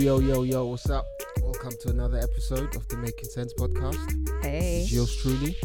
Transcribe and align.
yo, 0.00 0.18
yo, 0.20 0.42
yo, 0.42 0.64
what's 0.66 0.88
up? 0.90 1.06
Welcome 1.42 1.72
to 1.80 1.90
another 1.90 2.18
episode 2.18 2.74
of 2.76 2.86
the 2.88 2.96
Making 2.96 3.28
Cents 3.28 3.54
podcast. 3.54 3.98
Hey, 4.42 4.82
It's 4.82 4.92
yours 4.92 5.14
truly, 5.16 5.56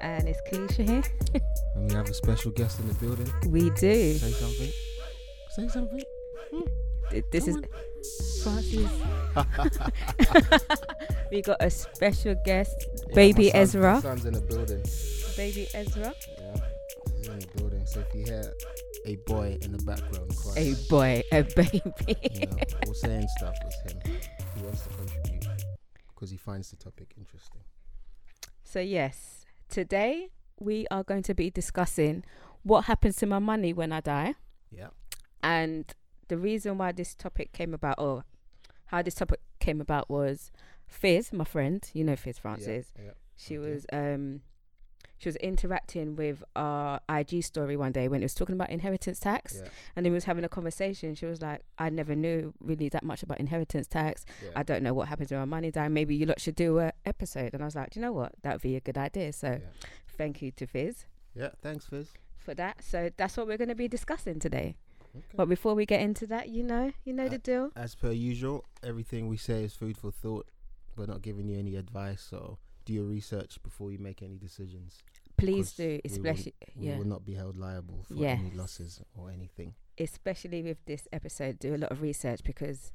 and 0.00 0.28
it's 0.28 0.40
Kalisha 0.50 0.88
here. 0.88 1.02
and 1.74 1.88
we 1.88 1.94
have 1.94 2.08
a 2.08 2.14
special 2.14 2.50
guest 2.52 2.80
in 2.80 2.88
the 2.88 2.94
building. 2.94 3.30
We 3.48 3.70
do. 3.70 4.14
Say 4.14 4.30
something. 4.32 4.70
Say 5.50 5.68
something. 5.68 6.02
Hmm. 6.52 6.60
Th- 7.10 7.24
This 7.30 7.44
Come 7.46 7.64
is 7.64 8.42
Francis. 8.42 8.90
we 11.30 11.42
got 11.42 11.56
a 11.60 11.70
special 11.70 12.34
guest, 12.44 12.86
Yeah, 13.08 13.14
Baby 13.14 13.50
son- 13.50 13.60
Ezra. 13.60 14.00
Son's 14.02 14.24
in 14.26 14.34
the 14.34 14.40
building. 14.40 14.82
baby 15.36 15.66
Ezra. 15.74 16.14
Yeah, 16.38 16.56
he's 17.16 17.28
in 17.28 17.38
the 17.38 17.46
building. 17.56 17.86
So 17.86 18.00
if 18.00 18.14
you 18.14 18.24
hear 18.24 18.52
a 19.08 19.16
boy 19.26 19.56
in 19.62 19.72
the 19.72 19.82
background 19.84 20.30
crying. 20.36 20.74
A 20.74 20.88
boy, 20.90 21.22
a 21.32 21.42
baby. 21.42 21.82
you 22.34 22.46
know, 22.46 22.56
or 22.86 22.94
saying 22.94 23.26
stuff, 23.38 23.54
it's 23.64 23.92
him. 23.92 24.00
He 24.56 24.62
wants 24.62 24.82
to 24.82 24.88
contribute 24.90 25.46
because 26.14 26.30
he 26.30 26.36
finds 26.36 26.70
the 26.70 26.76
topic 26.76 27.14
interesting. 27.16 27.62
so 28.64 28.80
yes, 28.80 29.44
today 29.68 30.28
we 30.60 30.86
are 30.90 31.02
going 31.04 31.22
to 31.22 31.34
be 31.34 31.48
discussing 31.50 32.24
what 32.64 32.82
happens 32.84 33.16
to 33.16 33.26
my 33.26 33.38
money 33.38 33.72
when 33.72 33.92
I 33.92 34.00
die, 34.00 34.34
Yeah. 34.70 34.88
and 35.42 35.84
the 36.28 36.36
reason 36.36 36.76
why 36.76 36.92
this 36.92 37.14
topic 37.14 37.52
came 37.52 37.72
about, 37.72 37.94
or 37.98 38.24
how 38.86 39.00
this 39.02 39.14
topic 39.14 39.40
came 39.60 39.80
about, 39.80 40.10
was 40.10 40.50
Fizz, 40.86 41.32
my 41.32 41.44
friend. 41.44 41.88
You 41.94 42.04
know 42.04 42.16
Fizz 42.16 42.38
Francis. 42.38 42.92
Yeah. 42.98 43.12
She 43.36 43.56
Okay. 43.56 43.70
was 43.72 43.86
um 43.92 44.40
she 45.18 45.28
was 45.28 45.36
interacting 45.36 46.16
with 46.16 46.42
our 46.56 47.00
IG 47.08 47.42
story 47.44 47.76
one 47.76 47.92
day 47.92 48.08
when 48.08 48.20
it 48.22 48.24
was 48.24 48.34
talking 48.34 48.54
about 48.54 48.70
inheritance 48.70 49.18
tax 49.20 49.56
Yeah. 49.62 49.68
and 49.96 50.06
then 50.06 50.12
we 50.12 50.16
was 50.16 50.24
having 50.24 50.44
a 50.44 50.48
conversation. 50.48 51.14
She 51.14 51.26
was 51.26 51.42
like, 51.42 51.62
I 51.78 51.90
never 51.90 52.14
knew 52.14 52.54
really 52.60 52.88
that 52.90 53.02
much 53.04 53.22
about 53.22 53.38
inheritance 53.40 53.86
tax. 53.88 54.24
Yeah. 54.42 54.50
I 54.56 54.62
don't 54.62 54.82
know 54.82 54.94
what 54.94 55.08
happens 55.08 55.30
when 55.30 55.40
my 55.40 55.44
money 55.46 55.70
die. 55.70 55.88
Maybe 55.88 56.14
you 56.14 56.26
lot 56.26 56.40
should 56.40 56.54
do 56.56 56.78
a 56.78 56.92
episode. 57.04 57.52
And 57.54 57.62
I 57.62 57.64
was 57.66 57.74
like, 57.74 57.90
Do 57.90 58.00
you 58.00 58.06
know 58.06 58.12
what? 58.12 58.32
That 58.42 58.54
would 58.54 58.62
be 58.62 58.76
a 58.76 58.80
good 58.80 58.96
idea. 58.98 59.32
So 59.32 59.60
thank 60.16 60.40
you 60.42 60.50
to 60.52 60.66
Fizz 60.66 61.06
Yeah. 61.34 61.50
Thanks, 61.62 61.86
Fizz. 61.86 62.08
for 62.36 62.54
that. 62.54 62.82
So 62.82 63.10
that's 63.16 63.36
what 63.36 63.46
we're 63.46 63.58
gonna 63.58 63.74
be 63.74 63.88
discussing 63.88 64.38
today. 64.38 64.76
Okay. 65.16 65.24
But 65.34 65.46
before 65.48 65.74
we 65.74 65.84
get 65.86 66.00
into 66.00 66.26
that, 66.28 66.48
you 66.48 66.62
know, 66.62 66.92
you 67.04 67.12
know 67.12 67.24
Uh, 67.26 67.30
the 67.30 67.38
deal. 67.38 67.70
As 67.74 67.94
per 67.94 68.12
usual, 68.12 68.64
everything 68.82 69.26
we 69.28 69.36
say 69.36 69.64
is 69.64 69.74
food 69.74 69.96
for 69.96 70.10
thought. 70.12 70.46
We're 70.96 71.06
not 71.06 71.22
giving 71.22 71.48
you 71.48 71.58
any 71.58 71.76
advice, 71.76 72.20
so 72.20 72.58
do 72.88 72.94
your 72.94 73.04
research 73.04 73.62
before 73.62 73.92
you 73.92 73.98
make 73.98 74.22
any 74.22 74.38
decisions. 74.38 74.98
Please 75.36 75.72
do, 75.72 75.86
we 75.88 75.92
will- 75.94 76.00
especially 76.12 76.54
We 76.76 76.86
yeah. 76.88 76.96
will 76.98 77.06
not 77.14 77.24
be 77.24 77.34
held 77.34 77.56
liable 77.56 78.04
for 78.08 78.14
any 78.24 78.50
losses 78.50 79.00
or 79.14 79.30
anything. 79.30 79.74
especially 80.00 80.62
with 80.62 80.78
this 80.86 81.06
episode, 81.12 81.58
do 81.58 81.74
a 81.74 81.80
lot 81.84 81.90
of 81.92 82.00
research 82.02 82.40
because 82.44 82.92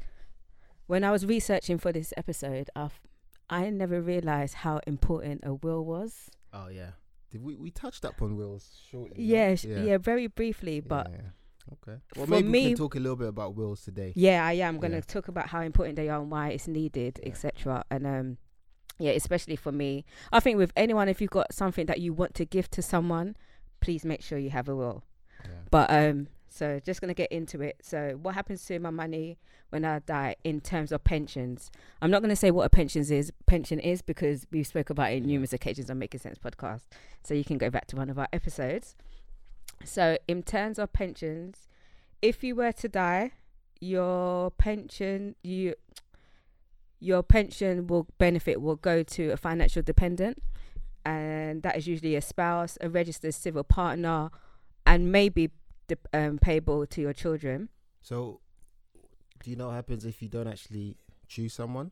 when 0.88 1.04
I 1.04 1.12
was 1.12 1.26
researching 1.26 1.78
for 1.78 1.92
this 1.92 2.14
episode, 2.18 2.70
I 2.76 2.86
f- 2.86 3.02
I 3.50 3.70
never 3.70 4.02
realized 4.02 4.56
how 4.66 4.80
important 4.88 5.42
a 5.44 5.54
will 5.54 5.84
was. 5.86 6.30
Oh 6.52 6.68
yeah. 6.80 6.92
Did 7.32 7.42
we 7.44 7.56
we 7.56 7.70
touched 7.72 8.04
up 8.06 8.22
on 8.22 8.36
wills 8.36 8.66
shortly? 8.90 9.24
Yeah, 9.24 9.56
sh- 9.56 9.66
yeah, 9.90 9.98
very 9.98 10.28
briefly, 10.28 10.80
but 10.80 11.06
yeah. 11.12 11.30
okay. 11.76 11.98
Well, 12.16 12.28
maybe 12.28 12.50
we 12.50 12.64
can 12.70 12.76
talk 12.78 12.96
a 12.96 13.00
little 13.00 13.16
bit 13.24 13.28
about 13.36 13.56
wills 13.56 13.84
today. 13.84 14.14
yeah, 14.16 14.46
I 14.46 14.54
am 14.68 14.76
going 14.80 14.92
to 14.92 14.98
Yeah. 15.04 15.16
talk 15.16 15.28
about 15.28 15.48
how 15.54 15.62
important 15.62 15.96
they 15.98 16.10
are 16.10 16.22
and 16.22 16.32
why 16.32 16.50
it's 16.56 16.68
needed, 16.68 17.14
Yeah. 17.22 17.30
etc. 17.30 17.84
And 17.94 18.06
um, 18.08 18.38
yeah, 19.00 19.12
especially 19.12 19.56
for 19.56 19.72
me, 19.72 20.06
I 20.32 20.40
think 20.40 20.58
with 20.58 20.72
anyone, 20.76 21.10
if 21.10 21.22
you've 21.22 21.32
got 21.32 21.54
something 21.54 21.86
that 21.88 22.00
you 22.00 22.14
want 22.14 22.36
to 22.36 22.46
give 22.46 22.70
to 22.72 22.82
someone, 22.82 23.36
please 23.82 24.06
make 24.06 24.22
sure 24.22 24.38
you 24.38 24.50
have 24.52 24.70
a 24.70 24.76
will. 24.76 25.04
Yeah. 25.44 25.50
But 25.72 25.92
um, 25.92 26.28
so 26.54 26.80
just 26.80 27.02
gonna 27.02 27.16
get 27.16 27.32
into 27.32 27.62
it. 27.62 27.78
So 27.82 28.20
what 28.22 28.36
happens 28.36 28.64
to 28.68 28.78
my 28.80 28.92
money 28.92 29.40
when 29.70 29.84
I 29.84 30.00
die 30.00 30.36
in 30.44 30.62
terms 30.62 30.92
of 30.92 31.04
pensions? 31.04 31.72
I'm 32.02 32.12
not 32.12 32.22
gonna 32.22 32.36
say 32.36 32.52
what 32.52 32.66
a 32.66 32.70
pensions 32.70 33.10
is 33.10 33.34
pension 33.48 33.80
is 33.80 34.04
because 34.04 34.46
we 34.52 34.64
spoke 34.64 34.90
about 34.92 35.12
it 35.12 35.18
in 35.18 35.26
numerous 35.26 35.52
occasions 35.52 35.90
on 35.90 35.98
Making 35.98 36.20
Cents 36.20 36.38
podcast. 36.38 36.84
So 37.24 37.34
you 37.34 37.44
can 37.44 37.58
go 37.58 37.72
back 37.72 37.88
to 37.88 37.96
one 37.96 38.10
of 38.10 38.20
our 38.20 38.28
episodes. 38.32 38.96
So 39.84 40.18
in 40.28 40.44
terms 40.44 40.78
of 40.78 40.94
pensions, 40.94 41.68
if 42.22 42.44
you 42.44 42.56
were 42.56 42.72
to 42.74 42.88
die, 42.88 43.32
your 43.82 44.52
pension 44.52 45.36
you 45.44 45.74
your 47.04 47.22
pension 47.24 47.88
will 47.88 48.08
benefit 48.18 48.62
will 48.62 48.76
go 48.78 49.04
to 49.04 49.30
a 49.32 49.38
financial 49.38 49.82
dependent 49.82 50.42
and 51.06 51.64
that 51.64 51.76
is 51.78 51.86
usually 51.88 52.16
a 52.16 52.22
spouse, 52.22 52.78
a 52.80 52.90
registered 52.90 53.34
civil 53.34 53.64
partner, 53.64 54.30
and 54.86 55.12
maybe 55.12 55.52
de- 55.90 55.98
um, 56.14 56.38
payable 56.40 56.86
to 56.86 57.02
your 57.02 57.12
children. 57.14 57.68
So, 58.02 58.40
do 59.44 59.50
you 59.50 59.58
know 59.58 59.68
what 59.68 59.74
happens 59.76 60.06
if 60.06 60.22
you 60.22 60.30
don't 60.30 60.48
actually 60.48 60.96
choose 61.28 61.54
someone? 61.54 61.92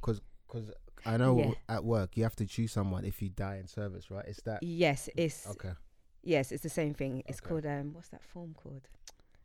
Because 0.00 0.20
because 0.46 0.70
I 1.04 1.18
know 1.18 1.38
Yeah. 1.38 1.52
at 1.76 1.84
work 1.84 2.16
you 2.16 2.22
have 2.22 2.36
to 2.36 2.46
choose 2.46 2.72
someone 2.72 3.04
if 3.04 3.20
you 3.20 3.28
die 3.28 3.56
in 3.56 3.66
service, 3.66 4.10
right? 4.10 4.24
Is 4.26 4.38
that 4.46 4.62
Yes, 4.62 5.10
it's 5.14 5.46
okay? 5.50 5.74
yes, 6.22 6.50
it's 6.52 6.62
the 6.62 6.70
same 6.70 6.94
thing. 6.94 7.22
It's 7.28 7.40
Okay. 7.40 7.48
called 7.50 7.66
um, 7.66 7.92
what's 7.92 8.08
that 8.08 8.22
form 8.22 8.54
called? 8.54 8.88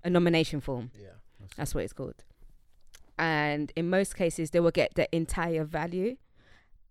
A 0.06 0.09
nomination 0.09 0.62
form. 0.62 0.92
Yeah. 0.97 1.09
That's 1.42 1.56
That's 1.58 1.75
what 1.75 1.84
it's 1.84 1.94
called. 1.94 2.24
And 3.18 3.72
in 3.75 3.90
most 3.90 4.16
cases, 4.16 4.50
they 4.51 4.59
will 4.59 4.72
get 4.72 4.96
the 4.96 5.13
entire 5.16 5.63
value, 5.63 6.18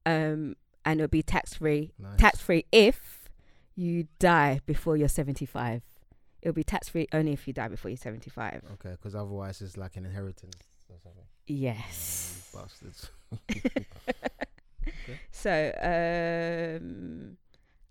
um, 0.06 0.56
and 0.84 1.00
it'll 1.00 1.08
be 1.08 1.22
tax 1.22 1.54
free. 1.54 1.92
nice. 1.98 2.18
Tax 2.18 2.40
free 2.40 2.64
if 2.70 3.28
you 3.74 4.06
die 4.18 4.60
before 4.66 4.96
you're 4.96 5.08
75. 5.08 5.82
It'll 6.42 6.54
be 6.54 6.64
tax 6.64 6.88
free 6.88 7.06
only 7.12 7.32
if 7.32 7.46
you 7.46 7.52
die 7.52 7.68
before 7.68 7.90
you're 7.90 7.96
75. 7.96 8.62
Okay, 8.74 8.90
because 8.90 9.14
otherwise 9.14 9.60
it's 9.62 9.76
like 9.76 9.96
an 9.96 10.04
inheritance 10.04 10.56
or 10.88 10.96
something. 11.02 11.22
Yes. 11.46 12.50
You 12.52 12.60
bastards. 12.60 13.10
So, 15.30 15.72
um, 15.82 17.36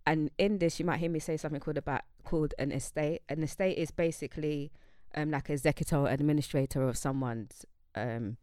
and 0.05 0.31
in 0.37 0.57
this, 0.59 0.79
you 0.79 0.85
might 0.85 0.99
hear 0.99 1.09
me 1.09 1.19
say 1.19 1.37
something 1.37 1.59
called 1.59 1.77
about 1.77 2.01
called 2.23 2.53
an 2.59 2.71
estate. 2.71 3.21
An 3.29 3.43
estate 3.43 3.77
is 3.77 3.91
basically 3.91 4.71
um, 5.15 5.31
like 5.31 5.49
a 5.49 5.53
executor 5.53 6.07
administrator 6.07 6.87
of 6.87 6.97
someone's 6.97 7.65
um, 7.95 8.37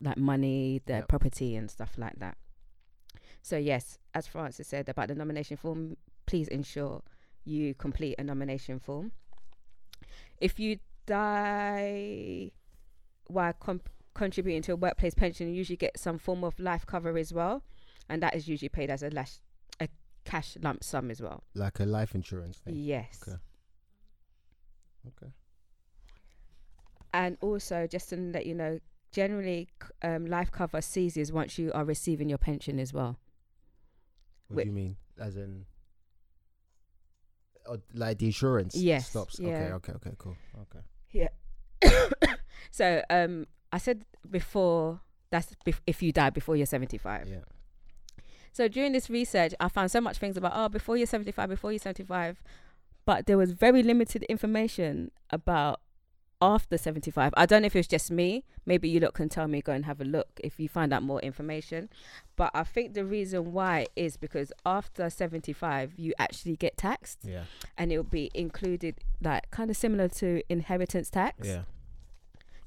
like 0.00 0.16
money, 0.18 0.80
their 0.86 0.98
Yep. 0.98 1.08
property, 1.08 1.56
and 1.56 1.70
stuff 1.70 1.94
like 1.98 2.18
that. 2.18 2.36
So, 3.42 3.56
yes, 3.56 3.98
as 4.14 4.26
Francis 4.26 4.68
said 4.68 4.88
about 4.88 5.08
the 5.08 5.14
nomination 5.14 5.56
form, 5.56 5.96
please 6.26 6.48
ensure 6.48 7.02
you 7.44 7.74
complete 7.74 8.16
a 8.18 8.24
nomination 8.24 8.78
form. 8.78 9.12
If 10.40 10.58
you 10.60 10.78
die 11.06 12.50
while 13.26 13.52
comp- 13.54 13.88
contributing 14.14 14.62
to 14.62 14.72
a 14.72 14.76
workplace 14.76 15.14
pension, 15.14 15.48
you 15.48 15.54
usually 15.54 15.76
get 15.76 15.98
some 15.98 16.18
form 16.18 16.44
of 16.44 16.58
life 16.58 16.84
cover 16.86 17.16
as 17.18 17.32
well, 17.32 17.62
and 18.08 18.22
that 18.22 18.34
is 18.34 18.48
usually 18.48 18.68
paid 18.68 18.90
as 18.90 19.02
a 19.02 19.10
lash, 19.10 19.38
a 19.80 19.88
cash 20.24 20.56
lump 20.62 20.84
sum 20.84 21.10
as 21.10 21.20
well. 21.22 21.42
like 21.54 21.80
a 21.80 21.84
life 21.86 22.14
insurance 22.14 22.58
thing. 22.58 22.74
Yes. 22.76 23.20
Okay. 23.26 23.38
Okay. 25.08 25.32
And 27.12 27.36
also, 27.40 27.86
just 27.86 28.10
to 28.10 28.16
let 28.16 28.46
you 28.46 28.54
know, 28.54 28.80
generally, 29.12 29.68
um, 30.02 30.26
life 30.26 30.50
cover 30.50 30.80
ceases 30.80 31.32
once 31.32 31.58
you 31.58 31.72
are 31.72 31.84
receiving 31.84 32.28
your 32.28 32.38
pension 32.38 32.78
as 32.78 32.92
well. 32.92 33.18
What 34.48 34.62
do 34.62 34.68
you 34.68 34.74
mean? 34.74 34.96
As 35.18 35.36
in, 35.36 35.66
oh, 37.66 37.78
like 37.94 38.18
the 38.18 38.26
insurance 38.26 38.74
Yes, 38.76 39.10
stops. 39.10 39.38
yeah. 39.38 39.48
Okay. 39.48 39.72
Okay. 39.72 39.92
Okay. 39.94 40.12
Cool. 40.18 40.36
Okay. 40.62 40.84
Yeah. 41.12 41.28
so, 42.70 43.02
um, 43.10 43.46
I 43.72 43.78
said 43.78 44.04
before 44.30 45.00
that's 45.30 45.54
bef- 45.66 45.80
if 45.86 46.02
you 46.02 46.12
die 46.12 46.30
before 46.30 46.56
you're 46.56 46.66
75. 46.66 47.28
Yeah. 47.28 47.36
So 48.52 48.66
during 48.68 48.92
this 48.92 49.10
research, 49.10 49.54
I 49.60 49.68
found 49.68 49.90
so 49.90 50.00
much 50.00 50.18
things 50.18 50.36
about 50.36 50.52
oh, 50.54 50.68
before 50.68 50.96
you're 50.96 51.06
75, 51.06 51.48
before 51.48 51.70
you're 51.72 51.78
75, 51.78 52.42
but 53.04 53.26
there 53.26 53.36
was 53.38 53.52
very 53.52 53.82
limited 53.82 54.22
information 54.24 55.10
about 55.30 55.80
after 56.40 56.78
75. 56.78 57.34
I 57.36 57.46
don't 57.46 57.62
know 57.62 57.66
if 57.66 57.74
it's 57.76 57.88
just 57.88 58.10
me. 58.10 58.44
Maybe 58.64 58.88
you 58.88 59.00
lot 59.00 59.14
can 59.14 59.28
tell 59.28 59.48
me. 59.48 59.60
Go 59.60 59.72
and 59.72 59.84
have 59.86 60.00
a 60.00 60.04
look 60.04 60.28
if 60.44 60.60
you 60.60 60.68
find 60.68 60.92
out 60.92 61.02
more 61.02 61.20
information. 61.20 61.88
But 62.36 62.50
I 62.54 62.62
think 62.64 62.94
the 62.94 63.04
reason 63.04 63.52
why 63.52 63.86
is 63.96 64.16
because 64.16 64.52
after 64.64 65.10
75, 65.10 65.94
you 65.96 66.12
actually 66.18 66.56
get 66.56 66.76
taxed, 66.76 67.18
Yeah. 67.24 67.44
and 67.76 67.90
it 67.90 67.96
will 67.96 68.04
be 68.04 68.30
included 68.34 68.96
like 69.20 69.50
kind 69.50 69.70
of 69.70 69.76
similar 69.76 70.08
to 70.08 70.42
inheritance 70.48 71.10
tax. 71.10 71.46
Yeah. 71.48 71.62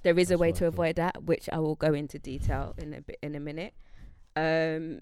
There 0.03 0.17
is 0.19 0.31
a 0.31 0.37
way 0.37 0.51
to 0.53 0.65
avoid 0.65 0.95
that, 0.95 1.23
which 1.23 1.47
I 1.53 1.59
will 1.59 1.75
go 1.75 1.93
into 1.93 2.17
detail 2.19 2.73
in 2.77 2.93
a 2.93 3.01
bit 3.01 3.19
in 3.21 3.35
a 3.35 3.39
minute. 3.39 3.73
Um, 4.35 5.01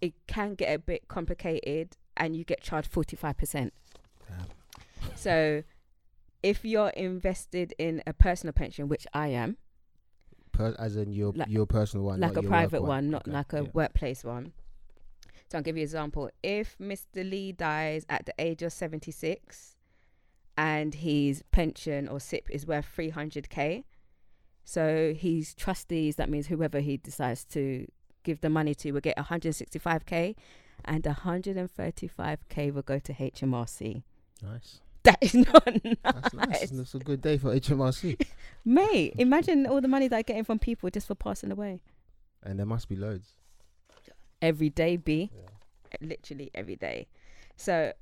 it 0.00 0.14
can 0.26 0.54
get 0.54 0.72
a 0.74 0.78
bit 0.78 1.08
complicated, 1.08 1.96
and 2.16 2.36
you 2.36 2.44
get 2.44 2.60
charged 2.62 2.90
forty 2.90 3.16
five 3.16 3.36
percent. 3.36 3.72
So, 5.16 5.62
if 6.44 6.64
you're 6.64 6.90
invested 6.90 7.74
in 7.78 8.02
a 8.06 8.12
personal 8.12 8.52
pension, 8.52 8.86
which 8.88 9.06
I 9.14 9.28
am, 9.28 9.56
Per, 10.52 10.76
as 10.78 10.94
in 10.94 11.10
your 11.10 11.32
Like- 11.32 11.48
your 11.48 11.66
personal 11.66 12.04
one, 12.06 12.20
like 12.20 12.36
a 12.36 12.42
private 12.42 12.82
work 12.82 12.88
one, 12.88 13.10
not 13.10 13.22
Okay, 13.22 13.32
like 13.32 13.52
a 13.54 13.62
yeah. 13.64 13.70
workplace 13.72 14.22
one. 14.22 14.52
So 15.50 15.58
I'll 15.58 15.64
give 15.64 15.76
you 15.76 15.82
an 15.82 15.84
example. 15.90 16.30
If 16.42 16.78
Mr. 16.78 17.28
Lee 17.28 17.50
dies 17.52 18.06
at 18.08 18.26
the 18.26 18.34
age 18.38 18.62
of 18.62 18.72
76 18.72 19.76
and 20.56 20.94
his 20.94 21.42
pension 21.50 22.06
or 22.08 22.20
SIPP 22.20 22.48
is 22.50 22.66
worth 22.66 22.86
300k, 22.96 23.84
So 24.66 25.12
his 25.12 25.54
trustees, 25.54 26.16
that 26.16 26.30
means 26.30 26.46
whoever 26.46 26.80
he 26.80 26.96
decides 26.96 27.44
to 27.56 27.86
give 28.22 28.40
the 28.40 28.48
money 28.48 28.74
to, 28.76 28.92
will 28.92 29.00
get 29.02 29.16
165k, 29.18 30.34
and 30.86 31.02
135k 31.04 32.72
will 32.72 32.82
go 32.82 32.98
to 32.98 33.12
HMRC. 33.12 34.02
Nice. 34.42 34.80
That 35.04 35.18
is 35.20 35.34
not 35.34 35.64
That's 36.02 36.34
nice. 36.34 36.34
nice. 36.34 36.70
That's 36.70 36.94
a 36.94 36.98
good 36.98 37.20
day 37.20 37.38
for 37.38 37.54
HMRC. 37.54 38.20
Mate, 38.64 39.14
imagine 39.18 39.66
all 39.66 39.80
the 39.80 39.88
money 39.88 40.08
they're 40.08 40.22
getting 40.22 40.44
from 40.44 40.58
people 40.58 40.88
just 40.90 41.06
for 41.06 41.14
passing 41.14 41.52
away. 41.52 41.80
and 42.42 42.58
there 42.58 42.66
must 42.66 42.88
be 42.88 42.96
loads. 42.96 43.34
Every 44.42 44.70
day, 44.70 44.96
B. 44.96 45.30
Yeah. 45.34 45.96
literally 46.00 46.50
every 46.54 46.76
day. 46.76 47.06
So, 47.56 47.92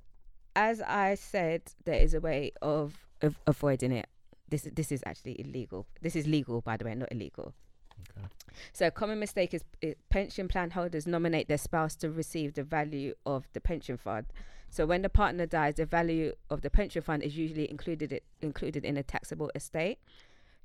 as 0.57 0.81
I 0.81 1.15
said, 1.15 1.63
there 1.85 2.01
is 2.01 2.15
a 2.15 2.21
way 2.21 2.53
of, 2.63 2.95
of 3.21 3.37
avoiding 3.47 3.93
it. 3.93 4.07
This 4.49 4.69
this 4.75 4.91
is 4.93 5.03
actually 5.07 5.41
illegal. 5.41 5.87
This 6.01 6.15
is 6.17 6.27
legal, 6.27 6.61
by 6.61 6.77
the 6.77 6.85
way, 6.85 6.95
not 6.95 7.11
illegal. 7.13 7.55
Okay. 8.01 8.27
So, 8.73 8.87
a 8.87 8.91
common 8.91 9.19
mistake 9.19 9.55
is 9.55 9.63
i- 9.85 9.95
pension 10.11 10.49
plan 10.49 10.71
holders 10.71 11.07
nominate 11.07 11.49
their 11.49 11.59
spouse 11.59 11.95
to 11.97 12.11
receive 12.11 12.55
the 12.55 12.63
value 12.65 13.15
of 13.27 13.47
the 13.53 13.61
pension 13.61 13.97
fund. 13.97 14.27
So, 14.73 14.87
when 14.87 15.03
the 15.03 15.11
partner 15.11 15.45
dies, 15.45 15.75
the 15.75 15.85
value 15.85 16.33
of 16.49 16.63
the 16.63 16.71
pension 16.71 17.03
fund 17.03 17.23
is 17.23 17.37
usually 17.37 17.71
included 17.71 18.11
it, 18.11 18.25
included 18.41 18.87
in 18.87 18.97
a 18.97 19.03
taxable 19.03 19.51
estate. 19.55 19.99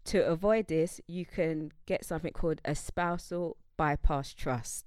To 0.05 0.25
avoid 0.25 0.67
this, 0.67 1.01
you 1.07 1.25
can 1.25 1.73
get 1.85 2.05
something 2.05 2.31
called 2.31 2.61
a 2.63 2.73
spousal 2.73 3.57
bypass 3.75 4.33
trust. 4.33 4.85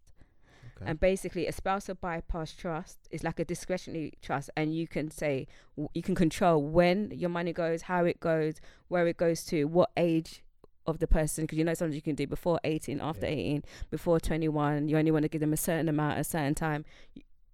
Okay. 0.76 0.88
And 0.88 0.99
basically, 0.99 1.46
a 1.46 1.52
spousal 1.52 1.96
bypass 1.96 2.55
trust 2.55 2.96
is 3.11 3.22
like 3.22 3.38
a 3.38 3.44
discretionary 3.44 4.14
trust, 4.22 4.49
and 4.56 4.75
you 4.75 4.88
can 4.88 5.11
say 5.11 5.46
w- 5.76 5.90
you 5.93 6.00
can 6.00 6.14
control 6.14 6.62
when 6.62 7.11
your 7.11 7.28
money 7.28 7.52
goes, 7.52 7.82
how 7.82 8.06
it 8.06 8.20
goes, 8.20 8.55
where 8.88 9.06
it 9.06 9.19
goes 9.19 9.44
to, 9.46 9.66
what 9.66 9.90
age 9.99 10.43
of 10.87 10.99
the 10.99 11.06
person. 11.06 11.44
Because 11.44 11.58
you 11.58 11.64
know 11.66 11.75
sometimes 11.75 11.94
you 11.94 12.00
can 12.00 12.14
do 12.14 12.26
before 12.26 12.58
eighteen, 12.64 13.02
after 13.02 13.26
Yeah. 13.26 13.32
eighteen, 13.32 13.64
before 13.90 14.19
twenty-one. 14.19 14.88
You 14.88 14.96
only 14.96 15.11
want 15.11 15.25
to 15.25 15.28
give 15.28 15.43
them 15.43 15.52
a 15.52 15.58
certain 15.58 15.90
amount, 15.90 16.14
at 16.14 16.20
a 16.20 16.25
certain 16.25 16.55
time. 16.55 16.87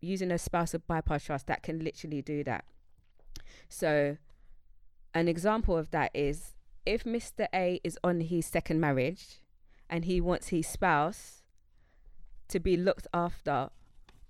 Using 0.07 0.31
a 0.31 0.39
spousal 0.39 0.83
bypass 0.87 1.25
trust, 1.25 1.49
that 1.49 1.63
can 1.63 1.81
literally 1.83 2.23
do 2.23 2.45
that. 2.45 2.65
So, 3.69 4.17
an 5.13 5.27
example 5.27 5.77
of 5.77 5.91
that 5.91 6.13
is 6.15 6.55
if 6.85 7.03
Mr. 7.03 7.49
A 7.53 7.81
is 7.83 7.99
on 8.05 8.21
his 8.21 8.47
second 8.47 8.81
marriage, 8.81 9.41
and 9.91 10.05
he 10.05 10.21
wants 10.21 10.49
his 10.49 10.67
spouse 10.67 11.43
to 12.49 12.61
be 12.61 12.77
looked 12.77 13.09
after, 13.13 13.71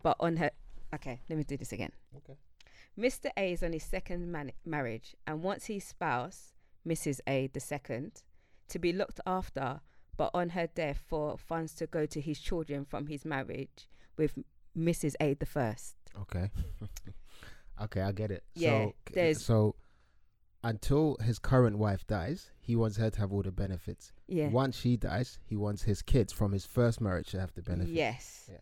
but 0.02 0.17
on 0.19 0.37
her. 0.37 0.50
Okay, 0.94 1.20
let 1.28 1.37
me 1.37 1.44
do 1.44 1.56
this 1.58 1.73
again. 1.73 1.93
Okay. 2.17 2.38
Mr. 2.99 3.31
A 3.37 3.52
is 3.52 3.62
on 3.62 3.75
his 3.75 3.82
second 3.82 4.32
man- 4.32 4.52
marriage 4.64 5.14
and 5.26 5.43
wants 5.43 5.67
his 5.67 5.84
spouse, 5.84 6.55
Mrs. 6.87 7.20
A, 7.26 7.49
the 7.49 7.61
second, 7.61 8.22
to 8.69 8.79
be 8.79 8.93
looked 8.93 9.20
after, 9.26 9.81
but 10.17 10.31
on 10.32 10.50
her 10.50 10.67
death 10.67 11.02
for 11.06 11.37
funds 11.37 11.75
to 11.75 11.87
go 11.87 12.06
to 12.06 12.20
his 12.22 12.40
children 12.40 12.87
from 12.87 13.08
his 13.08 13.26
marriage 13.26 13.87
with 14.17 14.38
Mrs. 14.76 15.14
A, 15.20 15.34
the 15.34 15.46
first. 15.46 15.96
Okay. 16.23 16.50
okay, 17.82 18.00
I 18.02 18.12
get 18.12 18.31
it. 18.31 18.44
Yeah, 18.55 18.87
so, 18.87 18.94
there's- 19.12 19.43
so 19.44 19.76
until 20.64 21.17
his 21.23 21.38
current 21.38 21.78
wife 21.78 22.06
dies, 22.06 22.50
he 22.61 22.75
wants 22.76 22.96
her 22.96 23.11
to 23.11 23.20
have 23.20 23.32
all 23.32 23.43
the 23.43 23.52
benefits. 23.52 24.12
Yeah. 24.26 24.49
Once 24.49 24.76
she 24.78 24.96
dies, 24.96 25.38
he 25.44 25.56
wants 25.56 25.82
his 25.82 26.02
kids 26.02 26.32
from 26.32 26.52
his 26.52 26.67
first 26.67 27.00
marriage 27.00 27.28
to 27.28 27.40
have 27.40 27.52
the 27.55 27.62
benefits. 27.62 27.93
Yes. 27.93 28.49
Yeah. 28.50 28.58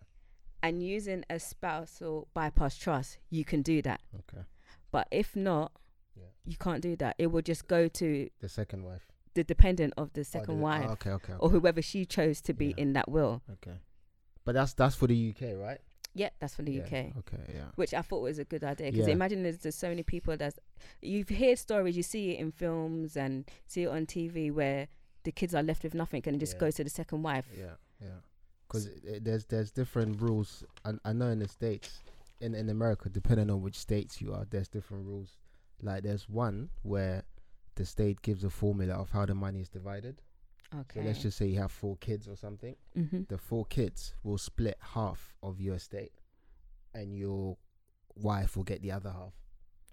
And 0.63 0.83
using 0.83 1.25
a 1.31 1.39
spousal 1.39 2.29
bypass 2.35 2.77
trust, 2.77 3.19
you 3.31 3.45
can 3.45 3.63
do 3.63 3.81
that. 3.83 4.01
Okay. 4.15 4.45
But 4.91 5.09
if 5.11 5.35
not, 5.37 5.73
Yeah. 6.17 6.25
you 6.45 6.57
can't 6.57 6.83
do 6.83 6.97
that. 6.97 7.17
It 7.19 7.29
will 7.29 7.43
just 7.43 7.67
go 7.69 7.89
to 7.89 8.31
The 8.41 8.49
second 8.49 8.85
wife. 8.85 9.07
the 9.35 9.45
dependent 9.45 9.95
of 9.97 10.13
the 10.13 10.21
Oh, 10.21 10.25
second 10.25 10.57
the- 10.57 10.63
wife 10.63 10.87
oh, 10.89 10.93
okay, 10.93 11.11
okay, 11.11 11.33
okay. 11.33 11.41
or 11.41 11.51
whoever 11.51 11.81
she 11.83 12.05
chose 12.07 12.41
to 12.43 12.53
be 12.55 12.67
Yeah. 12.69 12.75
in 12.79 12.93
that 12.95 13.09
will. 13.11 13.43
Okay. 13.51 13.79
But 14.45 14.53
that's 14.55 14.75
that's 14.75 14.95
for 14.95 15.07
the 15.07 15.17
UK, 15.31 15.55
right? 15.55 15.81
Yeah, 16.15 16.31
that's 16.39 16.55
from 16.55 16.67
the 16.67 16.73
Yeah, 16.73 16.83
UK. 16.85 16.93
Okay, 17.19 17.43
yeah. 17.53 17.65
Which 17.75 17.93
I 17.93 18.03
thought 18.03 18.23
was 18.23 18.39
a 18.39 18.45
good 18.45 18.63
idea 18.65 18.91
because 18.93 19.09
Yeah. 19.09 19.15
imagine 19.15 19.43
there's, 19.43 19.59
there's 19.59 19.75
so 19.75 19.89
many 19.89 20.03
people 20.05 20.37
that's 20.37 20.59
you 21.03 21.25
hear 21.29 21.57
stories, 21.57 21.97
you 21.97 22.03
see 22.05 22.31
it 22.33 22.39
in 22.41 22.53
films 22.53 23.17
and 23.17 23.45
see 23.67 23.83
it 23.83 23.89
on 23.89 24.07
TV 24.07 24.53
where 24.53 24.89
the 25.25 25.33
kids 25.33 25.55
are 25.55 25.63
left 25.63 25.83
with 25.83 25.95
nothing 25.95 26.23
and 26.27 26.37
it 26.37 26.39
just 26.39 26.55
Yeah. 26.55 26.61
goes 26.61 26.75
to 26.77 26.85
the 26.85 26.91
second 26.91 27.23
wife. 27.23 27.47
Yeah, 27.57 27.75
yeah. 28.01 28.21
Because 28.69 28.89
there's 29.21 29.45
there's 29.47 29.71
different 29.73 30.21
rules. 30.21 30.65
I, 30.85 30.93
I 31.05 31.13
know 31.13 31.29
in 31.29 31.39
the 31.41 31.49
states, 31.49 32.03
in 32.41 32.55
in 32.55 32.69
America, 32.71 33.09
depending 33.09 33.51
on 33.51 33.61
which 33.63 33.77
states 33.79 34.21
you 34.21 34.33
are, 34.35 34.45
there's 34.49 34.69
different 34.69 35.07
rules. 35.07 35.37
Like 35.83 36.03
there's 36.05 36.29
one 36.29 36.71
where 36.83 37.25
the 37.75 37.85
state 37.85 38.23
gives 38.23 38.45
a 38.45 38.51
formula 38.51 38.95
of 38.95 39.11
how 39.11 39.27
the 39.27 39.35
money 39.35 39.61
is 39.61 39.69
divided. 39.69 40.23
Okay. 40.81 41.01
So 41.01 41.07
let's 41.07 41.23
just 41.23 41.39
say 41.39 41.47
you 41.47 41.59
have 41.61 41.71
four 41.73 41.97
kids 41.99 42.29
or 42.29 42.37
something. 42.37 42.75
hmm 42.95 43.23
The 43.29 43.39
four 43.39 43.65
kids 43.67 44.15
will 44.23 44.39
split 44.39 44.77
half 44.81 45.35
of 45.43 45.61
your 45.61 45.77
estate, 45.77 46.13
and 46.95 47.17
your 47.17 47.57
wife 48.17 48.57
will 48.57 48.65
get 48.65 48.83
the 48.83 48.93
other 48.93 49.11
half. 49.11 49.33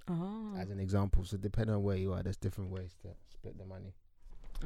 Oh, 0.07 0.54
As 0.57 0.69
an 0.72 0.80
example. 0.80 1.24
So 1.24 1.38
depending 1.38 1.75
on 1.75 1.83
where 1.83 1.98
you 1.98 2.13
are, 2.13 2.24
there's 2.24 2.38
different 2.38 2.72
ways 2.72 2.95
to 3.04 3.10
split 3.31 3.57
the 3.57 3.66
money. 3.66 3.94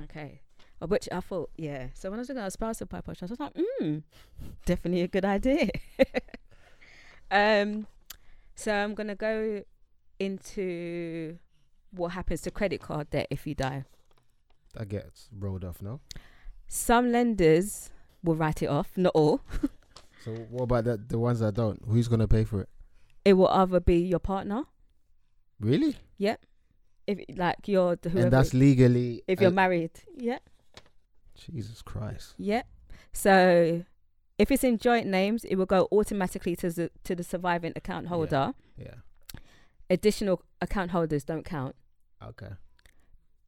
okay. 0.03 0.41
Uh, 0.81 0.87
Which 0.87 1.07
I 1.11 1.19
thought, 1.21 1.51
yeah. 1.57 1.87
So 1.93 2.09
when 2.09 2.19
I 2.19 2.21
was 2.21 2.29
looking 2.29 2.43
at 2.43 2.51
spousal 2.53 2.87
bypass 2.87 3.17
trust, 3.19 3.31
I 3.31 3.33
was 3.33 3.39
like, 3.39 3.53
hmm, 3.79 3.97
definitely 4.65 5.01
a 5.01 5.07
good 5.07 5.25
idea. 5.25 5.69
um, 7.31 7.87
so 8.55 8.73
I'm 8.73 8.93
gonna 8.93 9.15
go 9.15 9.63
into 10.19 11.37
what 11.91 12.09
happens 12.09 12.41
to 12.41 12.51
credit 12.51 12.81
card 12.81 13.09
debt 13.09 13.27
if 13.29 13.45
you 13.47 13.55
die. 13.55 13.85
That 14.75 14.89
gets 14.89 15.29
rolled 15.37 15.63
off, 15.63 15.81
no? 15.81 15.99
Some 16.67 17.11
lenders 17.11 17.89
will 18.23 18.35
write 18.35 18.61
it 18.61 18.67
off, 18.67 18.97
not 18.97 19.13
all. 19.15 19.41
So 20.23 20.31
what 20.49 20.63
about 20.63 20.85
the 20.85 20.97
the 20.97 21.19
ones 21.19 21.39
that 21.41 21.53
don't? 21.53 21.79
Who's 21.87 22.07
gonna 22.07 22.27
pay 22.27 22.45
for 22.45 22.61
it? 22.61 22.69
It 23.23 23.33
will 23.33 23.47
either 23.49 23.79
be 23.79 23.97
your 23.97 24.17
partner, 24.17 24.63
Really? 25.59 25.97
Yep. 26.17 26.43
If 27.05 27.19
like 27.37 27.67
you're 27.67 27.95
the 27.95 28.09
whoever. 28.09 28.25
and 28.25 28.33
that's 28.33 28.51
legally. 28.55 29.21
if 29.27 29.39
you're 29.39 29.51
uh, 29.51 29.53
married, 29.63 29.91
yeah, 30.17 30.39
Jesus 31.35 31.83
Christ. 31.83 32.33
yeah. 32.39 32.63
So 33.13 33.83
if 34.39 34.49
it's 34.49 34.63
in 34.63 34.79
joint 34.79 35.05
names, 35.05 35.43
it 35.45 35.57
will 35.57 35.67
go 35.67 35.87
automatically 35.91 36.55
to 36.55 36.71
the 36.71 36.89
to 37.03 37.13
the 37.13 37.23
surviving 37.23 37.73
account 37.75 38.05
Yeah. 38.05 38.09
holder. 38.09 38.53
Yeah. 38.77 38.95
Additional 39.91 40.41
account 40.59 40.89
holders 40.89 41.23
don't 41.23 41.45
count. 41.45 41.75
Okay. 42.23 42.53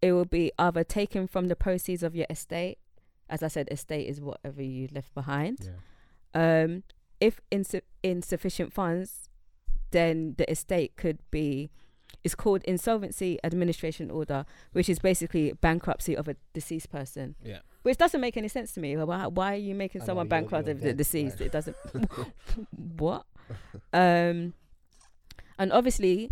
It 0.01 0.11
will 0.13 0.25
be 0.25 0.51
either 0.59 0.83
taken 0.83 1.27
from 1.27 1.47
the 1.47 1.55
proceeds 1.55 2.03
of 2.03 2.15
your 2.15 2.27
estate. 2.29 2.77
As 3.29 3.43
I 3.43 3.47
said, 3.47 3.67
estate 3.71 4.07
is 4.07 4.21
whatever 4.21 4.61
you 4.61 4.87
left 4.91 5.13
behind. 5.13 5.69
Yeah. 6.35 6.63
Um, 6.63 6.83
if 7.19 7.41
insu- 7.51 7.81
insufficient 8.03 8.71
funds, 8.73 9.29
then 9.91 10.35
the 10.37 10.49
estate 10.49 10.95
could 10.97 11.19
be. 11.31 11.69
It's 12.23 12.35
called 12.35 12.63
insolvency 12.63 13.37
administration 13.43 14.09
order, 14.11 14.45
which 14.73 14.89
is 14.89 14.99
basically 14.99 15.53
bankruptcy 15.53 16.15
of 16.15 16.27
a 16.27 16.35
deceased 16.53 16.89
person. 16.89 17.35
Yeah. 17.43 17.59
Which 17.83 17.97
doesn't 17.97 18.19
make 18.19 18.35
any 18.37 18.47
sense 18.49 18.71
to 18.73 18.79
me. 18.79 18.97
Why, 18.97 19.27
why 19.27 19.53
are 19.53 19.57
you 19.57 19.75
making 19.75 20.01
I 20.01 20.03
know, 20.03 20.05
someone 20.07 20.25
you're- 20.25 20.29
bankrupt 20.41 20.67
if 20.67 20.81
they're 20.81 20.93
deceased? 20.93 21.39
right. 21.39 21.47
It 21.47 21.51
doesn't. 21.51 21.75
what? 22.97 23.25
Um, 23.93 24.53
and 25.59 25.71
obviously, 25.71 26.31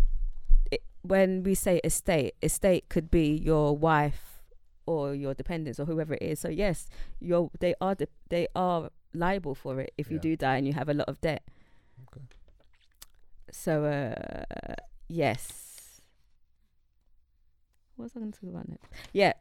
when 1.08 1.42
we 1.42 1.54
say 1.54 1.80
estate, 1.84 2.34
estate 2.42 2.88
could 2.88 3.10
be 3.10 3.34
your 3.36 3.76
wife 3.76 4.42
or 4.86 5.14
your 5.14 5.34
dependents 5.34 5.80
or 5.80 5.84
whoever 5.84 6.14
it 6.14 6.22
is. 6.22 6.40
So 6.40 6.48
yes, 6.48 6.88
you're 7.20 7.50
they 7.58 7.74
are 7.80 7.94
de- 7.94 8.08
they 8.28 8.48
are 8.54 8.90
liable 9.12 9.54
for 9.54 9.80
it 9.80 9.92
if 9.98 10.10
you 10.10 10.18
do 10.18 10.36
die 10.36 10.56
and 10.56 10.66
you 10.66 10.72
have 10.74 10.88
a 10.88 10.94
lot 10.94 11.08
of 11.08 11.20
debt. 11.20 11.42
Okay. 12.08 12.24
So 13.50 13.84
uh, 13.84 14.74
yes. 15.08 16.00
What 17.96 18.04
was 18.04 18.12
I 18.16 18.20
going 18.20 18.32
to 18.32 18.40
talk 18.40 18.50
about 18.50 18.68
next? 18.68 18.92
Yeah, 19.12 19.32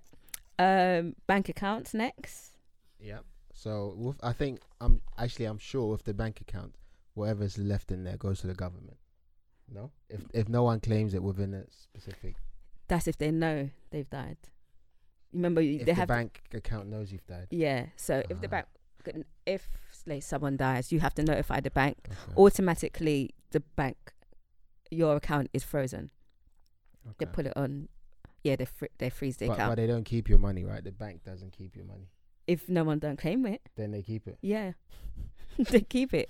um, 0.57 1.15
bank 1.27 1.49
accounts 1.49 1.93
next. 1.93 2.53
Yeah. 2.99 3.19
So 3.53 3.93
with, 3.97 4.17
I 4.23 4.31
think 4.33 4.61
I'm 4.79 5.01
actually 5.17 5.45
I'm 5.45 5.57
sure 5.57 5.89
with 5.91 6.03
the 6.03 6.13
bank 6.13 6.41
account, 6.41 6.75
whatever's 7.13 7.57
left 7.57 7.91
in 7.91 8.03
there 8.03 8.17
goes 8.17 8.41
to 8.41 8.47
the 8.47 8.53
government. 8.53 8.97
No, 9.71 9.91
if 10.09 10.21
if 10.33 10.47
no 10.49 10.63
one 10.63 10.79
claims 10.79 11.13
it 11.13 11.23
within 11.23 11.53
a 11.53 11.63
specific, 11.71 12.35
That's 12.87 13.07
if 13.07 13.17
they 13.17 13.31
know 13.31 13.69
they've 13.89 14.09
died. 14.09 14.37
Remember, 15.33 15.59
you- 15.61 15.79
if 15.79 15.85
they 15.85 15.91
the 15.91 15.95
have 15.95 16.07
bank 16.07 16.41
account 16.53 16.87
knows 16.87 17.11
you've 17.11 17.25
died. 17.25 17.47
Yeah. 17.49 17.87
So 17.95 18.21
if 18.29 18.39
the 18.41 18.47
Ah. 18.47 18.63
bank, 19.05 19.25
if 19.45 19.67
like 20.05 20.23
someone 20.23 20.55
dies, 20.55 20.91
you 20.91 20.99
have 20.99 21.13
to 21.15 21.23
notify 21.23 21.59
the 21.61 21.71
bank. 21.71 21.97
Okay. 22.09 22.33
Automatically, 22.37 23.33
the 23.51 23.59
bank, 23.59 23.97
your 24.91 25.15
account 25.15 25.49
is 25.51 25.63
frozen. 25.63 26.11
They 27.17 27.25
okay. 27.25 27.33
put 27.33 27.45
it 27.47 27.53
on. 27.57 27.89
Yeah, 28.43 28.55
they 28.55 28.65
fr- 28.65 28.93
they 28.99 29.09
freeze 29.09 29.37
the 29.37 29.47
but, 29.47 29.53
account. 29.53 29.71
but 29.71 29.75
they 29.81 29.87
don't 29.87 30.03
keep 30.05 30.29
your 30.29 30.37
money, 30.39 30.63
right? 30.63 30.83
The 30.83 30.91
bank 30.91 31.23
doesn't 31.23 31.51
keep 31.53 31.75
your 31.75 31.85
money. 31.85 32.09
if 32.47 32.69
no 32.69 32.83
one 32.83 32.99
don't 32.99 33.17
claim 33.17 33.43
it, 33.47 33.67
Then 33.75 33.89
they 33.89 34.03
keep 34.03 34.27
it. 34.27 34.37
yeah, 34.41 34.73
they 35.57 35.81
keep 35.81 36.13
it. 36.13 36.29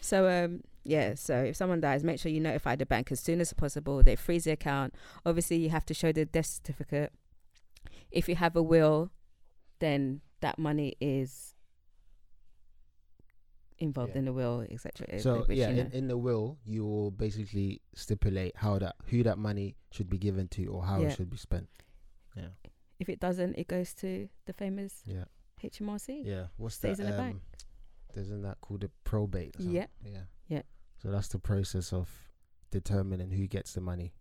So 0.00 0.28
um 0.28 0.62
yeah, 0.84 1.14
so 1.14 1.36
if 1.44 1.56
someone 1.56 1.80
dies, 1.80 2.02
make 2.04 2.18
sure 2.20 2.32
you 2.32 2.40
notify 2.40 2.74
the 2.76 2.86
bank 2.86 3.12
as 3.12 3.20
soon 3.20 3.40
as 3.40 3.52
possible. 3.52 4.02
They 4.02 4.16
freeze 4.16 4.44
the 4.44 4.52
account. 4.52 4.94
Obviously, 5.26 5.56
you 5.56 5.70
have 5.70 5.84
to 5.86 5.94
show 5.94 6.12
the 6.12 6.24
death 6.24 6.46
certificate. 6.46 7.12
if 8.10 8.28
you 8.28 8.34
have 8.34 8.56
a 8.56 8.62
will, 8.62 9.10
then 9.78 10.20
that 10.40 10.58
money 10.58 10.96
is 11.00 11.54
involved 13.78 14.12
Yeah. 14.12 14.18
in 14.18 14.24
the 14.26 14.32
will, 14.32 14.66
etc. 14.68 15.18
So 15.20 15.42
which, 15.44 15.56
yeah, 15.58 15.70
you 15.70 15.76
know- 15.76 15.82
in, 15.82 15.92
in 15.92 16.08
the 16.08 16.18
will, 16.18 16.58
you 16.64 16.84
will 16.84 17.10
basically 17.10 17.80
stipulate 17.94 18.56
how 18.56 18.78
that 18.78 18.96
who 19.06 19.22
that 19.22 19.38
money 19.38 19.76
should 19.90 20.10
be 20.10 20.18
given 20.18 20.48
to 20.48 20.66
or 20.66 20.84
how 20.84 21.00
Yeah. 21.00 21.08
it 21.08 21.16
should 21.16 21.30
be 21.30 21.36
spent. 21.36 21.68
Yeah, 22.36 22.48
if 22.98 23.08
it 23.08 23.20
doesn't, 23.20 23.54
it 23.56 23.68
goes 23.68 23.94
to 23.94 24.28
the 24.46 24.52
famous 24.52 25.02
yeah, 25.06 25.24
HMRC. 25.62 26.22
yeah. 26.24 26.46
What's 26.56 26.74
Stays 26.76 26.98
that? 26.98 27.04
in 27.04 27.10
the 27.10 27.16
um, 27.18 27.24
bank. 27.30 27.42
Isn't 28.16 28.42
that 28.42 28.60
called 28.60 28.84
a 28.84 28.90
probate? 29.04 29.54
Yeah. 29.58 29.86
yeah, 30.04 30.22
Yeah. 30.48 30.62
So 31.02 31.10
that's 31.10 31.28
the 31.28 31.38
process 31.38 31.92
of 31.92 32.08
determining 32.70 33.30
who 33.30 33.46
gets 33.46 33.72
the 33.72 33.80
money 33.80 34.12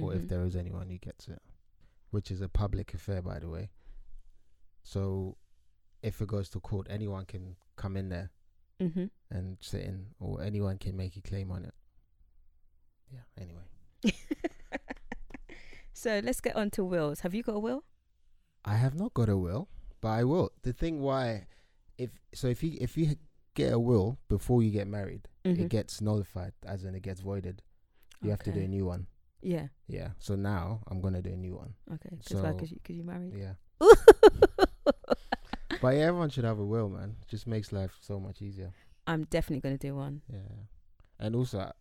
or 0.00 0.14
if 0.14 0.22
Mhm. 0.22 0.28
there 0.28 0.44
is 0.44 0.56
anyone 0.56 0.88
who 0.88 0.98
gets 0.98 1.28
it, 1.28 1.42
which 2.10 2.30
is 2.30 2.40
a 2.40 2.48
public 2.48 2.94
affair, 2.94 3.20
by 3.22 3.38
the 3.38 3.48
way. 3.48 3.70
So 4.82 5.36
if 6.02 6.20
it 6.20 6.28
goes 6.28 6.48
to 6.50 6.60
court, 6.60 6.86
anyone 6.90 7.26
can 7.26 7.56
come 7.76 7.96
in 7.96 8.08
there 8.08 8.30
Mhm. 8.80 9.10
and 9.30 9.58
sit 9.60 9.82
in, 9.84 10.14
or 10.18 10.42
anyone 10.42 10.78
can 10.78 10.96
make 10.96 11.16
a 11.16 11.20
claim 11.20 11.50
on 11.52 11.64
it. 11.64 11.74
Yeah. 13.12 13.24
Anyway, 13.36 13.62
so 15.92 16.20
let's 16.24 16.40
get 16.40 16.56
on 16.56 16.70
to 16.70 16.84
wills. 16.84 17.20
Have 17.20 17.34
you 17.34 17.42
got 17.42 17.56
a 17.56 17.60
will? 17.60 17.84
I 18.64 18.76
have 18.76 18.94
not 18.94 19.12
got 19.14 19.28
a 19.28 19.36
will, 19.36 19.68
but 20.00 20.08
I 20.08 20.24
will. 20.24 20.50
The 20.62 20.72
thing 20.72 21.00
why, 21.00 21.46
if 21.98 22.10
so, 22.34 22.48
if 22.48 22.62
you 22.62 22.78
if 22.80 22.96
you 22.96 23.16
get 23.54 23.72
a 23.72 23.78
will 23.78 24.18
before 24.28 24.62
you 24.62 24.70
get 24.70 24.86
married, 24.86 25.28
Mhm. 25.44 25.58
it 25.60 25.68
gets 25.68 26.00
nullified, 26.00 26.52
as 26.64 26.84
in 26.84 26.94
it 26.94 27.02
gets 27.02 27.20
voided. 27.20 27.62
You 28.22 28.30
have 28.30 28.42
to 28.44 28.52
do 28.52 28.60
a 28.60 28.68
new 28.68 28.86
one. 28.86 29.06
Yeah. 29.42 29.68
Yeah. 29.88 30.10
So 30.18 30.36
now 30.36 30.82
I'm 30.86 31.00
gonna 31.00 31.20
do 31.22 31.32
a 31.32 31.36
new 31.36 31.56
one. 31.56 31.74
Okay. 31.92 32.10
Because? 32.16 32.40
So- 32.40 32.52
Because 32.52 32.70
you, 32.70 32.78
cause 32.84 32.96
you 32.96 33.02
married. 33.04 33.34
Yeah. 33.34 33.54
But 35.80 35.96
yeah, 35.96 36.02
everyone 36.02 36.30
should 36.30 36.44
have 36.44 36.60
a 36.60 36.64
will, 36.64 36.88
man. 36.88 37.16
Just 37.26 37.48
makes 37.48 37.72
life 37.72 37.96
so 38.00 38.20
much 38.20 38.40
easier. 38.40 38.72
I'm 39.08 39.24
definitely 39.24 39.60
gonna 39.62 39.78
do 39.78 39.96
one. 39.96 40.22
Yeah. 40.32 40.38
And 41.18 41.34
also, 41.34 41.58
I- 41.58 41.72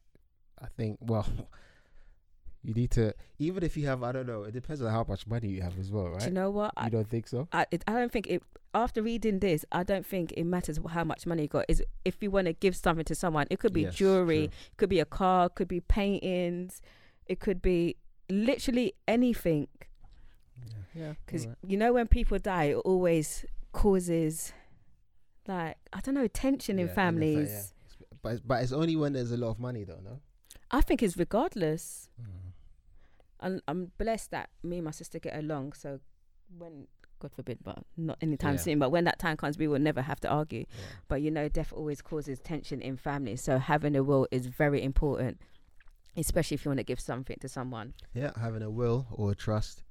I 0.60 0.68
think, 0.76 0.98
well, 1.02 1.28
you 2.64 2.74
need 2.74 2.90
to, 2.92 3.14
even 3.38 3.62
if 3.64 3.78
you 3.78 3.86
have, 3.86 4.02
I 4.02 4.12
don't 4.12 4.26
know, 4.26 4.42
it 4.44 4.54
depends 4.54 4.82
on 4.82 4.90
how 4.92 5.06
much 5.08 5.28
money 5.28 5.50
you 5.50 5.62
have 5.62 5.78
as 5.78 5.92
well, 5.92 6.10
right? 6.10 6.20
Do 6.20 6.26
you 6.26 6.32
know 6.32 6.50
what? 6.50 6.74
you 6.78 6.84
I, 6.86 6.90
don't 6.90 7.08
think 7.08 7.28
so? 7.28 7.48
I, 7.52 7.68
it, 7.70 7.84
I 7.88 7.94
don't 7.94 8.12
think 8.12 8.26
it. 8.28 8.42
After 8.74 9.02
reading 9.04 9.40
this, 9.40 9.66
I 9.72 9.84
don't 9.84 10.06
think 10.06 10.32
it 10.38 10.46
matters 10.46 10.80
how 10.90 11.04
much 11.04 11.26
money 11.26 11.44
you 11.44 11.48
got. 11.50 11.66
Is 11.68 11.84
if 12.06 12.22
you 12.24 12.32
want 12.32 12.48
to 12.48 12.54
give 12.54 12.76
something 12.76 13.04
to 13.06 13.16
someone, 13.16 13.48
it 13.50 13.60
could 13.60 13.74
be 13.74 13.82
Yes, 13.82 13.96
jewelry, 13.96 14.48
true. 14.48 14.56
could 14.78 14.90
be 14.90 15.00
a 15.02 15.06
car, 15.06 15.50
could 15.50 15.68
be 15.68 15.82
paintings, 15.82 16.82
it 17.26 17.40
could 17.42 17.62
be 17.62 17.98
literally 18.30 18.94
anything. 19.08 19.68
Yeah. 20.66 20.74
Yeah. 20.94 21.14
Because 21.26 21.48
you 21.68 21.76
know 21.78 21.92
when 21.94 22.08
people 22.08 22.40
die, 22.40 22.66
it 22.66 22.76
always 22.78 23.46
causes 23.74 24.54
like 25.48 25.78
I 25.92 26.00
don't 26.02 26.16
know 26.16 26.28
tension 26.28 26.78
Yeah, 26.78 26.84
in 26.84 26.88
in 26.88 26.88
the 26.88 26.94
fa- 26.94 26.96
families. 26.96 27.50
yeah. 28.00 28.08
But, 28.22 28.30
it's- 28.34 28.44
but 28.46 28.64
it's 28.64 28.72
only 28.72 28.96
when 28.96 29.14
there's 29.14 29.32
a 29.32 29.38
lot 29.38 29.50
of 29.50 29.60
money, 29.60 29.84
though, 29.84 30.00
no? 30.04 30.20
I 30.70 30.82
think 30.82 31.02
it's 31.04 31.18
regardless. 31.18 32.10
Mm. 32.22 32.26
I'm, 33.40 33.62
I'm 33.68 33.92
blessed 33.98 34.30
that 34.32 34.50
me 34.64 34.78
and 34.78 34.86
my 34.86 34.92
sister 34.92 35.18
get 35.20 35.36
along. 35.36 35.74
So 35.74 36.00
when 36.58 36.88
God 37.22 37.32
forbid, 37.32 37.60
but 37.64 37.80
not 37.96 38.18
anytime 38.22 38.56
Yeah. 38.56 38.60
soon. 38.62 38.80
But 38.80 38.90
when 38.92 39.04
that 39.06 39.20
time 39.20 39.38
comes, 39.38 39.58
we 39.58 39.68
will 39.68 39.80
never 39.80 40.02
have 40.02 40.20
to 40.22 40.30
argue. 40.30 40.66
Yeah. 40.70 40.76
But 41.08 41.22
you 41.22 41.32
know, 41.32 41.48
death 41.50 41.72
always 41.74 42.02
causes 42.02 42.40
tension 42.40 42.82
in 42.82 42.98
families. 42.98 43.42
So 43.42 43.58
having 43.58 43.96
a 43.96 44.04
will 44.04 44.28
is 44.32 44.48
very 44.48 44.84
important, 44.84 45.40
especially 46.18 46.56
if 46.56 46.66
you 46.66 46.70
want 46.70 46.80
to 46.80 46.84
give 46.84 47.00
something 47.00 47.38
to 47.42 47.48
someone. 47.48 47.94
Yeah, 48.14 48.32
having 48.40 48.62
a 48.64 48.70
will 48.70 49.08
or 49.12 49.32
a 49.32 49.36
trust. 49.36 49.84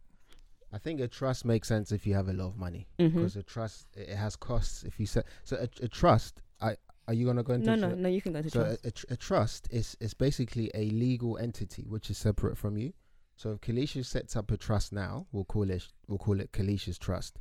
I 0.72 0.78
think 0.78 1.00
a 1.00 1.08
trust 1.08 1.44
makes 1.44 1.66
sense 1.66 1.90
if 1.90 2.06
you 2.06 2.14
have 2.14 2.28
a 2.28 2.32
lot 2.32 2.48
of 2.48 2.56
money 2.56 2.86
Mm-hmm. 2.98 3.16
because 3.16 3.36
a 3.36 3.42
trust 3.42 3.86
it 3.96 4.10
has 4.16 4.36
costs. 4.36 4.84
If 4.84 5.00
you 5.00 5.06
set 5.06 5.24
so 5.44 5.56
a, 5.56 5.68
a 5.84 5.88
trust, 5.88 6.42
I 6.60 6.76
are 7.08 7.14
you 7.14 7.26
gonna 7.26 7.42
go 7.42 7.54
into 7.54 7.66
No, 7.66 7.74
no, 7.88 7.94
no. 7.94 8.08
You 8.08 8.20
can 8.22 8.32
go 8.32 8.38
into 8.38 8.50
So 8.50 8.62
trust. 8.62 8.84
a, 8.84 8.88
a, 8.88 8.90
tr- 8.92 9.06
a 9.10 9.16
trust 9.16 9.68
is 9.72 9.96
is 10.00 10.14
basically 10.14 10.70
a 10.74 10.90
legal 10.90 11.38
entity 11.38 11.84
which 11.88 12.08
is 12.10 12.18
separate 12.18 12.56
from 12.56 12.76
you. 12.76 12.92
So 13.40 13.52
if 13.52 13.62
Kalisha 13.62 14.04
sets 14.04 14.36
up 14.36 14.50
a 14.50 14.58
trust 14.58 14.92
now, 14.92 15.26
we'll 15.32 15.46
call 15.46 15.70
it 15.70 15.88
we'll 16.06 16.18
call 16.18 16.40
it 16.40 16.52
Kalisha's 16.52 16.98
trust. 16.98 17.38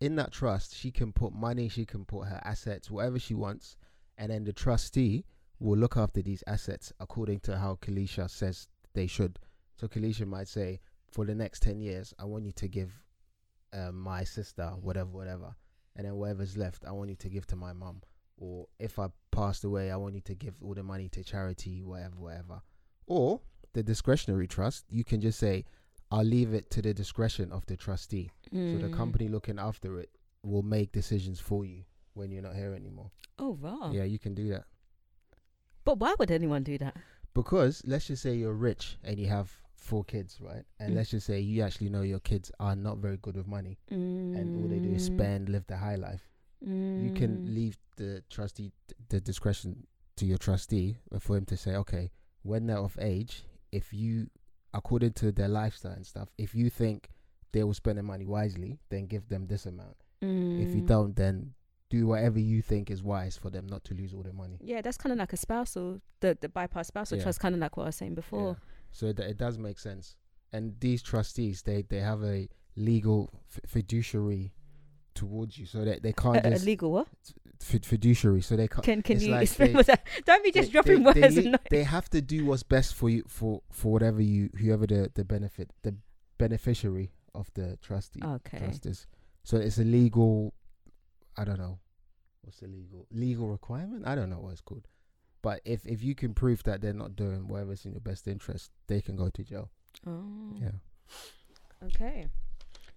In 0.00 0.16
that 0.16 0.32
trust, 0.32 0.74
she 0.74 0.90
can 0.90 1.12
put 1.12 1.34
money, 1.34 1.68
she 1.68 1.84
can 1.84 2.06
put 2.06 2.28
her 2.28 2.40
assets, 2.46 2.90
whatever 2.90 3.18
she 3.18 3.34
wants, 3.34 3.76
and 4.16 4.32
then 4.32 4.44
the 4.44 4.54
trustee 4.54 5.26
will 5.58 5.76
look 5.76 5.98
after 5.98 6.22
these 6.22 6.42
assets 6.46 6.94
according 6.98 7.40
to 7.40 7.58
how 7.58 7.74
Kalisha 7.82 8.30
says 8.30 8.68
they 8.94 9.06
should. 9.06 9.38
So 9.76 9.86
Kalisha 9.86 10.26
might 10.26 10.48
say, 10.48 10.80
for 11.10 11.26
the 11.26 11.34
next 11.34 11.60
ten 11.60 11.78
years, 11.78 12.14
I 12.18 12.24
want 12.24 12.46
you 12.46 12.52
to 12.52 12.66
give 12.66 13.04
uh, 13.74 13.92
my 13.92 14.24
sister 14.24 14.72
whatever, 14.80 15.10
whatever, 15.10 15.54
and 15.94 16.06
then 16.06 16.14
whatever's 16.14 16.56
left, 16.56 16.86
I 16.88 16.92
want 16.92 17.10
you 17.10 17.16
to 17.16 17.28
give 17.28 17.46
to 17.48 17.56
my 17.56 17.74
mum 17.74 18.00
or 18.38 18.66
if 18.78 18.98
I 18.98 19.08
passed 19.30 19.64
away, 19.64 19.90
I 19.90 19.96
want 19.96 20.14
you 20.14 20.22
to 20.22 20.34
give 20.34 20.54
all 20.62 20.72
the 20.72 20.82
money 20.82 21.10
to 21.10 21.22
charity, 21.22 21.82
whatever, 21.82 22.16
whatever. 22.16 22.62
Or 23.06 23.42
the 23.74 23.82
discretionary 23.82 24.46
trust, 24.48 24.84
you 24.88 25.04
can 25.04 25.20
just 25.20 25.38
say, 25.38 25.64
I'll 26.10 26.24
leave 26.24 26.54
it 26.54 26.70
to 26.70 26.82
the 26.82 26.94
discretion 26.94 27.52
of 27.52 27.66
the 27.66 27.76
trustee. 27.76 28.30
So 28.70 28.78
the 28.78 28.88
Mm. 28.88 28.92
company 28.92 29.28
looking 29.28 29.58
after 29.58 29.98
it 29.98 30.10
will 30.42 30.62
make 30.62 30.92
decisions 30.92 31.38
for 31.40 31.64
you 31.64 31.84
when 32.14 32.30
you're 32.30 32.42
not 32.42 32.54
here 32.56 32.72
anymore. 32.74 33.10
Oh 33.38 33.50
wow. 33.60 33.90
Yeah, 33.92 34.04
you 34.04 34.18
can 34.18 34.34
do 34.34 34.48
that. 34.48 34.64
But 35.84 35.98
why 35.98 36.14
would 36.18 36.30
anyone 36.30 36.62
do 36.62 36.78
that? 36.78 36.96
Because 37.34 37.82
let's 37.84 38.06
just 38.06 38.22
say 38.22 38.34
you're 38.34 38.54
rich 38.54 38.96
and 39.02 39.18
you 39.18 39.26
have 39.26 39.52
four 39.74 40.04
kids, 40.04 40.38
right? 40.40 40.64
And 40.78 40.92
Mm. 40.92 40.96
let's 40.96 41.10
just 41.10 41.26
say 41.26 41.40
you 41.40 41.62
actually 41.62 41.90
know 41.90 42.02
your 42.02 42.20
kids 42.20 42.50
are 42.60 42.76
not 42.76 42.98
very 42.98 43.16
good 43.18 43.36
with 43.36 43.46
money 43.46 43.78
and 44.32 44.54
all 44.54 44.66
they 44.68 44.80
do 44.80 44.90
is 44.90 45.02
Mm. 45.02 45.06
spend, 45.06 45.48
live 45.48 45.66
the 45.66 45.76
high 45.76 45.96
life. 45.96 46.30
you 46.96 47.10
can 47.10 47.40
Mm. 47.40 47.54
leave 47.54 47.76
the 47.96 48.22
trustee 48.30 48.70
the 49.08 49.20
discretion 49.20 49.84
to 50.14 50.24
your 50.24 50.38
trustee 50.38 50.96
for 51.18 51.36
him 51.36 51.44
to 51.44 51.56
say, 51.56 51.74
okay, 51.74 52.08
when 52.42 52.66
they're 52.66 52.78
of 52.78 52.96
age, 53.00 53.42
if 53.74 53.92
you, 53.92 54.28
according 54.72 55.12
to 55.14 55.32
their 55.32 55.48
lifestyle 55.48 55.92
and 55.92 56.06
stuff, 56.06 56.28
if 56.38 56.54
you 56.54 56.70
think 56.70 57.08
they 57.52 57.62
will 57.64 57.74
spend 57.74 57.96
their 57.98 58.02
money 58.04 58.26
wisely, 58.26 58.78
then 58.90 59.06
give 59.06 59.28
them 59.28 59.46
this 59.46 59.66
amount. 59.66 59.96
If 60.22 60.74
you 60.74 60.82
Mm. 60.82 60.86
don't, 60.86 61.16
then 61.16 61.54
do 61.90 62.06
whatever 62.06 62.38
you 62.40 62.62
think 62.62 62.90
is 62.90 63.02
wise 63.02 63.36
for 63.36 63.50
them 63.50 63.66
not 63.66 63.84
to 63.84 63.94
lose 63.94 64.14
all 64.14 64.22
their 64.22 64.32
money. 64.32 64.58
Yeah, 64.62 64.80
that's 64.80 64.96
kind 64.96 65.12
of 65.12 65.18
like 65.18 65.32
a 65.34 65.36
spousal, 65.36 66.00
the 66.20 66.36
the 66.40 66.48
bypass 66.48 66.88
spousal 66.88 67.18
Yeah. 67.18 67.24
trust, 67.24 67.40
kind 67.40 67.54
of 67.54 67.60
like 67.60 67.76
what 67.76 67.84
I 67.84 67.86
was 67.86 67.96
saying 67.96 68.14
before. 68.14 68.48
Yeah. 68.58 68.64
So 68.90 69.06
it, 69.08 69.20
it 69.20 69.36
does 69.36 69.58
make 69.58 69.78
sense. 69.78 70.16
And 70.52 70.80
these 70.80 71.02
trustees, 71.02 71.62
they 71.62 71.82
they 71.82 72.00
have 72.00 72.22
a 72.24 72.48
legal 72.74 73.30
f- 73.54 73.60
fiduciary 73.70 74.52
towards 75.14 75.58
you, 75.58 75.66
so 75.66 75.84
that 75.84 76.02
they 76.02 76.12
can't 76.12 76.44
a 76.44 76.50
just 76.50 76.64
legal 76.64 76.92
what? 76.92 77.08
f- 77.60 77.84
fiduciary, 77.84 78.42
so 78.42 78.56
they 78.56 78.68
can't. 78.68 78.84
Can 78.84 79.02
can 79.02 79.20
you 79.20 79.28
like 79.32 79.42
explain 79.42 79.72
they- 79.72 79.74
what 79.76 79.86
that? 79.86 80.06
Don't 80.24 80.44
be 80.44 80.50
just 80.52 80.68
they- 80.68 80.72
dropping 80.72 81.02
they, 81.02 81.20
words. 81.20 81.34
They, 81.34 81.54
they 81.70 81.82
have 81.84 82.08
to 82.10 82.20
do 82.20 82.46
what's 82.46 82.62
best 82.62 82.94
for 82.94 83.08
you 83.08 83.24
for 83.28 83.62
for 83.70 83.92
whatever 83.92 84.20
you 84.22 84.50
whoever 84.58 84.86
the 84.86 85.10
the 85.14 85.24
benefit 85.24 85.70
the 85.82 85.94
beneficiary 86.38 87.12
of 87.34 87.50
the 87.54 87.78
trustee 87.82 88.20
okay. 88.24 88.58
trust 88.58 88.86
is. 88.86 89.06
So 89.42 89.56
it's 89.58 89.78
a 89.78 89.84
legal. 89.84 90.54
I 91.36 91.44
don't 91.44 91.58
know. 91.58 91.78
What's 92.42 92.60
the 92.60 92.68
legal 92.68 93.06
legal 93.10 93.48
requirement? 93.48 94.06
I 94.06 94.14
don't 94.14 94.30
know 94.30 94.38
what 94.40 94.52
it's 94.52 94.60
called. 94.60 94.86
But 95.42 95.60
if 95.64 95.86
if 95.86 96.02
you 96.02 96.14
can 96.14 96.32
prove 96.34 96.62
that 96.64 96.80
they're 96.80 96.92
not 96.94 97.16
doing 97.16 97.48
whatever's 97.48 97.84
in 97.84 97.92
your 97.92 98.00
best 98.00 98.26
interest, 98.26 98.70
they 98.86 99.00
can 99.00 99.16
go 99.16 99.28
to 99.30 99.42
jail. 99.44 99.70
Oh. 100.06 100.54
Yeah. 100.60 100.70
Okay. 101.84 102.28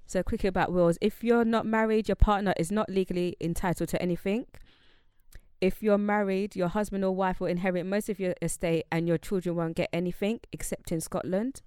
So 0.08 0.24
quickly 0.24 0.48
about 0.48 0.72
wills. 0.72 0.98
If 1.02 1.22
you're 1.22 1.44
not 1.44 1.66
married, 1.66 2.08
your 2.08 2.16
partner 2.16 2.54
is 2.58 2.72
not 2.72 2.90
legally 2.90 3.36
entitled 3.42 3.90
to 3.90 4.02
anything. 4.02 4.46
If 5.60 5.84
you're 5.84 5.98
married, 5.98 6.56
your 6.56 6.70
husband 6.70 7.04
or 7.04 7.12
wife 7.12 7.42
will 7.42 7.48
inherit 7.48 7.86
most 7.86 8.08
of 8.08 8.18
your 8.20 8.34
estate 8.42 8.86
and 8.90 9.08
your 9.08 9.18
children 9.18 9.56
won't 9.56 9.76
get 9.76 9.90
anything 9.92 10.40
except 10.54 10.94
in 10.94 11.02
Scotland. 11.02 11.62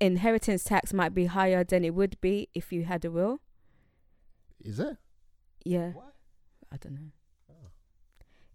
Inheritance 0.00 0.62
tax 0.62 0.92
might 0.92 1.12
be 1.12 1.26
higher 1.26 1.64
than 1.64 1.84
it 1.84 1.94
would 1.94 2.20
be 2.20 2.48
if 2.54 2.72
you 2.72 2.84
had 2.84 3.04
a 3.04 3.10
will. 3.10 3.40
Is 4.62 4.78
it? 4.78 4.96
Yeah. 5.64 5.90
What? 5.90 6.14
I 6.70 6.76
don't 6.76 6.94
know. 6.94 7.10
Oh. 7.50 7.70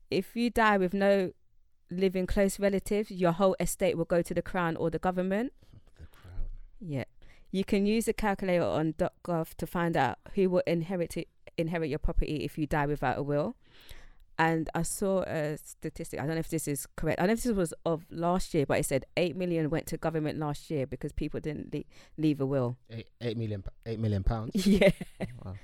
If 0.10 0.36
you 0.36 0.50
die 0.50 0.78
with 0.78 0.94
no 0.94 1.32
living 1.92 2.28
close 2.28 2.60
relatives, 2.60 3.12
your 3.12 3.34
whole 3.34 3.56
estate 3.60 3.98
will 3.98 4.06
go 4.06 4.22
to 4.22 4.34
the 4.34 4.42
crown 4.42 4.78
or 4.78 4.90
the 4.90 5.00
government. 5.00 5.52
The 6.00 6.06
crown. 6.06 6.46
Yeah. 6.80 7.06
You 7.52 7.64
can 7.64 7.86
use 7.86 8.08
a 8.08 8.14
calculator 8.14 8.64
on 8.64 8.94
.gov 9.26 9.56
to 9.56 9.66
find 9.68 9.98
out 9.98 10.18
who 10.36 10.50
will 10.50 10.64
inherit 10.68 11.18
it, 11.18 11.28
inherit 11.58 11.90
your 11.90 12.00
property 12.00 12.44
if 12.46 12.58
you 12.58 12.68
die 12.68 12.86
without 12.86 13.18
a 13.18 13.24
will. 13.24 13.56
And 14.38 14.70
I 14.74 14.84
saw 14.84 15.24
a 15.24 15.58
statistic. 15.58 16.20
I 16.20 16.26
don't 16.26 16.36
know 16.36 16.40
if 16.40 16.50
this 16.50 16.66
is 16.68 16.88
correct. 16.96 17.20
I 17.20 17.24
don't 17.24 17.30
know 17.30 17.34
if 17.34 17.44
this 17.44 17.52
was 17.52 17.74
of 17.86 18.06
last 18.10 18.54
year, 18.54 18.66
but 18.66 18.80
it 18.80 18.86
said 18.86 19.04
eight 19.18 19.36
million 19.36 19.70
went 19.70 19.86
to 19.88 19.98
government 19.98 20.40
last 20.40 20.70
year 20.72 20.88
because 20.88 21.12
people 21.12 21.42
didn't 21.42 21.74
le- 21.74 21.84
leave 22.18 22.40
a 22.40 22.46
will. 22.46 22.78
Eight, 22.90 23.08
Eight 23.20 23.36
million. 23.38 23.64
Eight 23.86 24.00
million 24.00 24.24
pounds. 24.24 24.52
yeah, 24.66 24.92
oh, 25.22 25.26
Wow. 25.44 25.56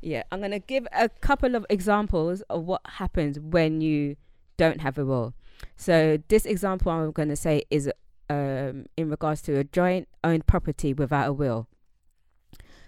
yeah. 0.00 0.22
I'm 0.32 0.40
gonna 0.40 0.58
give 0.58 0.86
a 0.92 1.10
couple 1.10 1.54
of 1.54 1.66
examples 1.68 2.40
of 2.48 2.64
what 2.64 2.80
happens 2.86 3.38
when 3.38 3.82
you 3.82 4.16
don't 4.56 4.80
have 4.80 4.96
a 4.96 5.04
will. 5.04 5.34
So 5.76 6.16
this 6.28 6.46
example 6.46 6.92
I'm 6.92 7.12
gonna 7.12 7.36
say 7.36 7.64
is 7.70 7.90
um, 8.30 8.86
in 8.96 9.10
regards 9.10 9.42
to 9.42 9.58
a 9.58 9.64
joint 9.64 10.08
owned 10.22 10.46
property 10.46 10.92
without 10.92 11.28
a 11.28 11.32
will. 11.32 11.68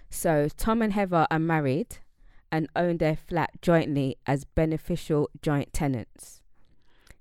So 0.09 0.47
Tom 0.55 0.81
and 0.81 0.93
Heather 0.93 1.27
are 1.29 1.39
married 1.39 1.97
and 2.51 2.69
own 2.75 2.97
their 2.97 3.15
flat 3.15 3.61
jointly 3.61 4.17
as 4.25 4.45
beneficial 4.45 5.29
joint 5.41 5.73
tenants. 5.73 6.41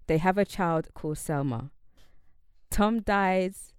They 0.07 0.19
have 0.19 0.39
a 0.39 0.45
child 0.45 0.89
called 0.95 1.19
Selma. 1.19 1.71
Tom 2.71 3.01
dies, 3.01 3.73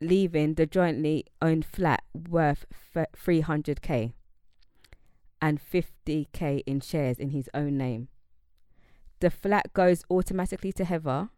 leaving 0.00 0.54
the 0.54 0.66
jointly 0.66 1.26
owned 1.42 1.66
flat 1.66 2.02
worth 2.14 2.64
f- 2.94 3.06
300k 3.16 4.12
and 5.42 5.60
50k 5.60 6.62
in 6.66 6.80
shares 6.80 7.18
in 7.18 7.30
his 7.30 7.48
own 7.52 7.76
name. 7.76 8.08
The 9.20 9.30
flat 9.30 9.72
goes 9.74 10.04
automatically 10.10 10.72
to 10.72 10.84
Heather. 10.84 11.28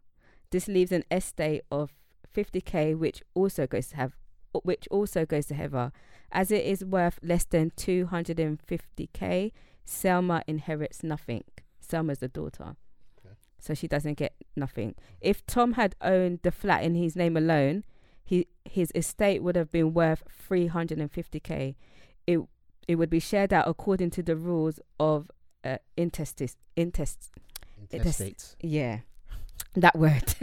This 0.52 0.68
leaves 0.68 0.92
an 0.92 1.02
estate 1.10 1.62
of 1.72 1.92
50k, 2.34 2.96
which 2.96 3.22
also 3.34 3.66
goes 3.66 3.88
to 3.88 3.96
have, 3.96 4.12
which 4.62 4.86
also 4.90 5.26
goes 5.26 5.46
to 5.46 5.54
Heather, 5.54 5.90
as 6.30 6.50
it 6.52 6.64
is 6.64 6.84
worth 6.84 7.18
less 7.22 7.44
than 7.44 7.70
250k. 7.72 9.52
Selma 9.84 10.42
inherits 10.46 11.02
nothing. 11.02 11.42
Selma's 11.80 12.18
the 12.20 12.28
daughter, 12.28 12.76
Okay. 13.18 13.34
so 13.58 13.74
she 13.74 13.88
doesn't 13.88 14.14
get 14.14 14.34
nothing. 14.56 14.94
If 15.20 15.44
Tom 15.46 15.72
had 15.72 15.96
owned 16.00 16.38
the 16.42 16.52
flat 16.52 16.84
in 16.84 16.94
his 16.94 17.16
name 17.16 17.36
alone, 17.36 17.84
he 18.24 18.46
his 18.64 18.92
estate 18.94 19.42
would 19.42 19.56
have 19.56 19.70
been 19.72 19.92
worth 19.92 20.22
350k. 20.48 21.74
It 22.26 22.38
it 22.86 22.94
would 22.96 23.10
be 23.10 23.18
shared 23.20 23.52
out 23.52 23.66
according 23.68 24.10
to 24.10 24.22
the 24.22 24.36
rules 24.36 24.78
of 25.00 25.30
uh, 25.64 25.78
intestis 25.98 26.56
intest 26.76 27.30
Intestates. 27.90 28.54
yeah, 28.60 29.00
that 29.74 29.98
word. 29.98 30.34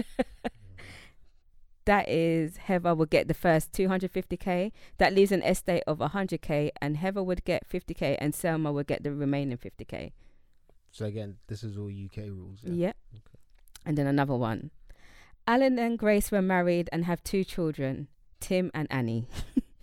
that 1.85 2.09
is, 2.09 2.57
Heather 2.57 2.95
would 2.95 3.09
get 3.09 3.27
the 3.27 3.33
first 3.33 3.71
250k. 3.71 4.71
That 4.97 5.13
leaves 5.13 5.31
an 5.31 5.41
estate 5.43 5.83
of 5.87 5.99
100k, 5.99 6.71
and 6.81 6.97
Heather 6.97 7.23
would 7.23 7.43
get 7.45 7.67
50k, 7.69 8.17
and 8.19 8.33
Selma 8.33 8.71
would 8.71 8.87
get 8.87 9.03
the 9.03 9.13
remaining 9.13 9.57
50k. 9.57 10.11
So 10.91 11.05
again, 11.05 11.37
this 11.47 11.63
is 11.63 11.77
all 11.77 11.87
UK 11.87 12.17
rules. 12.27 12.59
Yeah. 12.63 12.73
Yeah. 12.73 12.93
Okay. 13.13 13.39
And 13.85 13.97
then 13.97 14.07
another 14.07 14.35
one. 14.35 14.71
Alan 15.47 15.79
and 15.79 15.97
Grace 15.97 16.31
were 16.31 16.41
married 16.41 16.89
and 16.91 17.05
have 17.05 17.23
two 17.23 17.43
children, 17.43 18.07
Tim 18.39 18.69
and 18.73 18.87
Annie. 18.91 19.27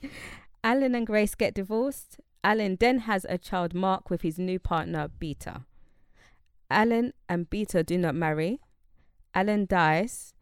Alan 0.64 0.94
and 0.94 1.06
Grace 1.06 1.34
get 1.34 1.54
divorced. 1.54 2.20
Alan 2.44 2.76
then 2.78 3.00
has 3.00 3.26
a 3.28 3.38
child, 3.38 3.74
Mark, 3.74 4.10
with 4.10 4.22
his 4.22 4.38
new 4.38 4.58
partner, 4.58 5.08
Beta. 5.08 5.62
Alan 6.70 7.12
and 7.28 7.50
Beta 7.50 7.82
do 7.82 7.98
not 7.98 8.14
marry. 8.14 8.60
Alan 9.36 9.66
dies. 9.66 10.34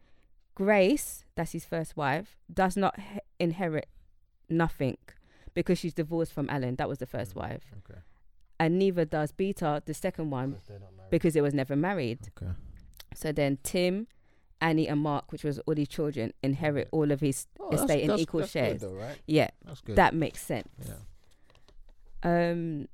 Grace, 0.55 1.25
that's 1.35 1.51
his 1.51 1.65
first 1.65 1.97
wife, 1.97 2.37
does 2.51 2.77
not 2.77 2.97
he- 2.99 3.19
inherit 3.39 3.87
nothing 4.49 4.97
because 5.53 5.77
she's 5.77 5.93
divorced 5.93 6.31
from 6.31 6.49
Alan. 6.49 6.75
That 6.77 6.87
was 6.87 6.99
the 6.99 7.05
first 7.05 7.33
Mm, 7.33 7.41
wife. 7.41 7.63
Okay. 7.89 7.99
And 8.57 8.79
neither 8.79 9.03
does 9.03 9.33
Beta, 9.33 9.83
the 9.85 9.93
second 9.93 10.29
one, 10.29 10.51
Because 10.51 10.67
they're 10.67 10.79
not 10.79 10.95
married. 10.95 11.09
because 11.11 11.35
it 11.35 11.41
was 11.41 11.53
never 11.53 11.75
married. 11.75 12.19
Okay. 12.41 12.51
So 13.13 13.33
then 13.33 13.57
Tim, 13.63 14.07
Annie, 14.61 14.87
and 14.87 15.01
Mark, 15.01 15.31
which 15.33 15.43
was 15.43 15.59
all 15.59 15.75
his 15.75 15.89
children, 15.89 16.31
inherit 16.41 16.87
all 16.91 17.11
of 17.11 17.19
his 17.19 17.47
Oh, 17.59 17.65
that's- 17.71 17.81
estate 17.81 18.01
in 18.03 18.07
that's- 18.07 18.21
equal 18.23 18.39
that's 18.41 18.51
shares. 18.53 18.79
though, 18.81 18.93
right? 18.93 19.19
Yeah, 19.27 19.49
That's 19.65 19.81
good. 19.81 19.97
that 19.97 20.13
makes 20.15 20.41
sense. 20.41 20.69
Yeah. 20.87 20.93
Um, 22.23 22.87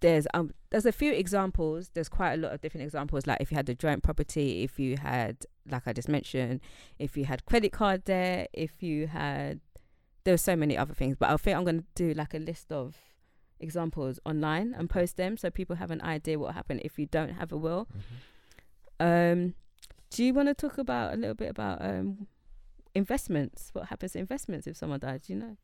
there's 0.00 0.26
um, 0.34 0.52
there's 0.70 0.86
a 0.86 0.92
few 0.92 1.12
examples. 1.12 1.90
There's 1.94 2.08
quite 2.08 2.34
a 2.34 2.36
lot 2.36 2.52
of 2.52 2.60
different 2.60 2.84
examples. 2.84 3.26
Like 3.26 3.40
if 3.40 3.50
you 3.50 3.56
had 3.56 3.66
the 3.66 3.74
joint 3.74 4.02
property, 4.02 4.62
if 4.62 4.78
you 4.78 4.96
had, 4.96 5.46
like 5.70 5.82
I 5.86 5.92
just 5.92 6.08
mentioned, 6.08 6.60
if 6.98 7.16
you 7.16 7.24
had 7.24 7.44
credit 7.46 7.72
card 7.72 8.04
there, 8.04 8.46
if 8.52 8.82
you 8.82 9.06
had, 9.06 9.60
there 10.24 10.34
were 10.34 10.38
so 10.38 10.56
many 10.56 10.76
other 10.76 10.94
things. 10.94 11.16
But 11.18 11.30
I 11.30 11.36
think 11.36 11.56
I'm 11.56 11.64
gonna 11.64 11.84
do 11.94 12.12
like 12.12 12.34
a 12.34 12.38
list 12.38 12.70
of 12.72 12.96
examples 13.60 14.18
online 14.26 14.74
and 14.76 14.90
post 14.90 15.16
them 15.16 15.36
so 15.36 15.48
people 15.48 15.76
have 15.76 15.90
an 15.90 16.02
idea 16.02 16.38
what 16.38 16.54
happened 16.54 16.82
if 16.84 16.98
you 16.98 17.06
don't 17.06 17.30
have 17.30 17.50
a 17.52 17.56
will. 17.56 17.88
Mhm. 19.00 19.32
Um, 19.44 19.54
do 20.10 20.24
you 20.24 20.34
want 20.34 20.48
to 20.48 20.54
talk 20.54 20.76
about 20.78 21.14
a 21.14 21.16
little 21.16 21.34
bit 21.34 21.50
about 21.50 21.82
um 21.82 22.26
investments? 22.94 23.70
What 23.72 23.86
happens 23.86 24.12
to 24.12 24.18
investments 24.18 24.66
if 24.66 24.76
someone 24.76 25.00
dies? 25.00 25.22
Do 25.22 25.32
you 25.32 25.38
know? 25.38 25.56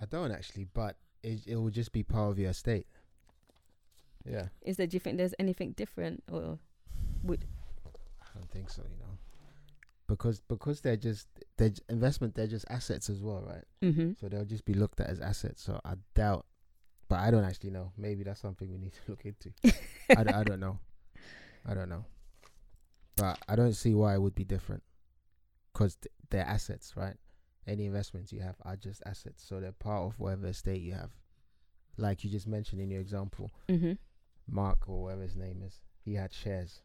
I 0.00 0.06
don't 0.06 0.32
actually, 0.32 0.64
but 0.64 0.96
it 1.22 1.40
it 1.46 1.56
will 1.56 1.70
just 1.70 1.92
be 1.92 2.02
part 2.02 2.30
of 2.30 2.38
your 2.38 2.50
estate. 2.50 2.86
Yeah. 4.24 4.48
Is 4.62 4.76
there? 4.76 4.86
Do 4.86 4.94
you 4.96 5.00
think 5.00 5.18
there's 5.18 5.34
anything 5.38 5.72
different 5.72 6.22
or? 6.30 6.58
Would? 7.24 7.44
I 8.22 8.26
don't 8.38 8.50
think 8.50 8.70
so. 8.70 8.82
You 8.82 8.98
know, 8.98 9.18
because 10.06 10.40
because 10.48 10.80
they're 10.80 10.96
just 10.96 11.26
they're 11.56 11.70
j- 11.70 11.82
investment. 11.88 12.34
They're 12.34 12.46
just 12.46 12.64
assets 12.68 13.10
as 13.10 13.22
well, 13.22 13.42
right? 13.46 13.64
Mm-hmm. 13.82 14.12
So 14.20 14.28
they'll 14.28 14.44
just 14.44 14.64
be 14.64 14.74
looked 14.74 15.00
at 15.00 15.08
as 15.08 15.20
assets. 15.20 15.62
So 15.62 15.80
I 15.84 15.94
doubt, 16.14 16.46
but 17.08 17.18
I 17.20 17.30
don't 17.30 17.44
actually 17.44 17.70
know. 17.70 17.92
Maybe 17.96 18.22
that's 18.24 18.40
something 18.40 18.70
we 18.70 18.78
need 18.78 18.92
to 18.92 19.00
look 19.08 19.24
into. 19.24 19.50
I, 20.16 20.24
d- 20.24 20.32
I 20.32 20.42
don't 20.44 20.60
know. 20.60 20.78
I 21.66 21.74
don't 21.74 21.88
know. 21.88 22.04
But 23.16 23.38
I 23.48 23.56
don't 23.56 23.74
see 23.74 23.94
why 23.94 24.14
it 24.14 24.22
would 24.22 24.34
be 24.34 24.44
different. 24.44 24.82
Because 25.72 25.96
th- 25.96 26.12
they're 26.30 26.46
assets, 26.46 26.94
right? 26.96 27.16
Any 27.66 27.86
investments 27.86 28.32
you 28.32 28.40
have 28.40 28.56
are 28.64 28.76
just 28.76 29.02
assets. 29.06 29.44
So 29.46 29.60
they're 29.60 29.72
part 29.72 30.02
of 30.02 30.18
whatever 30.18 30.48
estate 30.48 30.82
you 30.82 30.92
have. 30.94 31.10
Like 31.96 32.24
you 32.24 32.30
just 32.30 32.48
mentioned 32.48 32.80
in 32.80 32.90
your 32.90 33.00
example, 33.00 33.50
Mm-hmm. 33.68 33.92
Mark 34.48 34.88
or 34.88 35.04
whatever 35.04 35.22
his 35.22 35.36
name 35.36 35.62
is, 35.64 35.80
he 36.04 36.14
had 36.14 36.32
shares, 36.32 36.80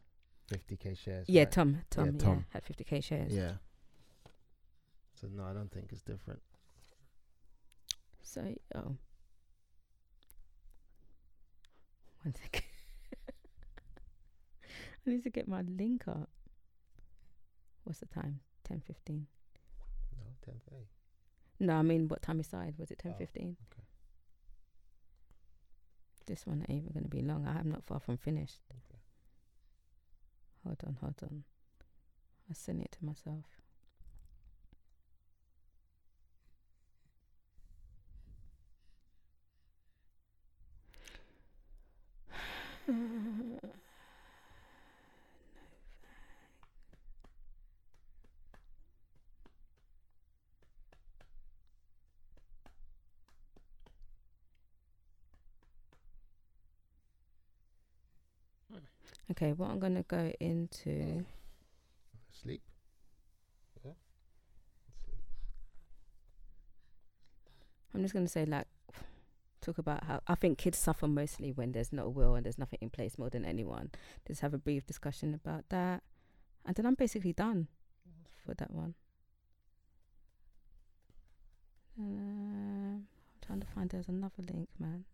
50k 0.52 0.96
shares. 0.96 1.28
Yeah, 1.28 1.42
right? 1.42 1.50
Tom. 1.52 1.80
Tom. 1.90 2.06
Yeah, 2.06 2.12
Tom. 2.18 2.44
had 2.50 2.64
50k 2.64 3.02
shares. 3.02 3.32
Yeah. 3.32 3.52
So 5.20 5.26
no, 5.34 5.42
I 5.44 5.52
don't 5.52 5.70
think 5.72 5.88
it's 5.90 6.02
different. 6.02 6.40
So, 8.22 8.42
oh. 8.74 8.96
One 12.22 12.34
second. 12.34 12.64
I 15.06 15.10
need 15.10 15.22
to 15.24 15.30
get 15.30 15.48
my 15.48 15.62
link 15.62 16.06
up. 16.06 16.28
What's 17.84 18.00
the 18.00 18.06
time? 18.06 18.40
10.15. 18.70 19.22
No, 20.48 20.54
10k. 20.54 20.86
No, 21.60 21.74
I 21.74 21.82
mean, 21.82 22.08
what 22.08 22.22
time 22.22 22.38
we 22.38 22.42
started? 22.44 22.78
Was 22.78 22.90
it 22.90 22.98
10.15? 23.04 23.16
okay. 23.20 23.56
This 26.26 26.46
one 26.46 26.64
ain't 26.68 26.82
even 26.82 26.92
going 26.92 27.04
to 27.04 27.08
be 27.08 27.22
long. 27.22 27.46
I 27.46 27.58
am 27.58 27.70
not 27.70 27.84
far 27.84 28.00
from 28.00 28.18
finished. 28.18 28.60
Okay. 28.70 29.00
Hold 30.64 30.78
on, 30.86 30.98
hold 31.00 31.14
on. 31.22 31.44
I 32.50 32.52
sent 32.52 32.82
it 32.82 32.96
to 32.98 33.04
myself. 33.04 33.57
Okay, 59.30 59.52
what 59.52 59.70
I'm 59.70 59.78
gonna 59.78 60.04
go 60.04 60.32
into. 60.40 61.24
Sleep. 62.30 62.62
Yeah. 63.84 63.92
I'm 67.94 68.02
just 68.02 68.14
gonna 68.14 68.28
say 68.28 68.46
like 68.46 68.66
talk 69.60 69.78
about 69.78 70.04
how 70.04 70.20
I 70.26 70.34
think 70.34 70.56
kids 70.56 70.78
suffer 70.78 71.06
mostly 71.06 71.52
when 71.52 71.72
there's 71.72 71.92
no 71.92 72.08
will 72.08 72.34
and 72.34 72.44
there's 72.44 72.58
nothing 72.58 72.78
in 72.80 72.90
place 72.90 73.18
more 73.18 73.28
than 73.28 73.44
anyone. 73.44 73.90
Just 74.26 74.40
have 74.40 74.54
a 74.54 74.58
brief 74.58 74.86
discussion 74.86 75.34
about 75.34 75.68
that, 75.68 76.02
and 76.64 76.74
then 76.74 76.86
I'm 76.86 76.94
basically 76.94 77.32
done 77.34 77.68
for 78.46 78.54
that 78.54 78.70
one. 78.70 78.94
Um, 81.98 83.06
I'm 83.08 83.46
trying 83.46 83.60
to 83.60 83.66
find 83.66 83.90
there's 83.90 84.08
another 84.08 84.42
link, 84.52 84.68
man. 84.78 85.04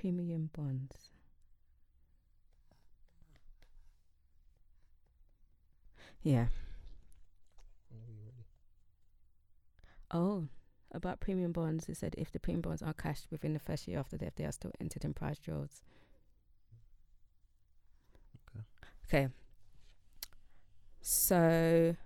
Premium 0.00 0.48
bonds. 0.56 1.10
Yeah. 6.22 6.46
Oh, 10.12 10.46
about 10.92 11.18
premium 11.18 11.50
bonds, 11.50 11.88
it 11.88 11.96
said 11.96 12.14
if 12.16 12.30
the 12.30 12.38
premium 12.38 12.60
bonds 12.60 12.80
are 12.80 12.92
cashed 12.92 13.26
within 13.32 13.54
the 13.54 13.58
first 13.58 13.88
year 13.88 13.98
after 13.98 14.16
death, 14.16 14.34
they 14.36 14.44
are 14.44 14.52
still 14.52 14.70
entered 14.80 15.04
in 15.04 15.14
price 15.14 15.40
draws. 15.40 15.82
Okay. 18.54 18.64
Okay. 19.08 19.28
So, 21.00 21.96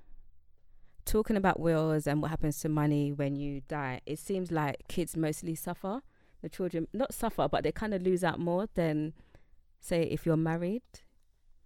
talking 1.04 1.36
about 1.36 1.60
wills 1.60 2.06
and 2.06 2.22
what 2.22 2.30
happens 2.30 2.58
to 2.60 2.70
money 2.70 3.12
when 3.12 3.36
you 3.36 3.60
die, 3.68 4.00
it 4.06 4.18
seems 4.18 4.50
like 4.50 4.88
kids 4.88 5.14
mostly 5.14 5.54
suffer 5.54 6.00
the 6.42 6.48
children 6.48 6.88
not 6.92 7.14
suffer, 7.14 7.48
but 7.48 7.64
they 7.64 7.72
kind 7.72 7.94
of 7.94 8.02
lose 8.02 8.22
out 8.24 8.38
more 8.38 8.68
than, 8.74 9.12
say, 9.80 10.02
if 10.02 10.26
you're 10.26 10.36
married. 10.36 10.82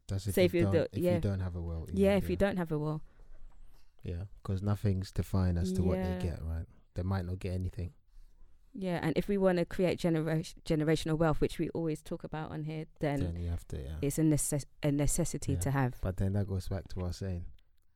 That's 0.08 0.26
if, 0.28 0.36
you, 0.36 0.44
if 0.44 0.54
you 0.54 0.62
don't, 0.62 0.72
do- 0.72 0.86
if 0.92 0.98
yeah. 0.98 1.14
you 1.14 1.20
don't 1.20 1.40
have 1.40 1.56
a 1.56 1.60
will. 1.60 1.88
Yeah, 1.92 2.16
if 2.16 2.30
you 2.30 2.36
don't 2.36 2.56
have 2.58 2.70
a 2.70 2.78
will. 2.78 3.00
Yeah, 4.04 4.24
because 4.42 4.62
nothing's 4.62 5.10
defined 5.10 5.58
as 5.58 5.72
to 5.72 5.82
what 5.82 5.96
they 5.98 6.18
get, 6.24 6.38
right? 6.44 6.66
They 6.94 7.02
might 7.02 7.24
not 7.26 7.40
get 7.40 7.54
anything. 7.54 7.90
Yeah, 8.78 9.00
and 9.02 9.16
if 9.16 9.26
we 9.26 9.38
want 9.38 9.56
to 9.58 9.64
create 9.64 9.98
generation 9.98 10.60
generational 10.66 11.16
wealth, 11.16 11.40
which 11.40 11.58
we 11.58 11.70
always 11.70 12.02
talk 12.02 12.22
about 12.24 12.50
on 12.52 12.64
here, 12.64 12.84
then, 13.00 13.20
Then 13.20 13.36
you 13.36 13.48
have 13.48 13.66
to, 13.68 13.78
yeah. 13.78 13.94
it's 14.02 14.18
a 14.18 14.22
necess- 14.22 14.66
a 14.82 14.92
necessity 14.92 15.54
Yeah. 15.54 15.58
to 15.60 15.70
have. 15.70 15.94
But 16.02 16.18
then 16.18 16.34
that 16.34 16.46
goes 16.46 16.68
back 16.68 16.86
to 16.88 16.98
what 16.98 17.04
I 17.04 17.08
was 17.08 17.16
saying. 17.16 17.46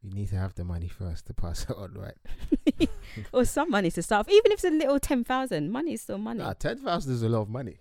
You 0.02 0.10
need 0.12 0.28
to 0.28 0.36
have 0.36 0.54
the 0.54 0.64
money 0.64 0.88
first 0.88 1.26
to 1.26 1.34
pass 1.34 1.64
it 1.68 1.70
on, 1.76 1.94
right? 1.94 2.88
or 3.32 3.44
some 3.44 3.70
money 3.70 3.90
to 3.90 4.02
start, 4.02 4.26
off. 4.26 4.32
even 4.32 4.52
if 4.52 4.54
it's 4.54 4.64
a 4.64 4.70
little 4.70 4.98
ten 4.98 5.24
thousand. 5.24 5.70
Money 5.70 5.92
is 5.94 6.02
still 6.02 6.18
money. 6.18 6.38
Nah, 6.40 6.54
ten 6.54 6.78
thousand 6.78 7.12
is 7.12 7.22
a 7.22 7.28
lot 7.28 7.42
of 7.42 7.48
money. 7.48 7.78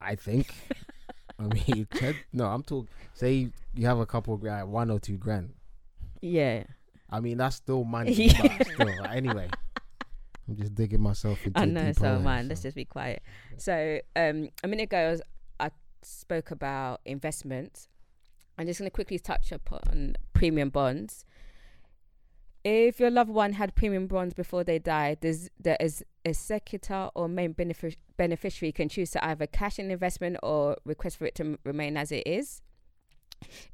I 0.00 0.16
think. 0.16 0.52
I 1.38 1.44
mean, 1.44 1.86
10, 1.94 2.16
no, 2.34 2.44
I'm 2.44 2.62
talking. 2.62 2.88
Say 3.14 3.48
you 3.74 3.86
have 3.86 3.98
a 3.98 4.04
couple 4.04 4.34
of 4.34 4.40
grand, 4.40 4.70
one 4.70 4.90
or 4.90 5.00
two 5.00 5.16
grand. 5.16 5.54
yeah, 6.20 6.64
I 7.08 7.20
mean, 7.20 7.38
that's 7.38 7.56
still 7.56 7.82
money. 7.84 8.12
Yeah. 8.12 8.62
still, 8.62 9.06
anyway, 9.06 9.48
I'm 10.46 10.56
just 10.56 10.74
digging 10.74 11.00
myself 11.00 11.38
into. 11.46 11.58
I 11.58 11.64
know. 11.64 11.92
So 11.92 12.18
man, 12.18 12.48
let's 12.48 12.62
just 12.62 12.76
be 12.76 12.84
quiet. 12.84 13.22
So 13.56 14.00
um, 14.16 14.50
a 14.62 14.68
minute 14.68 14.84
ago, 14.84 14.98
I, 14.98 15.10
was, 15.10 15.22
I 15.58 15.70
spoke 16.02 16.50
about 16.50 17.00
investments. 17.06 17.88
I'm 18.58 18.66
just 18.66 18.78
going 18.78 18.90
to 18.90 18.94
quickly 18.94 19.18
touch 19.18 19.52
upon 19.52 20.16
premium 20.40 20.70
bonds. 20.70 21.26
If 22.64 22.98
your 22.98 23.10
loved 23.10 23.28
one 23.28 23.52
had 23.52 23.74
premium 23.74 24.06
bonds 24.06 24.32
before 24.32 24.64
they 24.64 24.78
died, 24.78 25.18
there's, 25.20 25.50
there 25.58 25.76
is 25.78 26.02
executor 26.24 27.10
or 27.14 27.28
main 27.28 27.52
benefic- 27.52 27.98
beneficiary 28.16 28.72
can 28.72 28.88
choose 28.88 29.10
to 29.10 29.22
either 29.22 29.46
cash 29.46 29.78
an 29.78 29.90
investment 29.90 30.38
or 30.42 30.78
request 30.86 31.18
for 31.18 31.26
it 31.26 31.34
to 31.34 31.42
m- 31.42 31.58
remain 31.62 31.98
as 31.98 32.10
it 32.10 32.26
is. 32.26 32.62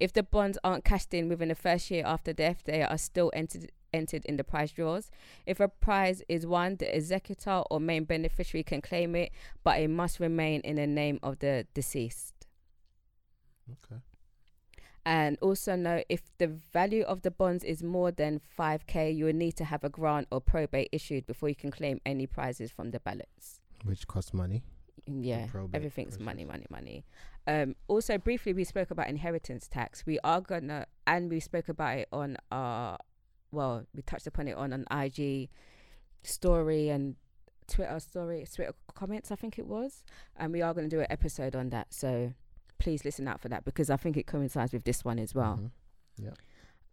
If 0.01 0.13
the 0.13 0.25
bonds 0.25 0.59
aren't 0.65 0.85
cashed 0.85 1.15
in 1.15 1.29
within 1.29 1.51
the 1.51 1.55
first 1.55 1.89
year 1.89 2.03
after 2.05 2.33
death, 2.33 2.63
they 2.65 2.83
are 2.83 2.99
still 2.99 3.31
entered 3.33 3.71
entered 3.93 4.25
in 4.27 4.37
the 4.37 4.45
prize 4.45 4.73
draws. 4.73 5.09
If 5.47 5.61
a 5.61 5.69
prize 5.69 6.23
is 6.29 6.47
won, 6.47 6.77
the 6.77 6.95
executor 6.95 7.63
or 7.71 7.79
main 7.79 8.05
beneficiary 8.05 8.65
can 8.65 8.83
claim 8.83 9.15
it, 9.15 9.31
but 9.63 9.81
it 9.81 9.89
must 9.89 10.19
remain 10.19 10.61
in 10.63 10.77
the 10.77 10.87
name 10.87 11.21
of 11.23 11.39
the 11.39 11.67
deceased. 11.75 12.35
Okay. 13.71 14.01
And 15.07 15.39
also 15.41 15.77
know 15.77 16.03
if 16.09 16.23
the 16.39 16.49
value 16.73 17.05
of 17.05 17.23
the 17.23 17.31
bonds 17.31 17.63
is 17.63 17.81
more 17.81 18.11
than 18.11 18.41
5k, 18.59 19.15
you 19.15 19.27
will 19.27 19.33
need 19.33 19.53
to 19.53 19.65
have 19.65 19.85
a 19.85 19.89
grant 19.89 20.27
or 20.33 20.41
probate 20.41 20.89
issued 20.91 21.29
before 21.29 21.49
you 21.49 21.55
can 21.55 21.71
claim 21.71 22.01
any 22.05 22.27
prizes 22.27 22.73
from 22.73 22.91
the 22.91 22.99
ballots. 22.99 23.61
Which 23.85 24.09
costs 24.09 24.35
money. 24.35 24.65
Yeah, 25.07 25.47
everything's 25.73 26.17
process. 26.17 26.25
money, 26.25 26.45
money, 26.45 26.67
money. 26.71 27.05
Um, 27.47 27.77
also, 27.87 28.19
briefly, 28.19 28.53
we 28.53 28.65
spoke 28.65 28.91
about 28.91 29.07
inheritance 29.09 29.69
tax. 29.69 30.05
We 30.05 30.19
are 30.25 30.41
gonna, 30.41 30.87
and 31.07 31.31
we 31.31 31.39
spoke 31.39 31.69
about 31.69 31.99
it 31.99 32.09
on 32.13 32.37
our, 32.51 32.99
well, 33.53 33.87
we 33.95 34.03
touched 34.03 34.27
upon 34.27 34.49
it 34.49 34.57
on 34.57 34.73
an 34.73 34.87
IG 34.91 35.51
story 36.25 36.89
and 36.89 37.15
Twitter 37.69 38.01
story, 38.01 38.45
Twitter 38.53 38.73
comments, 38.95 39.31
I 39.31 39.37
think 39.37 39.57
it 39.57 39.69
was. 39.69 40.03
And 40.37 40.53
we 40.53 40.63
are 40.63 40.75
going 40.75 40.91
to 40.91 40.97
do 40.97 41.01
an 41.01 41.07
episode 41.11 41.55
on 41.55 41.71
that. 41.71 41.95
So 41.95 42.33
please 42.79 43.05
listen 43.05 43.27
out 43.29 43.41
for 43.41 43.49
that 43.49 43.65
because 43.65 43.91
I 43.91 43.97
think 43.97 44.17
it 44.17 44.27
coincides 44.27 44.73
with 44.73 44.85
this 44.85 45.05
one 45.05 45.19
as 45.19 45.35
well. 45.35 45.71
Mhm. 46.21 46.35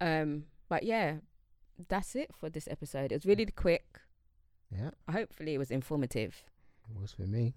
Um, 0.02 0.46
but 0.70 0.84
yeah, 0.84 1.18
that's 1.88 2.16
it 2.16 2.32
for 2.36 2.50
this 2.50 2.68
episode. 2.68 3.12
It 3.12 3.16
was 3.16 3.26
really 3.26 3.46
quick. 3.46 4.00
Yeah, 4.72 4.92
Hopefully, 5.10 5.54
it 5.54 5.58
was 5.60 5.72
informative. 5.72 6.44
it 6.90 7.00
was 7.00 7.14
for 7.14 7.24
me. 7.28 7.54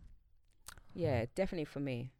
Yeah, 0.94 1.26
definitely 1.34 1.64
for 1.64 1.80
me. 1.80 2.10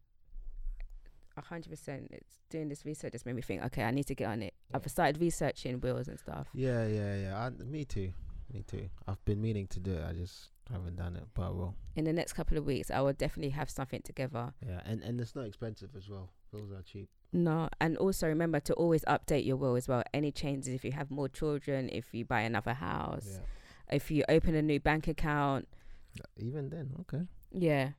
A 1.36 1.42
hundred 1.42 1.68
percent. 1.70 2.08
It's 2.12 2.38
doing 2.48 2.68
this 2.68 2.84
research 2.86 3.12
just 3.12 3.26
made 3.26 3.34
me 3.36 3.42
think. 3.42 3.62
Okay, 3.64 3.82
I 3.84 3.90
need 3.90 4.06
to 4.06 4.14
get 4.14 4.26
on 4.28 4.42
it. 4.42 4.54
I've 4.72 4.90
started 4.90 5.20
researching 5.20 5.80
wheels 5.80 6.08
and 6.08 6.18
stuff. 6.18 6.48
Yeah, 6.54 6.86
yeah, 6.86 7.14
yeah. 7.16 7.38
I, 7.38 7.50
me 7.62 7.84
too. 7.84 8.12
Me 8.52 8.62
too. 8.66 8.88
I've 9.06 9.22
been 9.26 9.40
meaning 9.42 9.66
to 9.68 9.80
do 9.80 9.92
it. 9.92 10.04
I 10.08 10.12
just 10.12 10.48
haven't 10.72 10.96
done 10.96 11.16
it, 11.16 11.24
but 11.34 11.42
I 11.42 11.48
will. 11.50 11.74
In 11.94 12.04
the 12.04 12.12
next 12.12 12.32
couple 12.34 12.58
of 12.58 12.64
weeks, 12.66 12.90
I 12.90 13.00
will 13.00 13.12
definitely 13.12 13.50
have 13.50 13.70
something 13.70 14.02
together. 14.02 14.52
Yeah, 14.66 14.80
and 14.84 15.02
and 15.02 15.20
it's 15.20 15.34
not 15.34 15.46
expensive 15.46 15.90
as 15.96 16.08
well. 16.08 16.30
Bills 16.52 16.70
are 16.72 16.82
cheap. 16.82 17.08
No, 17.32 17.68
and 17.80 17.96
also 17.98 18.26
remember 18.28 18.60
to 18.60 18.74
always 18.74 19.04
update 19.04 19.44
your 19.44 19.56
will 19.56 19.76
as 19.76 19.88
well. 19.88 20.02
Any 20.14 20.30
changes 20.32 20.72
if 20.74 20.84
you 20.84 20.92
have 20.92 21.10
more 21.10 21.28
children, 21.28 21.88
if 21.92 22.14
you 22.14 22.24
buy 22.24 22.40
another 22.42 22.72
house, 22.74 23.26
Yeah. 23.32 23.96
if 23.96 24.10
you 24.10 24.24
open 24.28 24.54
a 24.54 24.62
new 24.62 24.80
bank 24.80 25.08
account. 25.08 25.68
Even 26.38 26.70
then, 26.70 26.94
okay. 27.00 27.26
Yeah, 27.52 27.90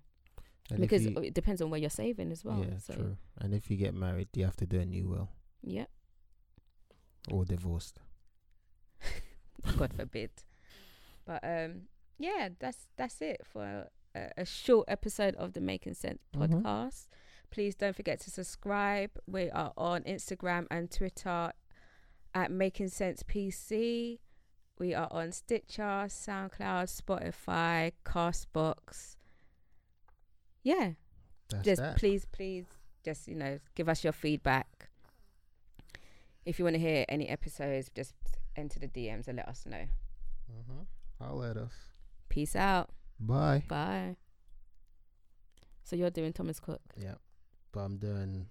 And 0.72 0.80
because 0.80 1.06
you, 1.06 1.16
it 1.20 1.34
depends 1.34 1.62
on 1.62 1.70
where 1.70 1.80
you're 1.80 1.90
saving 1.90 2.32
as 2.32 2.44
well. 2.44 2.66
yeah, 2.68 2.78
so 2.80 2.94
true. 2.94 3.18
And 3.40 3.54
if 3.54 3.70
you 3.70 3.78
get 3.78 3.94
married, 3.94 4.30
you 4.34 4.46
have 4.46 4.56
to 4.58 4.66
do 4.66 4.80
a 4.80 4.86
new 4.86 5.08
will 5.08 5.30
yeah, 5.62 5.86
or 7.30 7.46
divorced. 7.46 8.00
God 9.78 9.94
forbid. 9.94 10.32
But 11.26 11.44
um, 11.44 11.82
yeah, 12.18 12.50
that's 12.60 12.88
that's 12.98 13.22
it 13.22 13.42
for 13.46 13.88
a, 14.16 14.30
a 14.38 14.46
short 14.46 14.86
episode 14.90 15.36
of 15.36 15.54
the 15.54 15.62
Making 15.62 15.94
Cents 15.94 16.24
Mhm. 16.34 16.62
podcast. 16.64 17.08
Please 17.50 17.76
don't 17.76 17.96
forget 17.96 18.20
to 18.22 18.32
subscribe. 18.32 19.12
We 19.28 19.50
are 19.50 19.72
on 19.78 20.04
Instagram 20.04 20.68
and 20.70 20.92
Twitter 20.92 21.54
at 22.34 22.52
Making 22.52 22.90
Cents 22.90 23.24
PC. 23.24 24.20
We 24.80 24.94
are 24.94 25.08
on 25.12 25.32
Stitcher, 25.32 26.06
SoundCloud, 26.08 26.88
Spotify, 27.02 27.94
Castbox. 28.06 29.16
Yeah, 30.64 30.92
That's 31.50 31.64
just 31.64 31.82
that. 31.82 31.98
please, 31.98 32.26
please, 32.26 32.66
just 33.04 33.28
you 33.28 33.36
know, 33.36 33.60
give 33.76 33.88
us 33.90 34.04
your 34.04 34.14
feedback. 34.14 34.90
If 36.46 36.60
you 36.60 36.66
want 36.66 36.76
to 36.76 36.80
hear 36.80 37.06
any 37.10 37.28
episodes, 37.28 37.90
just 37.96 38.14
enter 38.56 38.80
the 38.80 38.88
DMs 38.88 39.28
and 39.28 39.38
let 39.38 39.48
us 39.48 39.66
know. 39.66 39.86
Uh-huh. 40.50 40.84
I'll 41.22 41.38
let 41.38 41.58
us. 41.58 41.74
Peace 42.30 42.56
out. 42.56 42.90
Bye. 43.20 43.64
Bye. 43.68 44.16
So 45.84 45.96
you're 45.96 46.10
doing 46.10 46.34
Thomas 46.34 46.60
Cook. 46.60 46.82
Yeah, 46.98 47.16
but 47.72 47.80
I'm 47.82 47.98
doing 47.98 48.48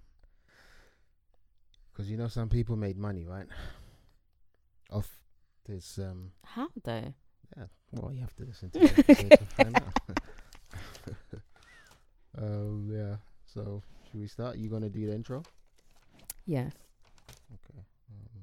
because 1.91 2.09
you 2.09 2.17
know 2.17 2.27
some 2.27 2.49
people 2.49 2.75
made 2.75 2.97
money, 2.97 3.25
right? 3.25 3.47
Off 4.91 5.19
this, 5.67 5.97
um, 5.99 6.31
How 6.43 6.67
though? 6.83 7.13
yeah. 7.57 7.63
Well, 7.91 8.11
you 8.11 8.21
have 8.21 8.35
to 8.37 8.43
listen 8.45 8.69
to 8.71 8.81
episode 8.81 9.29
to 9.29 9.45
find 9.55 9.75
out. 9.75 10.17
um, 12.37 12.89
yeah. 12.91 13.15
So 13.45 13.81
should 14.09 14.19
we 14.19 14.27
start? 14.27 14.57
You 14.57 14.69
gonna 14.69 14.89
do 14.89 15.05
the 15.05 15.13
intro? 15.13 15.43
Yeah. 16.45 16.69
Okay. 17.53 17.79
Um, 18.11 18.41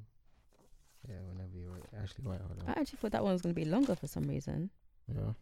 yeah, 1.09 1.17
whenever 1.29 1.57
you're. 1.57 2.01
Actually, 2.03 2.25
wait, 2.31 2.41
hold 2.41 2.63
on. 2.67 2.75
I 2.75 2.81
actually 2.81 2.99
thought 3.01 3.13
that 3.13 3.23
one 3.25 3.33
was 3.33 3.43
going 3.43 3.55
to 3.55 3.61
be 3.61 3.65
longer 3.67 3.95
for 3.95 4.07
some 4.07 4.25
reason. 4.25 4.71
Yeah. 5.09 5.33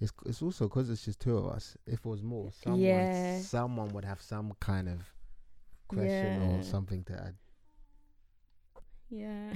It's 0.00 0.12
it's 0.26 0.42
also 0.42 0.68
because 0.68 0.90
it's 0.90 1.04
just 1.04 1.20
two 1.20 1.36
of 1.38 1.46
us. 1.46 1.76
If 1.86 2.00
it 2.00 2.04
was 2.06 2.22
more, 2.22 2.50
someone 2.52 2.80
Yeah. 2.82 3.40
someone 3.40 3.88
would 3.94 4.04
have 4.04 4.20
some 4.20 4.52
kind 4.60 4.88
of 4.88 5.00
question 5.88 6.34
Yeah. 6.50 6.56
or 6.58 6.62
something 6.62 7.02
to 7.04 7.12
add. 7.14 7.34
Yeah. 9.08 9.52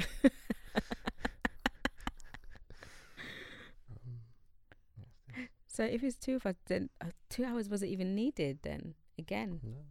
Um, 3.90 4.20
so 5.66 5.84
if 5.84 6.02
it's 6.02 6.16
two 6.16 6.36
of 6.36 6.46
us, 6.46 6.56
then 6.66 6.90
uh, 7.00 7.06
two 7.28 7.44
hours 7.44 7.68
wasn't 7.68 7.90
even 7.90 8.14
needed 8.14 8.58
then 8.62 8.94
again. 9.18 9.60
no, 9.62 9.84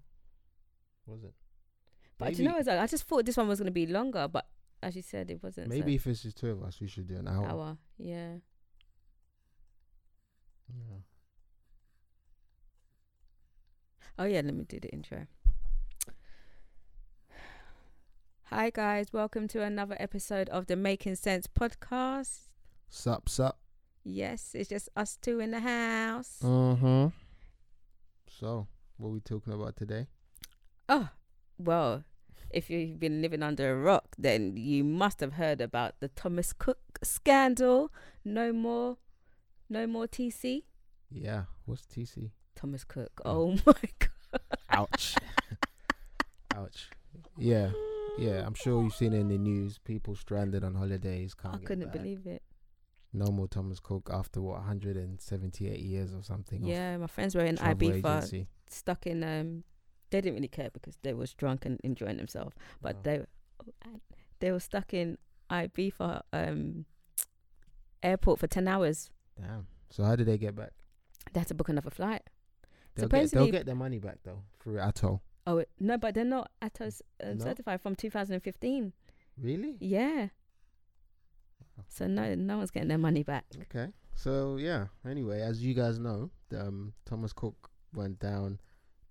was 1.05 1.23
it? 1.23 1.33
But 2.17 2.33
do 2.35 2.43
you 2.43 2.49
know 2.49 2.55
what? 2.57 2.67
I 2.67 2.85
just 2.87 3.03
thought 3.05 3.25
this 3.25 3.37
one 3.37 3.47
was 3.47 3.59
going 3.59 3.67
to 3.67 3.71
be 3.71 3.85
longer, 3.87 4.27
but 4.27 4.45
as 4.81 4.95
you 4.95 5.01
said, 5.01 5.29
it 5.29 5.41
wasn't. 5.43 5.67
so- 5.71 5.77
maybe 5.77 5.95
if 5.95 6.07
it's 6.07 6.23
just 6.23 6.37
two 6.37 6.51
of 6.51 6.63
us, 6.63 6.79
we 6.79 6.87
should 6.87 7.07
do 7.07 7.15
an 7.17 7.27
hour. 7.27 7.45
hour. 7.45 7.77
Yeah. 7.97 8.35
Yeah. 10.69 10.97
Oh 14.17 14.25
yeah, 14.25 14.41
let 14.41 14.53
me 14.53 14.63
do 14.65 14.79
the 14.79 14.89
intro. 14.89 15.27
Hi 18.43 18.69
guys, 18.71 19.13
welcome 19.13 19.47
to 19.49 19.61
another 19.61 19.95
episode 19.99 20.49
of 20.49 20.65
the 20.67 20.75
Making 20.75 21.15
Cents 21.15 21.47
podcast. 21.47 22.49
Sup, 22.89 23.29
sup. 23.29 23.59
Yes, 24.03 24.51
it's 24.55 24.69
just 24.69 24.89
us 24.95 25.17
two 25.21 25.39
in 25.39 25.51
the 25.51 25.59
house. 25.59 26.39
Uh 26.43 26.75
huh. 26.75 27.09
So, 28.27 28.67
what 28.97 29.09
are 29.09 29.11
we 29.11 29.19
talking 29.19 29.53
about 29.53 29.75
today? 29.75 30.07
Oh, 30.87 31.09
well, 31.57 32.03
if 32.51 32.69
you've 32.69 32.99
been 32.99 33.21
living 33.21 33.43
under 33.43 33.71
a 33.71 33.77
rock, 33.77 34.15
then 34.17 34.55
you 34.57 34.83
must 34.83 35.19
have 35.19 35.33
heard 35.33 35.61
about 35.61 35.99
the 35.99 36.07
Thomas 36.09 36.53
Cook 36.53 36.99
scandal. 37.03 37.91
No 38.25 38.51
more, 38.53 38.97
no 39.69 39.85
more 39.87 40.07
TC. 40.07 40.63
Yeah. 41.11 41.43
What's 41.65 41.83
TC? 41.83 42.31
Thomas 42.55 42.83
Cook. 42.83 43.21
Oh. 43.25 43.51
Oh 43.51 43.57
my 43.65 43.73
god. 43.99 44.41
Ouch. 44.69 45.15
Ouch. 46.55 46.89
Yeah. 47.37 47.71
Yeah. 48.17 48.45
I'm 48.45 48.53
sure 48.53 48.83
you've 48.83 48.93
seen 48.95 49.13
it 49.13 49.19
in 49.19 49.27
the 49.29 49.37
news. 49.37 49.77
People 49.79 50.15
stranded 50.15 50.63
on 50.63 50.75
holidays. 50.75 51.33
Can't 51.33 51.55
I 51.55 51.57
couldn't 51.59 51.85
back. 51.85 51.93
believe 51.93 52.25
it. 52.27 52.41
no 53.13 53.27
more 53.31 53.47
Thomas 53.47 53.79
Cook 53.79 54.09
after 54.13 54.41
what 54.41 54.55
178 54.57 55.79
years 55.79 56.13
or 56.13 56.21
something. 56.23 56.63
Yeah, 56.63 56.97
my 56.97 57.07
friends 57.07 57.33
were 57.35 57.45
in 57.45 57.57
Ibiza, 57.57 57.97
agency. 58.19 58.47
stuck 58.67 59.07
in. 59.07 59.23
Um, 59.23 59.63
they 60.11 60.21
didn't 60.21 60.35
really 60.35 60.47
care 60.47 60.69
because 60.71 60.97
they 61.03 61.13
was 61.13 61.33
drunk 61.33 61.65
and 61.65 61.79
enjoying 61.83 62.17
themselves, 62.17 62.55
but 62.81 62.95
Wow. 62.97 63.01
they 63.03 63.21
they 64.39 64.51
were 64.51 64.59
stuck 64.59 64.93
in 64.93 65.17
Ibiza 65.49 66.21
um, 66.33 66.85
airport 68.03 68.39
for 68.39 68.47
ten 68.47 68.67
hours. 68.67 69.09
Damn. 69.39 69.67
So 69.89 70.03
how 70.03 70.15
did 70.15 70.27
they 70.27 70.37
get 70.37 70.55
back? 70.55 70.71
They 71.33 71.39
had 71.39 71.47
to 71.49 71.53
book 71.53 71.69
another 71.69 71.89
flight. 71.89 72.21
They'll 72.95 73.07
get, 73.07 73.31
they'll 73.31 73.47
get 73.51 73.65
their 73.65 73.75
money 73.75 73.99
back 73.99 74.17
though 74.23 74.43
through 74.59 74.75
ATOL. 74.77 75.21
Oh 75.47 75.63
no, 75.79 75.97
but 75.97 76.13
they're 76.15 76.25
not 76.25 76.51
ATOS 76.61 77.01
uh, 77.23 77.33
No? 77.33 77.43
certified 77.45 77.81
from 77.81 77.95
2015. 77.95 78.93
Really? 79.41 79.77
Yeah. 79.79 80.27
So 81.87 82.07
no, 82.07 82.35
no 82.35 82.57
one's 82.57 82.71
getting 82.71 82.89
their 82.89 82.97
money 82.97 83.23
back. 83.23 83.45
Okay. 83.63 83.91
So 84.15 84.57
yeah. 84.57 84.87
Anyway, 85.07 85.41
as 85.41 85.63
you 85.63 85.73
guys 85.73 85.97
know, 85.97 86.29
um, 86.57 86.93
Thomas 87.05 87.31
Cook 87.33 87.69
went 87.93 88.19
down. 88.19 88.59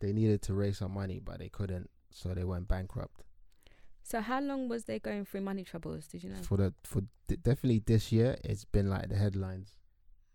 They 0.01 0.13
needed 0.13 0.43
to 0.43 0.55
raise 0.55 0.79
some 0.79 0.93
money, 0.93 1.21
but 1.25 1.39
they 1.39 1.49
couldn't, 1.49 1.91
so 2.11 2.35
they 2.35 2.45
went 2.45 2.69
bankrupt. 2.69 3.23
So 4.03 4.21
how 4.21 4.41
long 4.41 4.69
was 4.69 4.85
they 4.85 4.99
going 4.99 5.25
through 5.25 5.43
money 5.43 5.65
troubles? 5.65 6.07
Did 6.07 6.25
you 6.25 6.31
know? 6.31 6.37
For 6.43 6.57
the 6.57 6.75
for 6.83 7.03
d- 7.27 7.37
definitely 7.37 7.81
this 7.85 8.11
year, 8.11 8.37
it's 8.43 8.65
been 8.65 8.89
like 8.89 9.09
the 9.09 9.17
headlines 9.17 9.77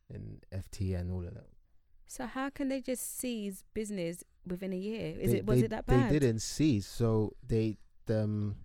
in 0.10 0.42
FT 0.54 1.00
and 1.00 1.12
all 1.12 1.26
of 1.26 1.34
that. 1.34 1.48
So 2.06 2.28
how 2.28 2.50
can 2.52 2.70
they 2.70 2.82
just 2.82 3.18
seize 3.18 3.64
business 3.74 4.24
within 4.46 4.74
a 4.74 4.78
year? 4.78 5.16
Is 5.20 5.32
They- 5.32 5.38
it 5.40 5.46
was 5.46 5.60
they- 5.60 5.66
it 5.66 5.70
that 5.70 5.88
bad? 5.88 6.12
They 6.12 6.20
didn't 6.20 6.42
seize, 6.42 6.86
so 6.86 7.34
they 7.48 7.78
um 8.10 8.58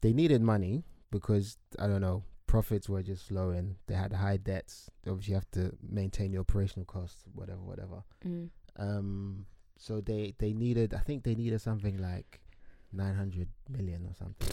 they 0.00 0.12
needed 0.12 0.42
money 0.42 0.84
because 1.10 1.56
I 1.78 1.86
don't 1.86 2.00
know 2.00 2.24
profits 2.46 2.88
were 2.88 3.02
just 3.02 3.26
slowing. 3.26 3.76
They 3.86 3.94
had 3.94 4.12
high 4.12 4.36
debts. 4.36 4.88
Obviously, 5.06 5.32
you 5.32 5.34
have 5.36 5.50
to 5.52 5.76
maintain 5.82 6.32
your 6.32 6.40
operational 6.42 6.84
costs, 6.86 7.24
whatever, 7.32 7.60
whatever. 7.60 8.04
Mm. 8.24 8.50
Um, 8.76 9.46
so 9.78 10.00
they 10.00 10.34
they 10.38 10.52
needed. 10.52 10.94
I 10.94 10.98
think 11.00 11.24
they 11.24 11.34
needed 11.34 11.60
something 11.60 11.98
like 11.98 12.40
nine 12.92 13.14
hundred 13.14 13.48
million 13.68 14.06
or 14.06 14.14
something. 14.14 14.48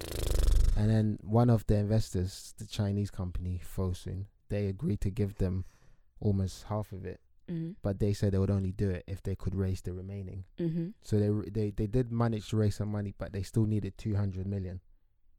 And 0.76 0.90
then 0.90 1.20
one 1.22 1.50
of 1.50 1.66
the 1.68 1.76
investors, 1.76 2.54
the 2.58 2.66
Chinese 2.66 3.12
company 3.12 3.62
Fosun, 3.64 4.26
they 4.50 4.68
agreed 4.68 5.02
to 5.02 5.10
give 5.12 5.36
them 5.36 5.66
almost 6.20 6.64
half 6.66 6.92
of 6.92 7.06
it, 7.06 7.20
Mm. 7.50 7.76
but 7.82 8.00
they 8.00 8.14
said 8.14 8.32
they 8.32 8.38
would 8.38 8.52
only 8.52 8.72
do 8.72 8.90
it 8.90 9.04
if 9.08 9.22
they 9.24 9.36
could 9.36 9.56
raise 9.56 9.82
the 9.82 9.92
remaining. 9.94 10.46
Mm-hmm. 10.60 10.90
So 11.02 11.20
they 11.20 11.50
they 11.50 11.72
they 11.72 11.88
did 11.88 12.12
manage 12.12 12.50
to 12.50 12.58
raise 12.58 12.76
some 12.76 12.90
money, 12.92 13.14
but 13.18 13.34
they 13.34 13.42
still 13.44 13.66
needed 13.66 13.98
two 13.98 14.16
hundred 14.16 14.48
million. 14.48 14.80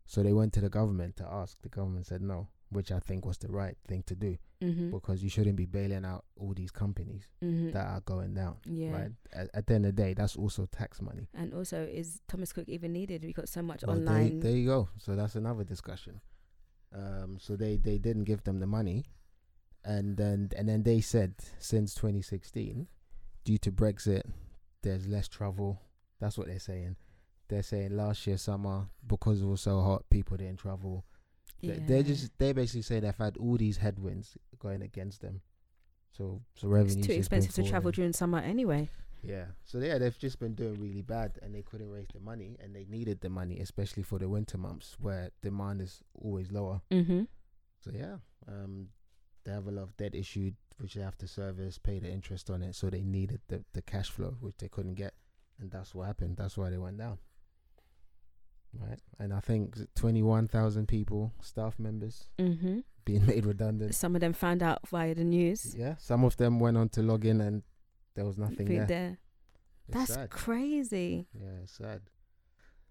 So 0.06 0.22
they 0.22 0.32
went 0.32 0.52
to 0.54 0.60
the 0.60 0.68
government 0.68 1.16
to 1.16 1.24
ask. 1.26 1.56
The 1.62 1.68
government 1.70 2.06
said 2.06 2.20
no, 2.20 2.48
which 2.72 2.90
I 2.92 2.98
think 2.98 3.24
was 3.24 3.38
the 3.38 3.48
right 3.48 3.76
thing 3.86 4.02
to 4.06 4.14
do 4.14 4.38
Mm-hmm. 4.62 4.90
because 4.90 5.24
you 5.24 5.28
shouldn't 5.28 5.56
be 5.56 5.66
bailing 5.66 6.04
out 6.04 6.24
all 6.38 6.54
these 6.54 6.70
companies 6.70 7.26
mm-hmm. 7.42 7.72
that 7.72 7.84
are 7.84 8.00
going 8.02 8.32
down. 8.34 8.58
yeah. 8.64 8.92
Right. 8.92 9.10
At, 9.32 9.50
at 9.54 9.66
the 9.66 9.74
end 9.74 9.86
of 9.86 9.96
the 9.96 10.02
day, 10.02 10.14
that's 10.14 10.36
also 10.36 10.66
tax 10.70 11.02
money. 11.02 11.26
And 11.34 11.52
also, 11.52 11.82
is 11.82 12.20
Thomas 12.28 12.52
Cook 12.52 12.68
even 12.68 12.92
needed? 12.92 13.24
We 13.24 13.32
got 13.32 13.48
so 13.48 13.60
much 13.60 13.82
Well, 13.84 13.96
online. 13.96 14.38
there 14.38 14.52
you 14.52 14.66
go. 14.68 14.88
So 14.98 15.16
that's 15.16 15.34
another 15.34 15.64
discussion. 15.64 16.20
Um, 16.94 17.38
so 17.40 17.56
they 17.56 17.76
they 17.76 17.98
didn't 17.98 18.22
give 18.24 18.44
them 18.44 18.60
the 18.60 18.66
money, 18.66 19.04
and 19.84 20.16
then 20.16 20.50
and 20.56 20.68
then 20.68 20.84
they 20.84 21.00
said 21.00 21.34
since 21.58 21.94
2016, 21.96 22.86
due 23.44 23.58
to 23.58 23.72
Brexit, 23.72 24.22
there's 24.82 25.08
less 25.08 25.26
travel. 25.26 25.80
That's 26.20 26.38
what 26.38 26.46
they're 26.46 26.60
saying. 26.60 26.94
They're 27.48 27.62
saying 27.64 27.96
last 27.96 28.26
year 28.28 28.36
summer 28.36 28.86
because 29.06 29.42
it 29.42 29.46
was 29.46 29.62
so 29.62 29.80
hot, 29.80 30.04
people 30.08 30.36
didn't 30.36 30.58
travel. 30.58 31.04
They- 31.62 31.78
They're 31.78 32.02
just 32.02 32.36
they 32.38 32.52
basically 32.52 32.82
say 32.82 33.00
they've 33.00 33.16
had 33.16 33.36
all 33.36 33.56
these 33.56 33.76
headwinds 33.78 34.36
going 34.58 34.82
against 34.82 35.20
them. 35.20 35.40
So 36.10 36.42
so 36.54 36.66
it's 36.66 36.72
revenue 36.72 37.02
too 37.04 37.12
expensive 37.12 37.54
to 37.54 37.62
travel 37.70 37.90
during 37.90 38.12
summer 38.12 38.38
anyway. 38.38 38.90
yeah. 39.22 39.46
So 39.64 39.78
yeah, 39.78 39.98
they've 39.98 40.18
just 40.18 40.38
been 40.40 40.54
doing 40.54 40.80
really 40.80 41.02
bad, 41.02 41.38
and 41.42 41.54
they 41.54 41.62
couldn't 41.62 41.88
raise 41.90 42.08
the 42.12 42.20
money, 42.20 42.56
and 42.60 42.74
they 42.74 42.84
needed 42.84 43.20
the 43.20 43.30
money, 43.30 43.60
especially 43.60 44.02
for 44.02 44.18
the 44.18 44.28
winter 44.28 44.58
months 44.58 44.96
where 45.00 45.30
demand 45.42 45.80
is 45.80 46.02
always 46.14 46.50
lower. 46.52 46.82
Mm-hmm. 46.90 47.22
So 47.80 47.90
yeah, 47.94 48.16
um, 48.48 48.88
they 49.44 49.52
have 49.52 49.66
a 49.68 49.70
lot 49.70 49.82
of 49.84 49.96
debt 49.96 50.14
issued, 50.14 50.54
which 50.78 50.94
they 50.94 51.02
have 51.02 51.16
to 51.18 51.28
service, 51.28 51.78
pay 51.78 51.98
the 52.00 52.10
interest 52.10 52.50
on 52.50 52.62
it. 52.62 52.74
So 52.74 52.90
they 52.90 53.02
needed 53.04 53.40
the 53.48 53.64
the 53.72 53.82
cash 53.82 54.10
flow, 54.10 54.36
which 54.40 54.56
they 54.58 54.68
couldn't 54.68 54.94
get, 54.94 55.14
and 55.60 55.70
that's 55.70 55.94
what 55.94 56.06
happened. 56.08 56.36
That's 56.36 56.58
why 56.58 56.70
they 56.70 56.78
went 56.78 56.98
down. 56.98 57.18
Right, 58.78 58.98
and 59.18 59.34
I 59.34 59.40
think 59.40 59.76
twenty 59.94 60.22
one 60.22 60.48
thousand 60.48 60.88
people, 60.88 61.32
staff 61.42 61.78
members, 61.78 62.28
Mm-hmm. 62.38 62.80
being 63.04 63.26
made 63.32 63.44
redundant. 63.44 63.94
Some 63.94 64.14
of 64.14 64.20
them 64.22 64.32
found 64.32 64.62
out 64.62 64.88
via 64.88 65.14
the 65.14 65.24
news. 65.24 65.74
Yeah, 65.76 65.96
some 65.98 66.24
of 66.24 66.36
them 66.38 66.58
went 66.58 66.76
on 66.78 66.88
to 66.90 67.02
log 67.02 67.24
in, 67.26 67.40
and 67.42 67.62
there 68.14 68.24
was 68.24 68.38
nothing 68.38 68.66
there. 68.68 68.86
there. 68.86 69.18
That's 69.88 70.14
sad. 70.14 70.30
crazy. 70.30 71.26
Yeah, 71.34 71.66
sad. 71.66 72.00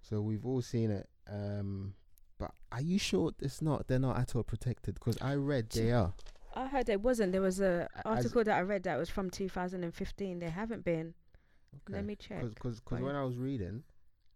So 0.01 0.21
we've 0.21 0.45
all 0.45 0.61
seen 0.61 0.91
it. 0.91 1.09
Um, 1.31 1.93
but 2.37 2.51
are 2.71 2.81
you 2.81 2.99
sure 2.99 3.31
it's 3.39 3.61
not? 3.61 3.87
They're 3.87 3.97
not 3.99 4.17
at 4.19 4.35
all 4.35 4.43
protected 4.43 4.95
because 4.95 5.17
I 5.21 5.33
read 5.35 5.69
they 5.71 5.91
are. 5.91 6.13
I 6.55 6.67
heard 6.67 6.89
it 6.89 7.01
wasn't. 7.01 7.31
There 7.31 7.41
was 7.41 7.59
a 7.61 7.87
As- 7.95 8.01
article 8.05 8.43
that 8.43 8.55
I 8.57 8.61
read 8.61 8.83
that 8.83 8.97
was 8.99 9.09
from 9.09 9.29
2015. 9.31 10.39
They 10.39 10.49
haven't 10.49 10.83
been. 10.83 11.13
Let 11.89 12.05
me 12.05 12.15
check. 12.17 12.43
Because 12.43 12.81
when 12.89 13.15
I 13.15 13.23
was 13.23 13.37
reading, 13.37 13.83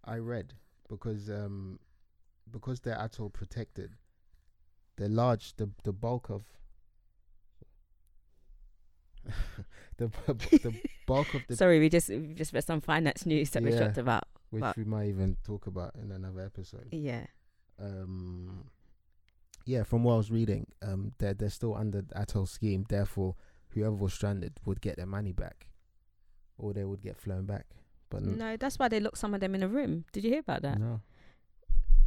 I 0.05 0.17
read 0.17 0.53
because 0.89 1.30
um 1.30 1.80
because 2.52 2.80
they're 2.82 2.98
at 3.00 3.19
all 3.19 3.30
protected. 3.30 3.91
The 4.98 5.10
large 5.10 5.56
the 5.58 5.69
the 5.84 5.91
bulk 5.93 6.30
of 6.30 6.43
the 9.98 10.08
the 10.28 10.74
bulk 11.08 11.34
of 11.34 11.45
the 11.48 11.56
Sorry, 11.62 11.80
we 11.80 11.89
just 11.89 12.10
we 12.10 12.34
just 12.34 12.54
read 12.54 12.63
some 12.63 12.82
finance 12.82 13.26
news 13.26 13.50
that 13.52 13.63
we 13.63 13.71
Yeah. 13.71 13.80
talked 13.80 13.98
about. 13.98 14.24
which 14.52 14.63
we 14.78 14.84
might 14.86 15.08
even 15.10 15.36
talk 15.43 15.67
about 15.67 15.95
in 15.95 16.12
another 16.12 16.41
episode. 16.41 16.88
Yeah. 16.91 17.26
um 17.80 18.69
yeah 19.65 19.84
from 19.84 20.04
what 20.04 20.13
i 20.13 20.17
was 20.17 20.30
reading 20.32 20.65
um 20.82 21.12
they're, 21.17 21.34
they're 21.34 21.50
still 21.50 21.76
under 21.76 22.02
the 22.04 22.13
ATOL 22.13 22.48
scheme 22.48 22.86
therefore 22.88 23.36
whoever 23.69 23.95
was 23.95 24.13
stranded 24.13 24.54
would 24.63 24.80
get 24.80 24.95
their 24.95 25.08
money 25.08 25.34
back 25.34 25.67
or 26.58 26.71
they 26.71 26.86
would 26.86 27.02
get 27.02 27.17
flown 27.17 27.45
back 27.45 27.65
but 28.23 28.38
No, 28.38 28.58
that's 28.58 28.78
why 28.80 28.88
they 28.88 28.99
locked 28.99 29.17
some 29.17 29.34
of 29.34 29.39
them 29.41 29.56
in 29.56 29.63
a 29.63 29.67
room. 29.67 30.06
Did 30.12 30.23
you 30.23 30.30
hear 30.32 30.39
about 30.39 30.62
that? 30.63 30.80
no 30.80 31.01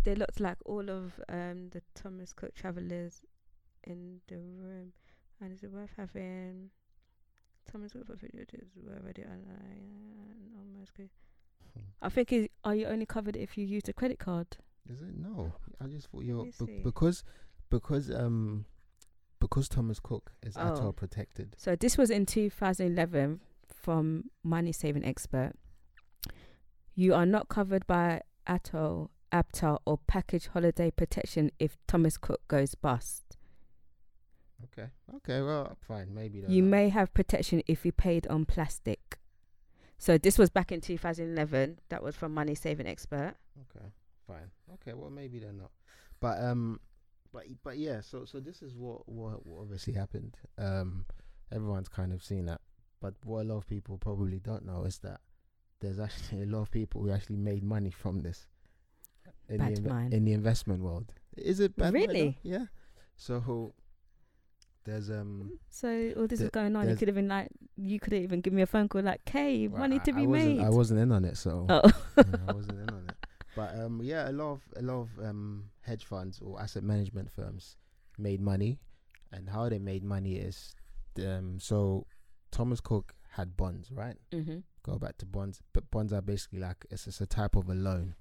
They 0.04 0.14
looked 0.14 0.40
like 0.40 0.58
all 0.64 0.88
of 0.90 1.20
um 1.28 1.70
the 1.70 1.82
Thomas 1.94 2.32
Cook 2.32 2.54
travelers 2.54 3.20
in 3.84 4.20
the 4.28 4.36
room, 4.38 4.92
and 5.40 5.52
is 5.52 5.62
it 5.62 5.70
worth 5.70 5.90
having 5.96 6.70
Thomas 7.70 7.92
Cook 7.92 8.06
for 8.06 8.16
video 8.16 8.42
is 8.52 8.70
already 8.88 9.22
online? 9.22 10.50
Almost 10.56 10.94
good. 10.94 11.10
I 12.02 12.08
think 12.08 12.32
it, 12.32 12.50
are 12.64 12.74
you 12.74 12.86
only 12.86 13.06
covered 13.06 13.36
if 13.36 13.56
you 13.58 13.64
use 13.66 13.82
a 13.88 13.92
credit 13.92 14.18
card? 14.18 14.56
is 14.90 15.02
it 15.02 15.14
no 15.18 15.52
i 15.82 15.86
just 15.86 16.06
thought 16.08 16.24
you're 16.24 16.46
be- 16.64 16.80
because 16.82 17.22
because 17.68 18.10
um 18.10 18.64
because 19.38 19.68
thomas 19.68 20.00
cook 20.00 20.32
is 20.42 20.56
Oh. 20.56 20.60
ATOL 20.60 20.96
protected 20.96 21.54
So 21.58 21.76
this 21.76 21.98
was 21.98 22.08
in 22.10 22.24
2011 22.24 23.40
from 23.70 24.30
Money 24.42 24.72
Saving 24.72 25.04
Expert. 25.04 25.52
You 26.98 27.14
are 27.14 27.26
not 27.26 27.48
covered 27.48 27.86
by 27.86 28.22
ATOL, 28.48 29.10
ABTA, 29.32 29.78
or 29.86 29.98
Package 30.08 30.48
Holiday 30.48 30.90
Protection 30.90 31.52
if 31.60 31.76
Thomas 31.86 32.16
Cook 32.18 32.40
goes 32.48 32.74
bust. 32.74 33.36
okay 34.64 34.88
okay 35.14 35.40
well 35.40 35.76
fine 35.86 36.12
maybe 36.12 36.42
You 36.48 36.62
not. 36.62 36.70
may 36.70 36.88
have 36.88 37.14
protection 37.14 37.62
if 37.68 37.86
you 37.86 37.92
paid 37.92 38.26
on 38.26 38.44
plastic. 38.46 39.16
So 39.96 40.18
this 40.18 40.38
was 40.38 40.50
back 40.50 40.72
in 40.72 40.80
2011. 40.80 41.78
That 41.88 42.02
was 42.02 42.16
from 42.16 42.34
Money 42.34 42.56
Saving 42.56 42.88
Expert. 42.88 43.34
okay 43.70 43.86
fine 44.26 44.50
okay 44.74 44.92
well 44.94 45.10
maybe 45.10 45.38
they're 45.38 45.52
not 45.52 45.70
but 46.18 46.42
um 46.42 46.80
but 47.32 47.44
but 47.62 47.78
yeah 47.78 48.00
so 48.00 48.24
so 48.24 48.40
this 48.40 48.60
is 48.60 48.74
what 48.74 49.08
what, 49.08 49.46
what 49.46 49.60
obviously 49.62 49.92
happened 49.94 50.36
um 50.58 51.06
everyone's 51.52 51.88
kind 51.88 52.12
of 52.12 52.24
seen 52.24 52.44
that 52.46 52.60
but 53.00 53.14
what 53.24 53.42
a 53.42 53.44
lot 53.44 53.56
of 53.58 53.68
people 53.68 53.96
probably 53.98 54.40
don't 54.40 54.66
know 54.66 54.82
is 54.82 54.98
that 54.98 55.20
there's 55.80 55.98
actually 55.98 56.42
a 56.42 56.46
lot 56.46 56.62
of 56.62 56.70
people 56.70 57.02
who 57.02 57.10
actually 57.10 57.36
made 57.36 57.62
money 57.62 57.90
from 57.90 58.20
this 58.20 58.46
in 59.48 59.58
Bad 59.58 59.76
the 59.76 59.88
mind. 59.88 60.12
in 60.14 60.24
the 60.24 60.32
investment 60.32 60.82
world 60.82 61.12
is 61.36 61.60
it 61.60 61.76
bad 61.76 61.94
mind. 61.94 62.08
Really? 62.08 62.38
yeah 62.42 62.66
so 63.16 63.72
there's 64.84 65.10
um 65.10 65.58
So 65.68 66.12
all 66.16 66.26
this 66.26 66.40
is 66.40 66.50
going 66.50 66.74
on. 66.74 66.88
You 66.88 66.96
could 66.96 67.08
have 67.08 67.14
been 67.14 67.28
like, 67.28 67.48
you 67.76 68.00
could 68.00 68.14
have 68.14 68.22
even 68.22 68.40
give 68.40 68.54
me 68.54 68.62
a 68.62 68.66
phone 68.66 68.88
call 68.88 69.02
like, 69.02 69.22
"Kay, 69.26 69.68
well, 69.68 69.80
money 69.80 69.96
I- 69.96 70.04
to 70.04 70.12
be 70.14 70.26
wasn't, 70.26 70.56
made." 70.56 70.64
I 70.64 70.70
wasn't 70.70 71.00
in 71.00 71.12
on 71.12 71.24
it 71.26 71.36
so 71.36 71.66
oh, 71.68 71.82
yeah, 72.16 72.24
I 72.48 72.52
wasn't 72.58 72.78
in 72.80 72.88
on 72.88 73.04
it. 73.08 73.16
But 73.54 73.74
um, 73.78 74.00
yeah, 74.02 74.30
a 74.30 74.32
lot 74.32 74.52
of 74.52 74.62
a 74.76 74.82
lot 74.82 75.00
of 75.02 75.08
um, 75.22 75.64
hedge 75.82 76.04
funds 76.06 76.40
or 76.40 76.58
asset 76.60 76.84
management 76.84 77.30
firms 77.30 77.76
made 78.16 78.40
money, 78.40 78.78
and 79.30 79.50
how 79.50 79.68
they 79.68 79.78
made 79.78 80.04
money 80.04 80.36
is, 80.36 80.74
um, 81.18 81.58
so 81.60 82.06
Thomas 82.50 82.80
Cook 82.80 83.14
had 83.30 83.56
bonds, 83.58 83.90
right? 83.92 84.16
mm-hmm. 84.32 84.58
Go 84.88 84.98
back 84.98 85.18
to 85.18 85.26
bonds, 85.26 85.60
but 85.72 85.90
bonds 85.90 86.12
are 86.12 86.22
basically 86.22 86.60
like 86.60 86.86
it's 86.90 87.04
just 87.04 87.20
a 87.20 87.26
type 87.26 87.56
of 87.56 87.68
a 87.68 87.74
loan. 87.74 88.14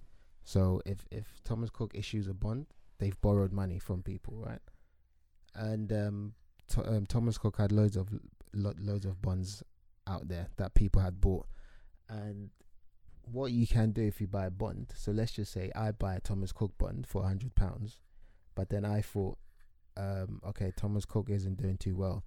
So 0.44 0.82
if 0.86 1.06
if 1.12 1.42
Thomas 1.44 1.70
Cook 1.70 1.92
issues 1.96 2.28
a 2.28 2.34
bond, 2.34 2.68
they've 3.00 3.20
borrowed 3.22 3.54
money 3.54 3.80
from 3.80 4.04
people, 4.04 4.36
right? 4.38 4.60
And 5.56 5.92
um, 5.94 6.34
Th- 6.68 6.86
um, 6.86 7.06
Thomas 7.06 7.38
Cook 7.38 7.58
had 7.58 7.72
loads 7.72 7.96
of 7.96 8.10
lo- 8.54 8.74
loads 8.80 9.06
of 9.06 9.22
bonds 9.22 9.64
out 10.06 10.28
there 10.28 10.48
that 10.58 10.74
people 10.74 11.02
had 11.02 11.22
bought, 11.22 11.48
and 12.10 12.50
what 13.32 13.52
you 13.52 13.68
can 13.68 13.92
do 13.92 14.02
if 14.02 14.20
you 14.22 14.28
buy 14.28 14.46
a 14.46 14.52
bond. 14.52 14.94
So 14.96 15.12
let's 15.12 15.32
just 15.32 15.52
say 15.52 15.72
I 15.76 15.92
buy 15.92 16.16
a 16.16 16.20
Thomas 16.20 16.52
Cook 16.52 16.78
bond 16.78 17.08
for 17.08 17.24
hundred 17.24 17.56
pounds, 17.56 18.02
but 18.56 18.70
then 18.70 18.86
I 18.86 19.02
thought, 19.02 19.38
um, 19.96 20.42
okay, 20.48 20.72
Thomas 20.76 21.06
Cook 21.06 21.30
isn't 21.30 21.62
doing 21.62 21.78
too 21.78 21.96
well. 21.96 22.24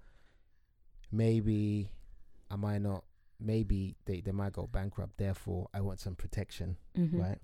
Maybe 1.13 1.91
I 2.51 2.57
might 2.57 2.81
not. 2.83 3.05
Maybe 3.41 3.97
they, 4.05 4.21
they 4.21 4.33
might 4.33 4.53
go 4.53 4.67
bankrupt. 4.67 5.17
Therefore, 5.17 5.69
I 5.73 5.81
want 5.81 6.01
some 6.01 6.15
protection, 6.15 6.77
Mhm. 6.95 7.19
right? 7.21 7.39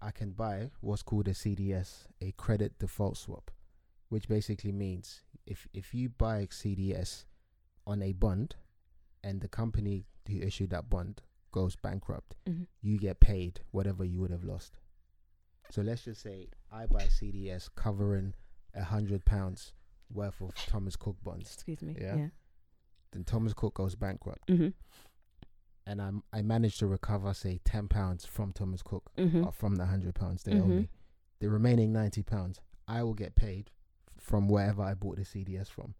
I 0.00 0.10
can 0.10 0.30
buy 0.32 0.70
what's 0.80 1.02
called 1.02 1.28
a 1.28 1.34
CDS, 1.34 2.06
a 2.20 2.32
credit 2.32 2.78
default 2.78 3.16
swap, 3.16 3.50
which 4.08 4.28
basically 4.28 4.72
means 4.72 5.22
if 5.46 5.66
if 5.72 5.94
you 5.94 6.08
buy 6.08 6.46
CDS 6.50 7.24
on 7.86 8.02
a 8.02 8.12
bond, 8.12 8.56
and 9.24 9.40
the 9.40 9.48
company 9.48 10.04
who 10.28 10.38
issued 10.40 10.70
that 10.70 10.88
bond 10.90 11.22
goes 11.52 11.74
bankrupt, 11.76 12.34
Mhm. 12.46 12.66
you 12.80 12.98
get 12.98 13.18
paid 13.20 13.60
whatever 13.70 14.04
you 14.04 14.20
would 14.20 14.30
have 14.30 14.44
lost. 14.44 14.78
So 15.70 15.82
let's 15.82 16.04
just 16.04 16.20
say 16.22 16.48
I 16.70 16.86
buy 16.86 17.08
CDS 17.08 17.68
covering 17.68 18.34
a 18.74 18.84
hundred 18.84 19.24
pounds 19.24 19.72
worth 20.10 20.40
of 20.40 20.54
Thomas 20.54 20.96
Cook 20.96 21.16
bonds. 21.24 21.54
Excuse 21.54 21.82
me. 21.82 21.96
Yeah. 22.00 22.16
Yeah. 22.16 22.28
Then 23.10 23.24
Thomas 23.24 23.54
Cook 23.54 23.74
goes 23.74 23.94
bankrupt, 23.96 24.46
Mhm. 24.48 24.74
And 25.88 26.00
I 26.02 26.38
I 26.38 26.42
managed 26.42 26.78
to 26.80 26.86
recover 26.86 27.32
say 27.34 27.60
ten 27.64 27.88
pounds 27.88 28.24
from 28.26 28.52
Thomas 28.52 28.82
Cook 28.82 29.10
Mhm. 29.16 29.46
uh, 29.46 29.50
from 29.50 29.76
the 29.76 29.86
hundred 29.86 30.14
pounds 30.14 30.42
they 30.44 30.52
owe 30.52 30.62
Mhm. 30.64 30.68
me. 30.68 30.88
The 31.40 31.48
remaining 31.48 31.92
ninety 31.92 32.22
pounds 32.22 32.60
I 32.86 33.02
will 33.02 33.14
get 33.14 33.34
paid 33.34 33.70
from 34.18 34.48
wherever 34.48 34.82
I 34.82 34.94
bought 34.94 35.16
the 35.16 35.24
CDS 35.24 35.68
from. 35.68 35.94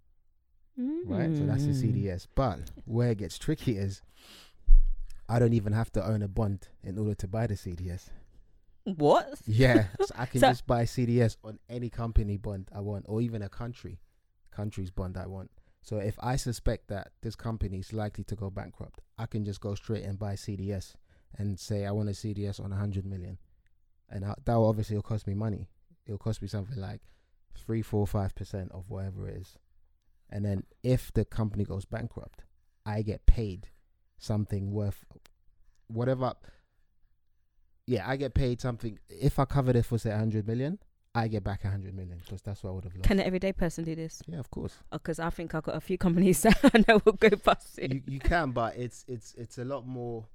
Right, 0.76 1.36
so 1.36 1.44
that's 1.44 1.64
the 1.64 1.72
Mm. 1.72 1.80
CDS. 1.82 2.28
But 2.34 2.70
where 2.84 3.10
it 3.10 3.18
gets 3.18 3.36
tricky 3.38 3.76
is 3.76 4.02
I 5.28 5.38
don't 5.38 5.52
even 5.52 5.72
have 5.72 5.90
to 5.92 6.04
own 6.06 6.22
a 6.22 6.28
bond 6.28 6.68
in 6.82 6.98
order 6.98 7.14
to 7.16 7.28
buy 7.28 7.46
the 7.46 7.56
CDS. 7.56 8.10
What? 8.84 9.42
Yeah, 9.46 9.88
so 10.00 10.14
I 10.16 10.26
can 10.26 10.40
So- 10.40 10.48
just 10.48 10.66
buy 10.66 10.84
CDS 10.84 11.36
on 11.44 11.58
any 11.68 11.90
company 11.90 12.36
bond 12.36 12.68
I 12.72 12.80
want, 12.80 13.04
or 13.08 13.20
even 13.20 13.42
a 13.42 13.48
country, 13.48 14.00
country's 14.50 14.90
bond 14.90 15.16
I 15.16 15.26
want. 15.26 15.50
So 15.82 15.98
if 15.98 16.16
I 16.20 16.36
suspect 16.36 16.88
that 16.88 17.12
this 17.22 17.36
company 17.36 17.78
is 17.78 17.92
likely 17.92 18.24
to 18.24 18.36
go 18.36 18.50
bankrupt, 18.50 19.00
I 19.16 19.26
can 19.26 19.44
just 19.44 19.60
go 19.60 19.74
straight 19.74 20.04
and 20.04 20.18
buy 20.18 20.34
CDS 20.34 20.94
and 21.36 21.58
say 21.58 21.86
I 21.86 21.92
want 21.92 22.08
a 22.08 22.12
CDS 22.12 22.62
on 22.62 22.72
a 22.72 22.76
hundred 22.76 23.06
million, 23.06 23.38
and 24.10 24.24
I, 24.24 24.34
that 24.44 24.54
will 24.54 24.68
obviously 24.68 24.96
will 24.96 25.02
cost 25.02 25.26
me 25.26 25.34
money. 25.34 25.68
It'll 26.06 26.18
cost 26.18 26.42
me 26.42 26.48
something 26.48 26.78
like 26.78 27.00
three, 27.54 27.82
four, 27.82 28.06
five 28.06 28.34
percent 28.34 28.70
of 28.72 28.88
whatever 28.88 29.28
it 29.28 29.36
is, 29.36 29.56
and 30.30 30.44
then 30.44 30.64
if 30.82 31.12
the 31.12 31.24
company 31.24 31.64
goes 31.64 31.84
bankrupt, 31.84 32.44
I 32.84 33.02
get 33.02 33.26
paid 33.26 33.68
something 34.18 34.72
worth 34.72 35.04
whatever 35.86 36.34
yeah, 37.88 38.04
I 38.06 38.16
get 38.16 38.34
paid 38.34 38.60
something. 38.60 38.98
If 39.08 39.38
I 39.38 39.46
covered 39.46 39.74
it 39.74 39.86
for 39.86 39.96
say 39.96 40.10
100 40.10 40.46
million, 40.46 40.78
I 41.14 41.26
get 41.28 41.42
back 41.42 41.64
a 41.64 41.68
100 41.68 41.94
million 41.94 42.18
because 42.24 42.42
that's 42.42 42.62
what 42.62 42.70
I 42.70 42.72
would 42.74 42.84
have 42.84 42.94
lost. 42.94 43.04
Can 43.08 43.18
an 43.18 43.26
everyday 43.26 43.52
person 43.52 43.84
do 43.84 43.94
this? 43.94 44.22
yeah, 44.26 44.38
of 44.38 44.50
course. 44.50 44.74
Because 44.92 45.18
I 45.18 45.30
think 45.30 45.54
I've 45.54 45.64
got 45.64 45.74
a 45.76 45.80
few 45.80 45.98
companies 45.98 46.42
that 46.42 46.58
I 46.62 46.84
know 46.86 47.00
will 47.04 47.12
go 47.14 47.30
bust. 47.30 47.78
you 47.82 48.02
you 48.06 48.20
can, 48.20 48.52
but 48.52 48.76
it's 48.76 49.04
it's 49.08 49.34
it's 49.34 49.58
a 49.58 49.64
lot 49.64 49.86
more. 49.86 50.26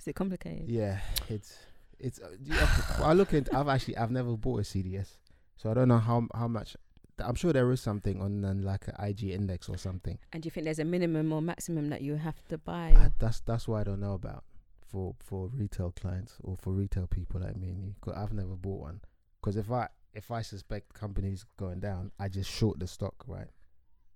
Is 0.00 0.08
it 0.08 0.14
complicated? 0.14 0.68
Yeah, 0.68 0.98
it's 1.28 1.56
it's. 1.98 2.18
Uh, 2.20 2.30
to- 2.30 3.04
I 3.04 3.12
look 3.12 3.32
into. 3.32 3.56
I've 3.56 3.68
actually 3.68 3.96
I've 3.96 4.10
never 4.10 4.36
bought 4.36 4.60
a 4.60 4.62
CDS, 4.62 5.08
so 5.56 5.70
I 5.70 5.74
don't 5.74 5.88
know 5.88 5.98
how 5.98 6.26
how 6.34 6.48
much. 6.48 6.76
I'm 7.18 7.34
sure 7.34 7.52
there 7.52 7.70
is 7.70 7.80
something 7.80 8.20
on 8.20 8.44
uh, 8.44 8.54
like 8.56 8.88
an 8.88 8.94
IG 8.98 9.24
index 9.24 9.68
or 9.68 9.76
something. 9.76 10.18
And 10.32 10.42
do 10.42 10.46
you 10.46 10.50
think 10.50 10.64
there's 10.64 10.78
a 10.80 10.84
minimum 10.84 11.30
or 11.32 11.42
maximum 11.42 11.90
that 11.90 12.00
you 12.00 12.16
have 12.16 12.42
to 12.48 12.58
buy? 12.58 12.94
I, 12.96 13.10
that's 13.18 13.40
that's 13.40 13.68
what 13.68 13.80
I 13.80 13.84
don't 13.84 14.00
know 14.00 14.14
about 14.14 14.44
for 14.90 15.14
for 15.20 15.48
retail 15.54 15.92
clients 15.92 16.34
or 16.42 16.56
for 16.56 16.72
retail 16.72 17.06
people 17.06 17.40
like 17.40 17.54
me 17.56 17.68
and 17.68 17.84
you. 17.84 17.94
Cause 18.00 18.14
I've 18.16 18.32
never 18.32 18.56
bought 18.56 18.80
one. 18.80 19.00
Because 19.40 19.56
if 19.56 19.70
I 19.70 19.88
if 20.14 20.30
I 20.30 20.42
suspect 20.42 20.92
companies 20.94 21.44
going 21.56 21.80
down, 21.80 22.12
I 22.18 22.28
just 22.28 22.50
short 22.50 22.78
the 22.78 22.86
stock, 22.86 23.14
right, 23.26 23.48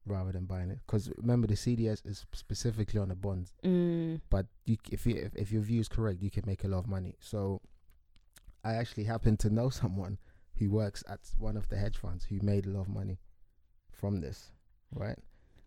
rather 0.07 0.33
than 0.33 0.45
buying 0.45 0.71
it. 0.71 0.79
Because 0.87 1.11
remember, 1.17 1.47
the 1.47 1.55
CDS 1.55 2.05
is 2.07 2.25
specifically 2.33 3.01
on 3.01 3.09
the 3.09 3.15
bonds, 3.17 3.53
Mm. 3.65 4.21
but 4.31 4.47
you 4.65 4.77
if 4.91 5.07
you 5.07 5.17
if, 5.17 5.35
if 5.35 5.53
your 5.53 5.63
view 5.63 5.81
is 5.81 5.89
correct, 5.89 6.21
you 6.23 6.31
can 6.31 6.45
make 6.47 6.65
a 6.65 6.69
lot 6.69 6.79
of 6.79 6.87
money. 6.89 7.15
So, 7.21 7.61
I 8.65 8.75
actually 8.75 9.05
happen 9.05 9.37
to 9.39 9.51
know 9.51 9.69
someone 9.83 10.19
who 10.59 10.71
works 10.71 11.03
at 11.09 11.21
one 11.39 11.57
of 11.57 11.69
the 11.69 11.77
hedge 11.77 11.99
funds 11.99 12.25
who 12.25 12.39
made 12.43 12.67
a 12.67 12.71
lot 12.71 12.83
of 12.83 12.89
money 12.89 13.19
from 13.91 14.21
this, 14.21 14.51
right? 14.95 15.19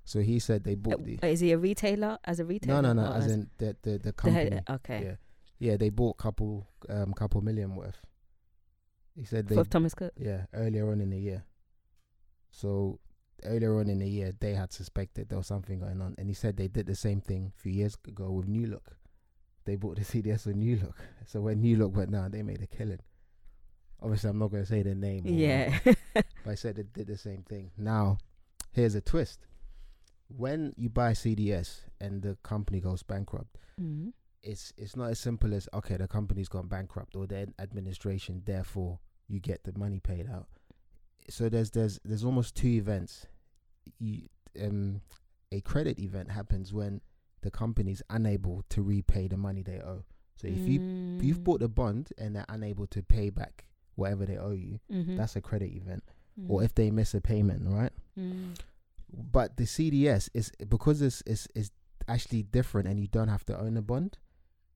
So 0.03 0.21
he 0.21 0.39
said 0.39 0.63
they 0.63 0.73
Uh, 0.73 0.75
bought 0.75 1.03
the 1.05 1.19
Is 1.23 1.39
he 1.41 1.51
a 1.51 1.57
retailer? 1.57 2.17
As 2.25 2.39
a 2.39 2.45
retailer? 2.45 2.81
no, 2.81 2.93
no, 2.93 3.01
no. 3.03 3.11
or 3.11 3.15
As 3.17 3.31
in 3.31 3.49
the 3.59 3.75
the, 3.83 3.91
the 3.91 3.97
the 3.99 4.13
company. 4.13 4.49
head- 4.55 4.63
okay. 4.69 5.03
Yeah, 5.03 5.15
yeah. 5.71 5.77
They 5.77 5.89
bought 5.89 6.15
a 6.19 6.21
couple 6.23 6.67
um 6.89 7.13
couple 7.13 7.41
million 7.41 7.75
worth. 7.75 8.01
He 9.19 9.25
said 9.25 9.47
they 9.47 9.55
For 9.55 9.65
Thomas 9.65 9.93
Cook. 9.93 10.13
yeah 10.17 10.45
earlier 10.53 10.89
on 10.89 11.01
in 11.01 11.09
the 11.09 11.19
year. 11.19 11.43
So 12.51 12.99
earlier 13.43 13.77
on 13.77 13.89
in 13.89 13.99
the 13.99 14.07
year, 14.07 14.33
they 14.39 14.53
had 14.53 14.71
suspected 14.71 15.27
there 15.27 15.37
was 15.37 15.47
something 15.47 15.79
going 15.79 16.01
on, 16.01 16.15
and 16.17 16.29
he 16.29 16.33
said 16.33 16.55
they 16.55 16.69
did 16.69 16.87
the 16.87 16.95
same 16.95 17.19
thing 17.19 17.51
a 17.53 17.61
few 17.61 17.73
years 17.73 17.97
ago 18.07 18.31
with 18.31 18.47
New 18.47 18.67
Look. 18.67 18.95
They 19.65 19.75
bought 19.75 19.97
the 19.97 20.05
CDS 20.05 20.45
with 20.45 20.55
New 20.55 20.77
Look. 20.77 20.95
So 21.25 21.41
when 21.41 21.59
New 21.59 21.75
Look 21.75 21.97
went 21.97 22.11
down, 22.11 22.31
they 22.31 22.43
made 22.43 22.61
a 22.61 22.67
killing. 22.67 23.01
Obviously, 24.01 24.29
I'm 24.29 24.39
not 24.39 24.51
going 24.51 24.63
to 24.63 24.69
say 24.69 24.83
the 24.83 24.95
name. 24.95 25.23
Yeah. 25.25 25.77
but 26.13 26.25
I 26.47 26.55
said 26.55 26.77
they 26.77 26.83
did 26.83 27.07
the 27.07 27.17
same 27.17 27.43
thing. 27.43 27.71
Now, 27.77 28.19
here's 28.71 28.95
a 28.95 29.01
twist. 29.01 29.47
When 30.29 30.73
you 30.77 30.89
buy 30.89 31.11
CDS 31.11 31.81
and 31.99 32.21
the 32.21 32.37
company 32.41 32.79
goes 32.79 33.03
bankrupt, 33.03 33.57
mm. 33.81 34.13
it's 34.41 34.71
it's 34.77 34.95
not 34.95 35.09
as 35.09 35.19
simple 35.19 35.53
as 35.53 35.67
okay, 35.73 35.97
the 35.97 36.07
company's 36.07 36.47
gone 36.47 36.67
bankrupt 36.67 37.17
or 37.17 37.27
the 37.27 37.51
administration, 37.59 38.43
therefore 38.45 38.99
you 39.29 39.39
get 39.39 39.63
the 39.63 39.77
money 39.77 39.99
paid 39.99 40.27
out. 40.29 40.47
So 41.29 41.47
there's 41.49 41.71
there's 41.71 41.99
there's 42.03 42.23
almost 42.25 42.55
two 42.55 42.67
events. 42.69 43.27
You, 43.99 44.23
um, 44.61 45.01
a 45.51 45.61
credit 45.61 45.99
event 45.99 46.31
happens 46.31 46.73
when 46.73 47.01
the 47.41 47.51
company's 47.51 48.01
unable 48.09 48.63
to 48.69 48.81
repay 48.81 49.27
the 49.27 49.37
money 49.37 49.61
they 49.63 49.79
owe. 49.79 50.03
So 50.35 50.47
if 50.47 50.67
you 50.67 50.81
if 51.17 51.23
you've 51.23 51.39
Mm. 51.39 51.43
bought 51.43 51.61
a 51.61 51.67
bond 51.67 52.09
and 52.17 52.35
they're 52.35 52.45
unable 52.49 52.87
to 52.87 53.01
pay 53.03 53.29
back 53.29 53.65
whatever 53.95 54.25
they 54.25 54.37
owe 54.37 54.51
you, 54.51 54.79
Mhm. 54.91 55.17
that's 55.17 55.35
a 55.35 55.41
credit 55.41 55.71
event. 55.73 56.03
Or 56.47 56.61
Mm. 56.61 56.65
if 56.65 56.73
they 56.75 56.89
miss 56.91 57.13
a 57.13 57.21
payment, 57.21 57.67
right? 57.67 57.91
Mm. 58.17 58.55
But 59.11 59.57
the 59.57 59.65
CDS 59.65 60.29
is 60.33 60.51
because 60.67 61.01
it's 61.01 61.21
is 61.23 61.47
is 61.55 61.71
actually 62.07 62.43
different, 62.43 62.87
and 62.87 62.99
you 62.99 63.07
don't 63.07 63.27
have 63.27 63.45
to 63.47 63.59
own 63.59 63.75
a 63.77 63.81
bond. 63.81 64.17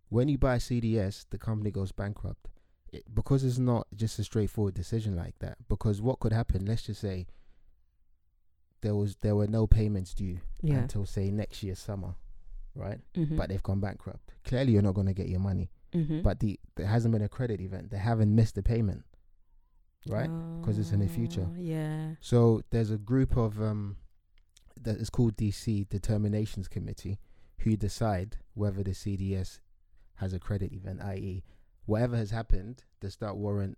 When 0.10 0.28
you 0.28 0.38
buy 0.38 0.56
a 0.56 0.60
CDS, 0.60 1.26
the 1.30 1.38
company 1.40 1.72
goes 1.72 1.92
bankrupt. 1.92 2.50
It, 2.94 3.04
because 3.14 3.44
it's 3.44 3.58
not 3.58 3.88
just 3.96 4.20
a 4.20 4.24
straightforward 4.24 4.76
decision 4.76 5.16
like 5.16 5.38
that. 5.40 5.58
Because 5.68 6.02
what 6.02 6.20
could 6.20 6.32
happen? 6.32 6.66
Let's 6.66 6.84
just 6.84 7.02
say 7.02 7.26
there 8.82 8.96
was 8.96 9.16
there 9.18 9.36
were 9.36 9.48
no 9.48 9.66
payments 9.68 10.14
due 10.14 10.40
Yeah. 10.62 10.80
until 10.80 11.06
say 11.06 11.32
next 11.32 11.64
year 11.64 11.76
summer, 11.76 12.16
right? 12.76 13.00
Mhm. 13.16 13.38
But 13.38 13.50
they've 13.50 13.64
gone 13.64 13.80
bankrupt. 13.80 14.34
Clearly, 14.44 14.74
you're 14.74 14.82
not 14.82 14.94
going 14.96 15.08
to 15.08 15.14
get 15.14 15.30
your 15.30 15.40
money. 15.40 15.72
Mhm. 15.94 16.22
But 16.24 16.40
the 16.40 16.60
there 16.76 16.88
hasn't 16.88 17.12
been 17.14 17.22
a 17.22 17.30
credit 17.30 17.62
event. 17.62 17.90
They 17.92 17.98
haven't 17.98 18.34
missed 18.36 18.56
the 18.56 18.64
payment, 18.64 19.04
right? 20.08 20.30
'cause 20.64 20.78
it's 20.78 20.92
in 20.92 21.00
the 21.00 21.08
future. 21.08 21.48
Oh, 21.50 21.56
Yeah. 21.60 22.16
So 22.22 22.62
there's 22.72 22.92
a 22.92 22.98
group 22.98 23.38
of 23.38 23.62
um 23.62 23.98
that 24.82 24.98
is 24.98 25.10
called 25.10 25.38
DC 25.38 25.86
Determinations 25.86 26.68
Committee 26.68 27.20
who 27.60 27.78
decide 27.78 28.38
whether 28.54 28.84
the 28.84 28.94
CDS 28.94 29.62
has 30.16 30.34
a 30.34 30.40
credit 30.40 30.74
event, 30.74 31.00
i.e., 31.02 31.44
whatever 31.86 32.16
has 32.18 32.32
happened 32.32 32.84
does 33.02 33.18
that 33.18 33.36
warrant 33.38 33.78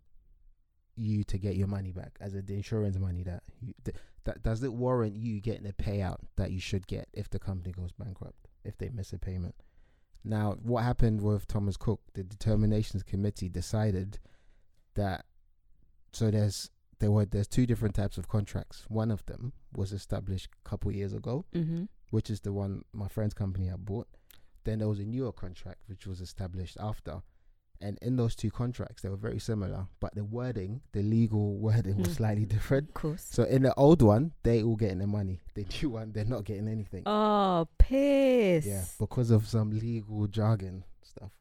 you 0.96 1.24
to 1.26 1.38
get 1.38 1.56
your 1.56 1.68
money 1.68 1.92
back 1.92 2.18
as 2.22 2.34
a 2.36 2.42
the 2.42 2.54
insurance 2.54 2.98
money 2.98 3.24
that 3.24 3.44
you 3.62 3.74
th- 3.84 3.98
that 4.24 4.42
does 4.44 4.64
it 4.64 4.74
warrant 4.74 5.16
you 5.16 5.42
getting 5.42 5.68
a 5.68 5.74
payout 5.74 6.18
that 6.38 6.52
you 6.52 6.60
should 6.60 6.88
get 6.88 7.08
if 7.14 7.30
the 7.30 7.40
company 7.40 7.72
goes 7.74 7.92
bankrupt 7.92 8.48
if 8.64 8.78
they 8.78 8.90
miss 8.90 9.14
a 9.14 9.20
payment. 9.20 9.56
Now, 10.24 10.54
what 10.64 10.84
happened 10.84 11.22
with 11.22 11.48
Thomas 11.48 11.78
Cook? 11.78 12.02
The 12.16 12.24
Determinations 12.24 13.04
Committee 13.04 13.50
decided 13.50 14.18
that 14.96 15.26
so 16.14 16.32
there's 16.32 16.72
there 17.00 17.12
were 17.12 17.26
there's 17.26 17.48
two 17.48 17.66
different 17.68 17.94
types 17.94 18.18
of 18.18 18.28
contracts. 18.28 18.86
One 18.88 19.12
of 19.12 19.24
them 19.28 19.54
was 19.76 19.92
established 19.92 20.50
a 20.66 20.70
couple 20.70 20.92
years 20.92 21.14
ago, 21.14 21.46
Mhm. 21.54 21.90
which 22.10 22.30
is 22.32 22.40
the 22.42 22.54
one 22.54 22.84
my 22.94 23.08
friend's 23.10 23.34
company 23.36 23.68
had 23.68 23.86
bought. 23.86 24.08
Then 24.64 24.80
there 24.80 24.88
was 24.88 25.00
a 25.00 25.06
newer 25.06 25.32
contract 25.34 25.82
which 25.88 26.08
was 26.08 26.22
established 26.22 26.78
after. 26.80 27.22
And 27.86 28.00
in 28.02 28.16
those 28.16 28.36
two 28.36 28.50
contracts, 28.50 29.02
they 29.04 29.10
were 29.10 29.16
very 29.30 29.38
similar, 29.40 29.86
but 30.00 30.16
the 30.16 30.24
wording, 30.24 30.82
the 30.92 31.04
legal 31.04 31.56
wording, 31.66 31.98
was 31.98 32.08
Mm. 32.10 32.16
slightly 32.16 32.46
different. 32.46 32.88
Of 32.90 32.94
course. 32.96 33.24
So 33.30 33.44
in 33.44 33.62
the 33.62 33.74
old 33.76 34.02
one, 34.02 34.32
they 34.44 34.64
all 34.64 34.76
getting 34.76 34.98
their 34.98 35.08
money. 35.08 35.40
The 35.54 35.66
new 35.82 35.90
one, 35.92 36.12
they're 36.12 36.26
not 36.26 36.46
getting 36.46 36.68
anything. 36.68 37.04
Oh, 37.06 37.68
piss. 37.78 38.66
Yeah, 38.66 38.84
because 39.00 39.30
of 39.30 39.48
some 39.48 39.70
legal 39.78 40.26
jargon 40.28 40.84
stuff. 41.04 41.32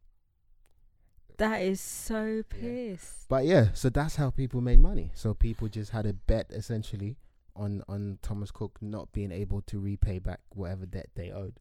That 1.39 1.63
is 1.63 1.81
so 1.81 2.43
piss. 2.49 3.25
But 3.29 3.45
yeah, 3.47 3.69
so 3.73 3.89
that's 3.89 4.17
how 4.17 4.31
people 4.31 4.61
made 4.61 4.81
money. 4.81 5.11
So 5.15 5.35
people 5.35 5.69
just 5.69 5.91
had 5.93 6.07
a 6.07 6.13
bet 6.13 6.47
essentially 6.51 7.17
on 7.57 7.83
on 7.89 8.19
Thomas 8.23 8.51
Cook 8.51 8.79
not 8.83 9.13
being 9.13 9.33
able 9.33 9.63
to 9.63 9.79
repay 9.81 10.19
back 10.19 10.41
whatever 10.51 10.85
debt 10.87 11.09
they 11.15 11.31
owed, 11.33 11.59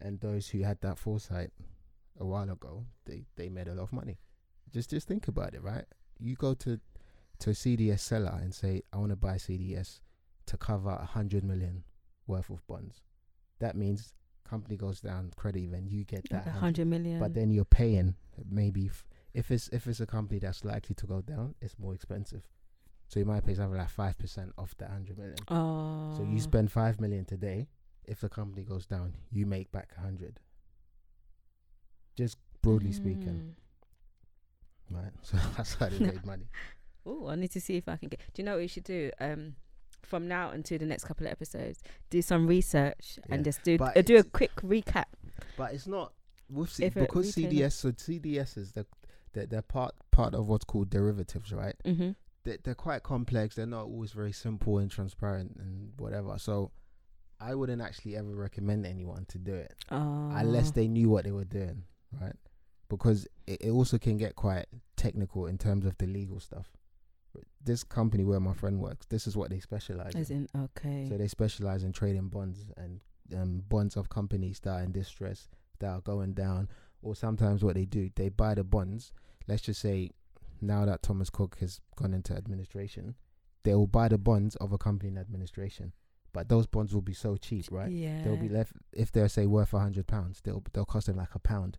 and 0.00 0.20
those 0.20 0.48
who 0.48 0.62
had 0.62 0.80
that 0.80 0.98
foresight 0.98 1.50
a 2.18 2.24
while 2.24 2.50
ago, 2.50 2.84
they 3.06 3.24
they 3.36 3.48
made 3.48 3.68
a 3.68 3.74
lot 3.74 3.84
of 3.84 3.92
money. 3.92 4.18
Just 4.72 4.90
just 4.90 5.06
think 5.08 5.28
about 5.28 5.54
it, 5.54 5.62
right? 5.62 5.84
You 6.18 6.34
go 6.36 6.54
to 6.54 6.80
to 7.40 7.50
a 7.50 7.52
CDS 7.52 8.00
seller 8.00 8.38
and 8.40 8.54
say, 8.54 8.82
I 8.92 8.98
want 8.98 9.10
to 9.10 9.16
buy 9.16 9.34
CDS 9.36 10.00
to 10.46 10.56
cover 10.56 10.90
a 10.90 11.04
hundred 11.04 11.44
million 11.44 11.84
worth 12.26 12.50
of 12.50 12.66
bonds. 12.66 13.02
That 13.60 13.76
means 13.76 14.14
company 14.48 14.76
goes 14.76 15.00
down, 15.00 15.32
credit 15.36 15.60
event, 15.62 15.90
you 15.90 16.04
get 16.04 16.28
that 16.30 16.42
a 16.46 16.50
100 16.50 16.60
hundred 16.60 16.86
million. 16.86 17.18
but 17.18 17.34
then 17.34 17.50
you're 17.50 17.64
paying 17.64 18.14
maybe 18.50 18.86
f- 18.86 19.04
if 19.32 19.50
it's 19.50 19.68
if 19.68 19.86
it's 19.86 20.00
a 20.00 20.06
company 20.06 20.38
that's 20.38 20.64
likely 20.64 20.94
to 20.94 21.06
go 21.06 21.20
down, 21.22 21.54
it's 21.60 21.78
more 21.78 21.94
expensive. 21.94 22.42
So 23.08 23.20
you 23.20 23.26
might 23.26 23.44
pay 23.44 23.54
something 23.54 23.76
like 23.78 23.90
five 23.90 24.18
percent 24.18 24.52
off 24.58 24.74
that 24.78 24.90
hundred 24.90 25.18
million. 25.18 25.36
oh, 25.48 26.14
So 26.16 26.22
you 26.24 26.36
oh. 26.36 26.38
spend 26.38 26.70
five 26.72 27.00
million 27.00 27.24
today. 27.24 27.68
If 28.06 28.20
the 28.20 28.28
company 28.28 28.64
goes 28.64 28.86
down, 28.86 29.14
you 29.30 29.46
make 29.46 29.72
back 29.72 29.90
a 29.96 30.00
hundred. 30.00 30.38
Just 32.16 32.38
broadly 32.62 32.92
speaking, 32.92 33.54
right? 34.90 35.12
So 35.22 35.36
that's 35.56 35.74
how 35.74 35.88
they 35.88 35.98
made 35.98 36.24
money. 36.24 36.46
Oh, 37.06 37.28
I 37.28 37.34
need 37.34 37.50
to 37.50 37.60
see 37.60 37.76
if 37.76 37.86
I 37.86 37.96
can 37.98 38.08
get. 38.08 38.18
Do 38.32 38.40
you 38.40 38.46
know 38.46 38.54
what 38.54 38.62
you 38.62 38.68
should 38.68 38.84
do? 38.84 39.10
Um, 39.20 39.56
from 40.00 40.26
now 40.26 40.50
until 40.52 40.78
the 40.78 40.86
next 40.86 41.04
couple 41.04 41.26
of 41.26 41.32
episodes, 41.32 41.82
do 42.08 42.22
some 42.22 42.46
research 42.46 43.18
Yeah, 43.28 43.34
and 43.34 43.44
just 43.44 43.62
do 43.62 43.76
uh, 43.78 44.00
do 44.00 44.16
a 44.16 44.22
quick 44.22 44.54
recap. 44.62 45.04
But 45.58 45.74
it's 45.74 45.86
not 45.86 46.14
with 46.48 46.70
C- 46.70 46.88
because 46.88 47.34
CDS. 47.34 47.72
So 47.72 47.92
CDSs, 47.92 48.72
they're, 48.72 48.86
they're 49.34 49.44
they're 49.44 49.60
part 49.60 49.94
part 50.12 50.34
of 50.34 50.48
what's 50.48 50.64
called 50.64 50.88
derivatives, 50.88 51.52
right? 51.52 51.74
Mm-hmm. 51.84 52.12
they 52.44 52.56
they're 52.64 52.74
quite 52.74 53.02
complex. 53.02 53.56
They're 53.56 53.66
not 53.66 53.84
always 53.84 54.12
very 54.12 54.32
simple 54.32 54.78
and 54.78 54.90
transparent 54.90 55.56
and 55.58 55.92
whatever. 55.98 56.38
So 56.38 56.70
I 57.38 57.54
wouldn't 57.54 57.82
actually 57.82 58.16
ever 58.16 58.34
recommend 58.34 58.86
anyone 58.86 59.26
to 59.28 59.36
do 59.38 59.52
it 59.52 59.74
Oh, 59.90 60.30
unless 60.32 60.70
they 60.70 60.88
knew 60.88 61.10
what 61.10 61.24
they 61.24 61.32
were 61.32 61.44
doing, 61.44 61.82
right? 62.20 62.36
Because 62.88 63.26
it, 63.46 63.62
it 63.62 63.70
also 63.70 63.98
can 63.98 64.16
get 64.16 64.36
quite 64.36 64.66
technical 64.96 65.46
in 65.46 65.58
terms 65.58 65.84
of 65.86 65.96
the 65.98 66.06
legal 66.06 66.40
stuff. 66.40 66.66
This 67.62 67.82
company 67.82 68.24
where 68.24 68.40
my 68.40 68.52
friend 68.52 68.80
works, 68.80 69.06
this 69.06 69.26
is 69.26 69.36
what 69.36 69.50
they 69.50 69.58
specialize 69.58 70.14
As 70.14 70.30
in. 70.30 70.48
in, 70.54 70.60
okay. 70.64 71.06
So 71.08 71.16
they 71.16 71.28
specialize 71.28 71.82
in 71.82 71.92
trading 71.92 72.28
bonds 72.28 72.66
and 72.76 73.00
um, 73.34 73.62
bonds 73.68 73.96
of 73.96 74.08
companies 74.08 74.60
that 74.60 74.70
are 74.70 74.82
in 74.82 74.92
distress, 74.92 75.48
that 75.80 75.88
are 75.88 76.00
going 76.00 76.34
down. 76.34 76.68
Or 77.02 77.16
sometimes 77.16 77.64
what 77.64 77.74
they 77.74 77.84
do, 77.86 78.10
they 78.14 78.28
buy 78.28 78.54
the 78.54 78.64
bonds. 78.64 79.12
Let's 79.48 79.62
just 79.62 79.80
say 79.80 80.10
now 80.60 80.84
that 80.84 81.02
Thomas 81.02 81.30
Cook 81.30 81.56
has 81.60 81.80
gone 81.96 82.14
into 82.14 82.34
administration, 82.34 83.14
they 83.64 83.74
will 83.74 83.86
buy 83.86 84.08
the 84.08 84.18
bonds 84.18 84.56
of 84.56 84.72
a 84.72 84.78
company 84.78 85.10
in 85.10 85.18
administration. 85.18 85.92
But 86.32 86.48
those 86.48 86.66
bonds 86.66 86.92
will 86.92 87.02
be 87.02 87.14
so 87.14 87.36
cheap, 87.36 87.66
right? 87.70 87.90
Yeah. 87.90 88.22
They'll 88.22 88.36
be 88.36 88.48
left 88.48 88.72
if 88.92 89.12
they're 89.12 89.28
say 89.28 89.46
worth 89.46 89.72
a 89.72 89.78
hundred 89.78 90.06
pounds, 90.06 90.40
they'll 90.42 90.64
they'll 90.72 90.84
cost 90.84 91.06
them 91.06 91.16
like 91.16 91.34
a 91.34 91.38
pound. 91.38 91.78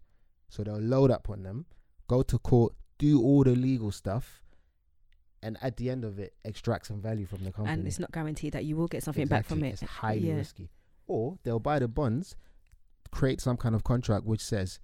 So 0.56 0.64
they'll 0.64 0.80
load 0.80 1.12
up 1.12 1.30
on 1.30 1.44
them, 1.44 1.66
go 2.08 2.24
to 2.24 2.38
court, 2.40 2.74
do 2.98 3.22
all 3.22 3.44
the 3.44 3.56
legal 3.56 3.92
stuff, 3.92 4.42
and 5.44 5.58
at 5.62 5.76
the 5.76 5.90
end 5.90 6.06
of 6.06 6.18
it, 6.18 6.34
extract 6.46 6.88
some 6.88 7.02
value 7.02 7.26
from 7.26 7.44
the 7.44 7.52
company. 7.52 7.74
and 7.74 7.86
it's 7.86 8.00
not 8.00 8.12
guaranteed 8.14 8.54
that 8.54 8.64
you 8.64 8.78
will 8.78 8.88
get 8.88 9.04
something 9.04 9.28
back 9.28 9.46
from 9.46 9.64
it. 9.64 9.74
It's 9.74 9.82
highly 9.82 10.30
yeah. 10.30 10.36
risky. 10.36 10.70
Or 11.08 11.38
they'll 11.44 11.60
buy 11.60 11.80
the 11.80 11.90
bonds, 11.90 12.38
create 13.12 13.42
some 13.42 13.58
kind 13.58 13.76
of 13.76 13.84
contract 13.84 14.24
which 14.26 14.40
says 14.42 14.80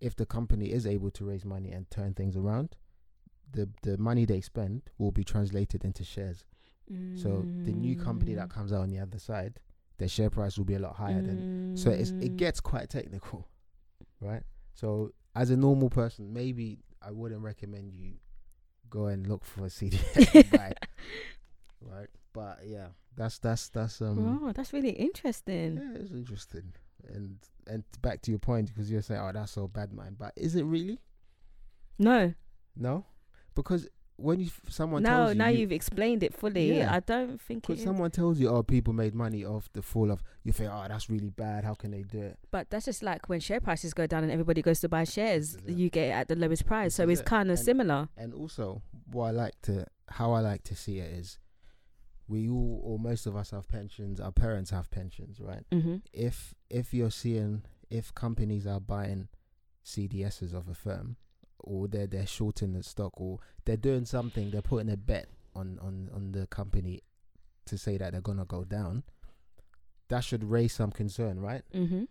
if 0.00 0.16
the 0.16 0.24
company 0.24 0.72
is 0.72 0.86
able 0.86 1.10
to 1.10 1.24
raise 1.26 1.44
money 1.44 1.70
and 1.70 1.88
turn 1.90 2.14
things 2.14 2.34
around, 2.36 2.74
the 3.52 3.68
the 3.82 3.98
money 3.98 4.24
they 4.24 4.40
spend 4.40 4.82
will 4.98 5.12
be 5.12 5.24
translated 5.24 5.84
into 5.84 6.04
shares. 6.04 6.46
So 7.14 7.48
the 7.64 7.72
new 7.74 7.96
company 7.96 8.34
that 8.34 8.48
Mm. 8.48 8.54
comes 8.54 8.72
out 8.72 8.80
on 8.80 8.88
the 8.88 8.98
other 8.98 9.18
side, 9.18 9.60
their 9.98 10.08
share 10.08 10.30
price 10.30 10.56
will 10.56 10.64
be 10.64 10.74
a 10.74 10.78
lot 10.78 10.96
higher 10.96 11.22
than. 11.22 11.44
So 11.74 11.90
it's, 11.90 12.14
it 12.18 12.32
Mm. 12.32 12.36
gets 12.38 12.60
quite 12.60 12.88
technical, 12.88 13.46
right? 14.20 14.42
So 14.74 15.12
as 15.34 15.50
a 15.50 15.56
normal 15.56 15.90
person, 15.90 16.32
maybe 16.32 16.78
I 17.00 17.10
wouldn't 17.10 17.42
recommend 17.42 17.92
you 17.94 18.14
go 18.90 19.06
and 19.06 19.26
look 19.26 19.44
for 19.44 19.66
a 19.66 19.70
CD. 19.70 19.98
buy, 20.52 20.72
right? 21.80 22.08
But 22.32 22.60
yeah, 22.66 22.88
that's 23.16 23.38
that's 23.38 23.68
that's 23.68 24.00
um. 24.00 24.40
Oh, 24.42 24.52
that's 24.52 24.72
really 24.72 24.90
interesting. 24.90 25.76
Yeah, 25.76 26.00
it's 26.00 26.10
interesting. 26.10 26.72
And 27.08 27.38
and 27.66 27.84
back 28.00 28.22
to 28.22 28.30
your 28.30 28.38
point, 28.38 28.68
because 28.68 28.90
you're 28.90 29.02
saying, 29.02 29.20
"Oh, 29.20 29.30
that's 29.32 29.52
so 29.52 29.68
bad, 29.68 29.92
man." 29.92 30.16
But 30.18 30.32
is 30.36 30.56
it 30.56 30.64
really? 30.64 30.98
No, 31.98 32.34
No, 32.74 33.04
because 33.54 33.88
when 34.16 34.40
you 34.40 34.50
someone 34.68 35.02
now 35.02 35.18
tells 35.24 35.28
you, 35.30 35.38
now 35.38 35.48
you, 35.48 35.58
you've 35.60 35.72
explained 35.72 36.22
it 36.22 36.34
fully. 36.34 36.78
Yeah. 36.78 36.94
I 36.94 37.00
don't 37.00 37.40
think 37.40 37.58
it 37.64 37.66
because 37.68 37.78
is. 37.80 37.84
someone 37.84 38.10
tells 38.10 38.38
you, 38.38 38.48
"Oh, 38.48 38.62
people 38.62 38.92
made 38.92 39.14
money 39.14 39.44
off 39.44 39.68
the 39.72 39.82
fall 39.82 40.10
of," 40.10 40.22
you 40.44 40.52
think, 40.52 40.70
"Oh, 40.72 40.84
that's 40.88 41.08
really 41.10 41.30
bad. 41.30 41.64
How 41.64 41.74
can 41.74 41.90
they 41.90 42.02
do 42.02 42.20
it?" 42.20 42.38
But 42.50 42.70
that's 42.70 42.84
just 42.84 43.02
like 43.02 43.28
when 43.28 43.40
share 43.40 43.60
prices 43.60 43.94
go 43.94 44.06
down 44.06 44.22
and 44.22 44.30
everybody 44.32 44.62
goes 44.62 44.80
to 44.80 44.88
buy 44.88 45.04
shares, 45.04 45.56
you 45.66 45.90
get 45.90 46.08
it 46.08 46.12
at 46.12 46.28
the 46.28 46.36
lowest 46.36 46.66
price. 46.66 46.92
This 46.92 46.96
So 46.96 47.08
it's 47.08 47.20
it. 47.20 47.26
kind 47.26 47.50
of 47.50 47.58
similar. 47.58 48.08
And 48.16 48.32
also, 48.34 48.82
what 49.10 49.26
I 49.26 49.30
like 49.30 49.60
to, 49.62 49.86
how 50.08 50.32
I 50.32 50.40
like 50.40 50.62
to 50.64 50.76
see 50.76 50.98
it 50.98 51.10
is, 51.12 51.38
we 52.28 52.48
all 52.48 52.80
or 52.84 52.98
most 52.98 53.26
of 53.26 53.34
us 53.34 53.50
have 53.50 53.66
pensions. 53.68 54.20
Our 54.20 54.32
parents 54.32 54.70
have 54.70 54.90
pensions, 54.90 55.40
right? 55.40 55.64
Mm-hmm. 55.72 55.96
if 56.12 56.54
if 56.70 56.94
you're 56.94 57.10
seeing 57.10 57.62
if 57.90 58.14
companies 58.14 58.66
are 58.66 58.80
buying 58.80 59.28
CDSs 59.84 60.54
of 60.54 60.68
a 60.68 60.74
firm 60.74 61.16
or 61.62 61.88
they're 61.88 62.06
they're 62.06 62.26
shorting 62.26 62.72
the 62.72 62.82
stock 62.82 63.12
or 63.20 63.38
they're 63.64 63.76
doing 63.76 64.04
something, 64.04 64.50
they're 64.50 64.62
putting 64.62 64.90
a 64.90 64.96
bet 64.96 65.26
on 65.54 65.78
on 65.82 66.08
on 66.14 66.32
the 66.32 66.46
company 66.46 67.00
to 67.66 67.78
say 67.78 67.96
that 67.96 68.12
they're 68.12 68.20
gonna 68.20 68.44
go 68.44 68.64
down. 68.64 69.02
That 70.08 70.24
should 70.24 70.44
raise 70.44 70.74
some 70.74 70.90
concern, 70.90 71.40
right? 71.40 71.62
Mm-hmm. 71.74 72.04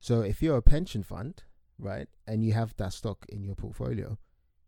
So 0.00 0.20
if 0.20 0.42
you're 0.42 0.58
a 0.58 0.62
pension 0.62 1.02
fund, 1.02 1.42
right, 1.78 2.08
and 2.26 2.44
you 2.44 2.52
have 2.52 2.76
that 2.76 2.92
stock 2.92 3.26
in 3.28 3.42
your 3.42 3.56
portfolio, 3.56 4.16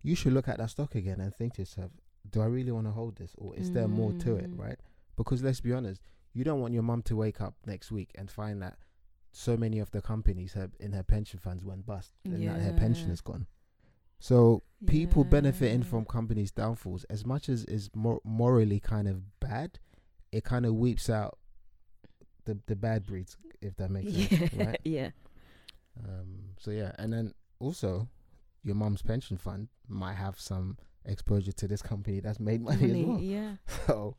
you 0.02 0.14
should 0.16 0.32
look 0.32 0.48
at 0.48 0.58
that 0.58 0.70
stock 0.70 0.94
again 0.94 1.20
and 1.20 1.32
think 1.34 1.54
to 1.54 1.62
yourself, 1.62 1.92
do 2.28 2.40
I 2.40 2.46
really 2.46 2.72
want 2.72 2.86
to 2.86 2.92
hold 2.92 3.16
this 3.16 3.34
or 3.38 3.54
is 3.56 3.70
there 3.72 3.86
more 3.88 4.12
to 4.12 4.36
it, 4.36 4.50
Mm. 4.50 4.58
right? 4.58 4.78
Because 5.16 5.42
let's 5.42 5.60
be 5.60 5.72
honest, 5.72 6.00
you 6.32 6.42
don't 6.44 6.60
want 6.60 6.74
your 6.74 6.82
mum 6.82 7.02
to 7.02 7.16
wake 7.16 7.40
up 7.40 7.54
next 7.66 7.92
week 7.92 8.10
and 8.16 8.30
find 8.30 8.60
that 8.62 8.76
so 9.32 9.56
many 9.56 9.78
of 9.78 9.90
the 9.92 10.00
companies 10.02 10.54
have 10.54 10.72
in 10.80 10.92
her 10.92 11.02
pension 11.04 11.38
funds 11.38 11.64
went 11.64 11.86
bust 11.86 12.14
and 12.24 12.42
that 12.48 12.60
her 12.62 12.72
pension 12.72 13.10
is 13.10 13.20
gone. 13.20 13.46
So 14.20 14.62
people 14.86 15.24
benefiting 15.24 15.82
from 15.82 16.04
companies' 16.04 16.50
downfalls, 16.52 17.04
as 17.04 17.24
much 17.26 17.48
as 17.48 17.64
is 17.64 17.90
mor- 17.94 18.20
morally 18.22 18.78
kind 18.78 19.08
of 19.08 19.40
bad, 19.40 19.78
it 20.30 20.44
kind 20.44 20.66
of 20.66 20.74
weeps 20.74 21.08
out 21.10 21.38
the 22.44 22.58
the 22.66 22.76
bad 22.76 23.06
breeds, 23.06 23.36
if 23.60 23.76
that 23.76 23.90
makes 23.90 24.12
yeah, 24.12 24.38
sense, 24.38 24.54
right? 24.54 24.80
yeah. 24.84 25.10
Um, 26.04 26.54
so 26.58 26.70
yeah, 26.70 26.92
and 26.98 27.12
then 27.12 27.34
also 27.58 28.08
your 28.62 28.74
mom's 28.74 29.02
pension 29.02 29.38
fund 29.38 29.68
might 29.88 30.14
have 30.14 30.38
some 30.38 30.76
exposure 31.06 31.52
to 31.52 31.66
this 31.66 31.80
company 31.80 32.20
that's 32.20 32.38
made 32.38 32.60
money, 32.60 32.86
Money, 32.88 33.00
as 33.00 33.06
well. 33.08 33.20
Yeah, 33.20 33.52
So 33.86 34.16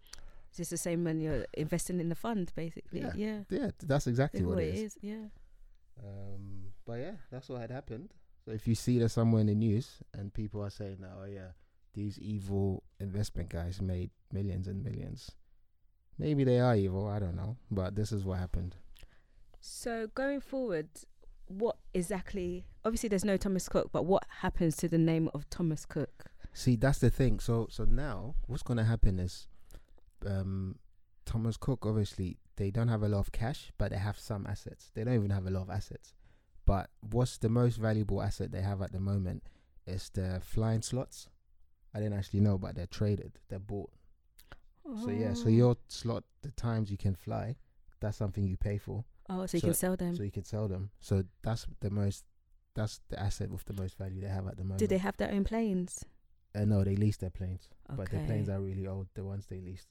it's 0.50 0.58
just 0.58 0.72
the 0.72 0.78
same 0.78 1.04
when 1.04 1.22
you're 1.22 1.46
investing 1.54 2.00
in 2.00 2.10
the 2.10 2.16
fund, 2.16 2.52
basically. 2.56 3.02
Yeah, 3.02 3.14
Yeah, 3.16 3.40
yeah, 3.50 3.70
that's 3.84 4.08
exactly 4.08 4.44
what 4.44 4.56
what 4.56 4.64
it 4.64 4.74
is. 4.74 4.80
it 4.80 4.84
is. 4.84 4.98
Yeah. 5.02 5.26
Um, 6.04 6.72
but 6.86 6.94
yeah, 7.00 7.14
that's 7.32 7.50
what 7.50 7.62
had 7.62 7.70
happened. 7.72 8.14
So 8.46 8.52
if 8.52 8.68
you 8.68 8.76
see 8.76 8.98
that 9.00 9.10
somewhere 9.10 9.42
in 9.42 9.48
the 9.48 9.56
news 9.56 9.98
and 10.14 10.34
people 10.34 10.64
are 10.64 10.70
saying 10.70 10.98
that, 11.02 11.12
oh 11.22 11.26
yeah, 11.26 11.52
these 11.94 12.18
evil 12.20 12.84
investment 13.00 13.50
guys 13.50 13.82
made 13.82 14.10
millions 14.32 14.68
and 14.68 14.84
millions, 14.84 15.32
maybe 16.18 16.44
they 16.44 16.60
are 16.60 16.76
evil. 16.76 17.08
I 17.08 17.20
don't 17.20 17.36
know, 17.36 17.58
but 17.70 17.96
this 17.96 18.12
is 18.12 18.24
what 18.24 18.40
happened. 18.40 18.76
So 19.60 20.08
going 20.16 20.42
forward, 20.42 20.88
what 21.48 21.78
exactly? 21.94 22.66
Obviously, 22.84 23.10
there's 23.10 23.26
no 23.26 23.38
Thomas 23.38 23.70
Cook, 23.70 23.92
but 23.92 24.06
what 24.06 24.24
happens 24.40 24.76
to 24.78 24.88
the 24.88 24.98
name 24.98 25.30
of 25.36 25.48
Thomas 25.50 25.86
Cook? 25.86 26.32
See, 26.54 26.76
that's 26.76 26.98
the 26.98 27.12
thing. 27.12 27.40
So 27.40 27.68
so 27.70 27.86
now 27.86 28.36
what's 28.48 28.64
gonna 28.64 28.86
happen 28.86 29.20
is, 29.20 29.48
um, 30.26 30.80
Thomas 31.26 31.58
Cook 31.58 31.86
obviously 31.86 32.38
they 32.56 32.72
don't 32.72 32.88
have 32.88 33.04
a 33.04 33.08
lot 33.08 33.20
of 33.20 33.32
cash, 33.32 33.72
but 33.78 33.92
they 33.92 33.98
have 33.98 34.18
some 34.18 34.48
assets. 34.48 34.92
They 34.94 35.04
don't 35.04 35.14
even 35.14 35.30
have 35.30 35.46
a 35.46 35.52
lot 35.52 35.64
of 35.64 35.70
assets. 35.70 36.14
But 36.72 36.90
what's 37.16 37.38
the 37.38 37.50
most 37.50 37.76
valuable 37.76 38.22
asset 38.22 38.54
they 38.54 38.62
have 38.62 38.82
at 38.82 38.94
the 38.94 39.00
moment 39.02 39.44
is 39.86 40.10
the 40.14 40.40
flying 40.42 40.82
slots. 40.82 41.28
I 41.94 42.00
didn't 42.00 42.18
actually 42.18 42.40
know, 42.40 42.58
but 42.58 42.76
they're 42.76 42.88
traded. 43.02 43.34
They're 43.50 43.60
bought. 43.74 43.92
So 45.04 45.10
yeah, 45.10 45.34
so 45.34 45.48
Oh. 45.48 45.50
your 45.62 45.76
slot, 45.90 46.24
the 46.44 46.52
times 46.52 46.90
you 46.90 46.98
can 47.06 47.14
fly, 47.16 47.58
that's 48.00 48.16
something 48.18 48.46
you 48.46 48.56
pay 48.56 48.78
for, 48.78 49.04
oh, 49.30 49.46
so 49.48 49.58
you 49.58 49.62
can 49.62 49.74
sell 49.74 49.98
them. 49.98 50.16
so 50.16 50.24
you 50.24 50.32
can 50.32 50.46
sell 50.46 50.68
them. 50.70 50.92
So 51.02 51.24
that's 51.44 51.68
the 51.82 51.90
most, 51.90 52.24
that's 52.74 53.02
the 53.10 53.20
asset 53.20 53.50
with 53.52 53.66
the 53.66 53.74
most 53.82 53.98
value 53.98 54.22
they 54.22 54.30
have 54.30 54.48
at 54.48 54.56
the 54.58 54.64
moment. 54.64 54.80
Do 54.80 54.88
they 54.88 54.98
have 55.08 55.18
their 55.18 55.32
own 55.32 55.44
planes? 55.44 56.06
Uh, 56.56 56.64
no, 56.66 56.84
they 56.86 56.96
lease 56.96 57.18
their 57.18 57.30
planes, 57.40 57.68
Okay. 57.90 57.98
but 57.98 58.10
their 58.12 58.26
planes 58.26 58.48
are 58.48 58.62
really 58.62 58.88
old. 58.88 59.08
The 59.14 59.26
ones 59.26 59.46
they 59.48 59.60
leased, 59.60 59.90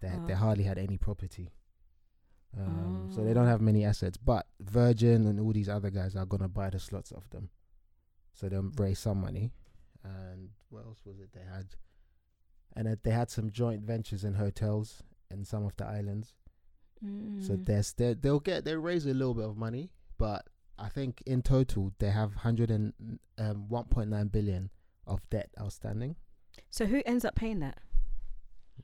they 0.00 0.08
they 0.26 0.32
Oh. 0.32 0.36
hardly 0.46 0.64
had 0.64 0.78
any 0.78 0.96
property. 0.98 1.50
Um, 2.58 3.08
so 3.10 3.24
they 3.24 3.30
Oh. 3.30 3.34
don't 3.34 3.46
have 3.46 3.60
many 3.60 3.84
assets. 3.84 4.16
But 4.18 4.46
Virgin 4.60 5.26
and 5.26 5.40
all 5.40 5.52
these 5.52 5.68
other 5.68 5.90
guys 5.90 6.14
are 6.16 6.26
gonna 6.26 6.48
buy 6.48 6.70
the 6.70 6.78
slots 6.78 7.12
off 7.12 7.28
them, 7.30 7.50
so 8.34 8.48
they'll 8.48 8.70
raise 8.76 8.98
some 8.98 9.20
money. 9.20 9.52
And 10.04 10.50
what 10.68 10.84
else 10.84 11.04
was 11.04 11.18
it 11.20 11.32
they 11.32 11.44
had? 11.44 11.74
And 12.74 12.88
uh, 12.88 12.96
they 13.02 13.10
had 13.10 13.30
some 13.30 13.50
joint 13.50 13.82
ventures 13.82 14.24
in 14.24 14.34
hotels 14.34 15.02
in 15.30 15.44
some 15.44 15.64
of 15.64 15.76
the 15.76 15.86
islands. 15.86 16.34
So 17.00 17.06
Mm. 17.08 17.64
there's 17.64 17.92
they 17.94 18.14
they'll 18.14 18.38
get 18.40 18.64
they 18.64 18.76
raise 18.76 19.06
a 19.06 19.14
little 19.14 19.34
bit 19.34 19.44
of 19.44 19.56
money, 19.56 19.90
but 20.18 20.48
I 20.78 20.88
think 20.88 21.22
in 21.26 21.42
total 21.42 21.92
they 21.98 22.10
have 22.10 22.34
hundred 22.36 22.70
and 22.70 23.18
um, 23.38 23.68
one 23.68 23.86
point 23.86 24.10
nine 24.10 24.28
billion 24.28 24.70
of 25.06 25.20
debt 25.30 25.50
outstanding. 25.60 26.16
So 26.70 26.86
who 26.86 27.02
ends 27.06 27.24
up 27.24 27.34
paying 27.34 27.58
that? 27.60 27.78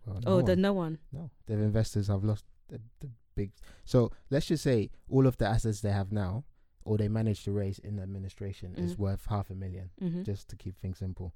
Well, 0.05 0.21
oh, 0.27 0.41
no 0.41 0.43
the 0.43 0.53
one. 0.53 0.61
no 0.63 0.73
one. 0.73 0.99
no, 1.13 1.31
the 1.47 1.55
investors 1.55 2.09
have 2.09 2.25
lost 2.25 2.45
the, 2.69 2.81
the 3.01 3.09
big. 3.41 3.51
So 3.85 3.99
let's 4.31 4.47
just 4.47 4.63
say 4.71 4.91
all 5.09 5.27
of 5.27 5.37
the 5.39 5.47
assets 5.55 5.81
they 5.81 5.93
have 6.01 6.11
now, 6.13 6.45
or 6.85 6.97
they 6.99 7.09
managed 7.09 7.45
to 7.45 7.53
raise 7.53 7.79
in 7.89 7.97
the 7.97 8.03
administration, 8.03 8.75
is 8.85 8.95
Mhm. 8.95 8.99
worth 8.99 9.25
half 9.35 9.51
a 9.51 9.55
million. 9.55 9.91
Mm-hmm. 10.01 10.23
Just 10.31 10.49
to 10.51 10.57
keep 10.57 10.77
things 10.79 10.99
simple. 10.99 11.33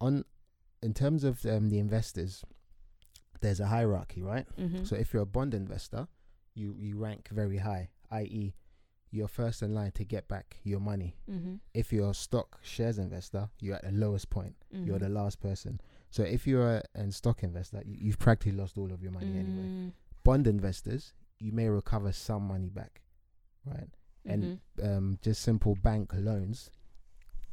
On, 0.00 0.24
in 0.82 0.92
terms 0.94 1.24
of 1.24 1.44
um, 1.46 1.68
the 1.70 1.78
investors, 1.78 2.44
there's 3.40 3.60
a 3.60 3.66
hierarchy, 3.66 4.22
right? 4.22 4.46
mm-hmm. 4.58 4.84
So 4.84 4.96
if 4.96 5.12
you're 5.12 5.22
a 5.22 5.26
bond 5.38 5.52
investor, 5.54 6.08
you 6.54 6.74
you 6.78 6.96
rank 7.06 7.28
very 7.30 7.58
high, 7.58 7.90
i.e., 8.10 8.54
you're 9.10 9.28
first 9.28 9.62
in 9.62 9.72
line 9.74 9.92
to 9.92 10.04
get 10.04 10.26
back 10.28 10.56
your 10.64 10.80
money. 10.80 11.16
mm-hmm. 11.30 11.54
If 11.74 11.92
you're 11.92 12.10
a 12.10 12.14
stock 12.14 12.58
shares 12.62 12.98
investor, 12.98 13.48
you're 13.60 13.76
at 13.76 13.84
the 13.84 13.92
lowest 13.92 14.28
point. 14.30 14.56
Mm-hmm. 14.74 14.86
You're 14.86 14.98
the 14.98 15.08
last 15.20 15.40
person. 15.40 15.80
So 16.10 16.22
if 16.22 16.46
you're 16.46 16.70
a, 16.78 16.82
a 16.94 17.12
stock 17.12 17.42
investor, 17.42 17.82
you, 17.84 17.96
you've 18.04 18.18
practically 18.18 18.58
lost 18.62 18.76
all 18.78 18.92
of 18.92 19.02
your 19.02 19.12
money 19.12 19.32
anyway. 19.44 19.68
Bond 20.26 20.48
investors, 20.48 21.14
you 21.38 21.52
may 21.52 21.68
recover 21.68 22.10
some 22.10 22.48
money 22.48 22.68
back, 22.68 23.02
right? 23.64 23.88
And 24.24 24.60
Mhm. 24.76 24.96
um, 24.96 25.18
just 25.22 25.40
simple 25.40 25.76
bank 25.76 26.12
loans, 26.14 26.72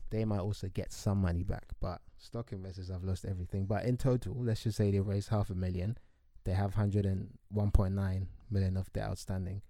they 0.10 0.26
might 0.26 0.40
also 0.40 0.70
get 0.70 0.92
some 0.92 1.22
money 1.22 1.44
back. 1.44 1.72
But 1.80 2.02
stock 2.18 2.52
investors 2.52 2.88
have 2.90 3.04
lost 3.04 3.26
everything. 3.26 3.68
But 3.68 3.86
in 3.86 3.98
total, 3.98 4.34
let's 4.44 4.64
just 4.64 4.78
say 4.78 4.90
they 4.90 5.00
raised 5.00 5.30
half 5.30 5.52
a 5.52 5.56
million, 5.56 6.00
they 6.46 6.54
have 6.54 6.74
101.9 6.74 8.28
million 8.50 8.78
of 8.78 8.92
debt 8.92 9.08
outstanding. 9.08 9.62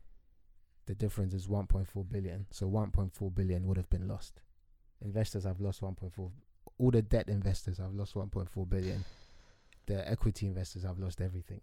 The 0.85 0.95
difference 0.95 1.33
is 1.33 1.47
1.4 1.49 2.03
billion. 2.03 2.47
So 2.51 2.69
1.4 2.69 3.29
billion 3.29 3.67
would 3.67 3.77
have 3.77 3.89
been 3.89 4.07
lost. 4.07 4.41
Investors 5.01 5.43
have 5.43 5.59
lost 5.59 5.81
1.4. 5.81 6.31
All 6.77 6.91
the 6.91 7.01
debt 7.01 7.27
investors 7.27 7.79
have 7.79 7.93
lost 7.93 8.15
1.4 8.15 8.65
billion. 8.69 9.03
The 9.87 10.09
equity 10.09 10.47
investors 10.47 10.83
have 10.83 10.99
lost 10.99 11.19
everything. 11.19 11.59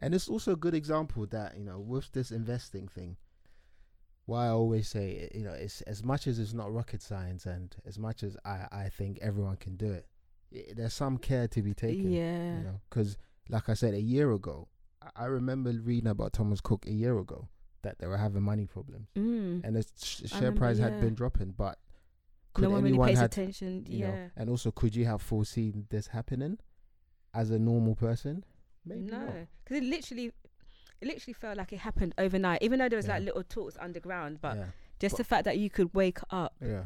And 0.00 0.14
it's 0.14 0.28
also 0.28 0.52
a 0.52 0.56
good 0.56 0.74
example 0.74 1.26
that, 1.26 1.56
you 1.56 1.64
know, 1.64 1.78
with 1.78 2.12
this 2.12 2.30
investing 2.30 2.88
thing, 2.88 3.16
why 4.26 4.46
I 4.46 4.50
always 4.50 4.88
say, 4.88 5.28
you 5.34 5.42
know, 5.44 5.52
it's 5.52 5.80
as 5.82 6.02
much 6.04 6.26
as 6.26 6.38
it's 6.38 6.52
not 6.54 6.72
rocket 6.72 7.02
science 7.02 7.46
and 7.46 7.74
as 7.86 7.98
much 7.98 8.22
as 8.22 8.36
I, 8.44 8.66
I 8.72 8.88
think 8.88 9.18
everyone 9.20 9.56
can 9.56 9.76
do 9.76 9.92
it, 9.92 10.06
i 10.54 10.72
there's 10.74 10.94
some 10.94 11.18
care 11.18 11.46
to 11.48 11.62
be 11.62 11.74
taken. 11.74 12.10
yeah. 12.10 12.58
You 12.58 12.64
know, 12.64 12.80
because 12.88 13.16
like 13.48 13.68
I 13.68 13.74
said, 13.74 13.94
a 13.94 14.00
year 14.00 14.32
ago, 14.32 14.68
I- 15.16 15.26
remember 15.26 15.70
reading 15.70 16.08
about 16.10 16.32
Thomas 16.32 16.60
Cook 16.62 16.86
a 16.86 16.92
year 16.92 17.18
ago 17.18 17.48
that 17.82 17.98
they 17.98 18.06
were 18.06 18.16
having 18.16 18.42
money 18.42 18.66
problems 18.66 19.08
Mm. 19.14 19.62
and 19.64 19.76
the 19.76 19.82
sh- 20.02 20.22
share 20.26 20.38
remember, 20.40 20.58
price 20.60 20.78
had 20.78 20.94
yeah. 20.94 21.00
been 21.00 21.14
dropping, 21.14 21.50
but 21.50 21.78
could 22.54 22.62
no 22.62 22.70
one 22.70 22.78
really 22.82 22.90
anyone 22.94 23.08
pays 23.08 23.18
had, 23.18 23.26
attention. 23.26 23.84
you 23.86 23.98
yeah. 23.98 24.06
know, 24.10 24.30
and 24.36 24.48
also 24.48 24.70
could 24.70 24.96
you 24.96 25.04
have 25.04 25.20
foreseen 25.20 25.86
this 25.90 26.06
happening 26.08 26.58
as 27.34 27.50
a 27.50 27.58
normal 27.58 27.94
person? 27.94 28.44
Maybe 28.84 29.02
no, 29.10 29.18
not. 29.18 29.34
because 29.64 29.78
it 29.78 29.84
literally, 29.84 30.26
it 31.00 31.08
literally 31.08 31.32
felt 31.34 31.56
like 31.58 31.72
it 31.72 31.78
happened 31.80 32.14
overnight. 32.18 32.62
Even 32.62 32.78
though 32.78 32.88
there 32.88 32.96
was 32.98 33.08
like 33.08 33.22
little 33.22 33.42
talks 33.44 33.76
underground, 33.80 34.40
but 34.40 34.56
yeah, 34.56 34.66
just 34.98 35.14
But- 35.14 35.18
the 35.18 35.24
fact 35.24 35.44
that 35.44 35.58
you 35.58 35.70
could 35.70 35.94
wake 35.94 36.18
up 36.30 36.54
yeah, 36.60 36.84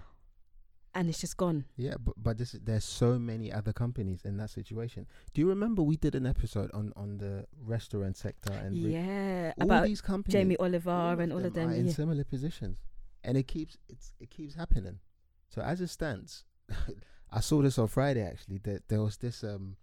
and 0.94 1.08
it's 1.08 1.20
just 1.20 1.36
gone. 1.36 1.64
yeah. 1.76 1.94
But 1.98 2.14
but 2.22 2.38
this 2.38 2.54
is- 2.54 2.60
there's 2.60 2.84
so 2.84 3.18
many 3.18 3.52
other 3.52 3.72
companies 3.72 4.24
in 4.24 4.36
that 4.38 4.50
situation. 4.50 5.06
Do 5.34 5.40
you 5.40 5.48
remember 5.48 5.82
we 5.82 5.96
did 5.96 6.14
an 6.14 6.26
episode 6.26 6.70
on 6.72 6.92
on 6.96 7.18
the 7.18 7.46
restaurant 7.60 8.16
sector 8.16 8.52
and 8.52 8.74
yeah, 8.76 9.52
all 9.60 9.64
about 9.66 9.86
these 9.86 10.00
companies, 10.00 10.32
Jamie 10.32 10.56
Oliver 10.58 10.90
all 10.90 11.18
and 11.20 11.32
all 11.32 11.44
of 11.44 11.52
them. 11.54 11.70
are 11.70 11.74
in 11.74 11.86
yeah. 11.86 11.92
similar 11.92 12.24
positions, 12.24 12.78
and 13.24 13.36
it 13.36 13.46
keeps 13.48 13.76
it's 13.88 14.14
it 14.20 14.30
keeps 14.30 14.54
happening. 14.54 15.00
So 15.48 15.62
as 15.62 15.80
it 15.80 15.88
stands, 15.88 16.44
I 17.30 17.40
saw 17.40 17.62
this 17.62 17.78
on 17.78 17.88
Friday 17.88 18.22
actually. 18.22 18.58
That 18.58 18.88
there 18.88 19.02
was 19.02 19.16
this 19.18 19.44
um 19.44 19.76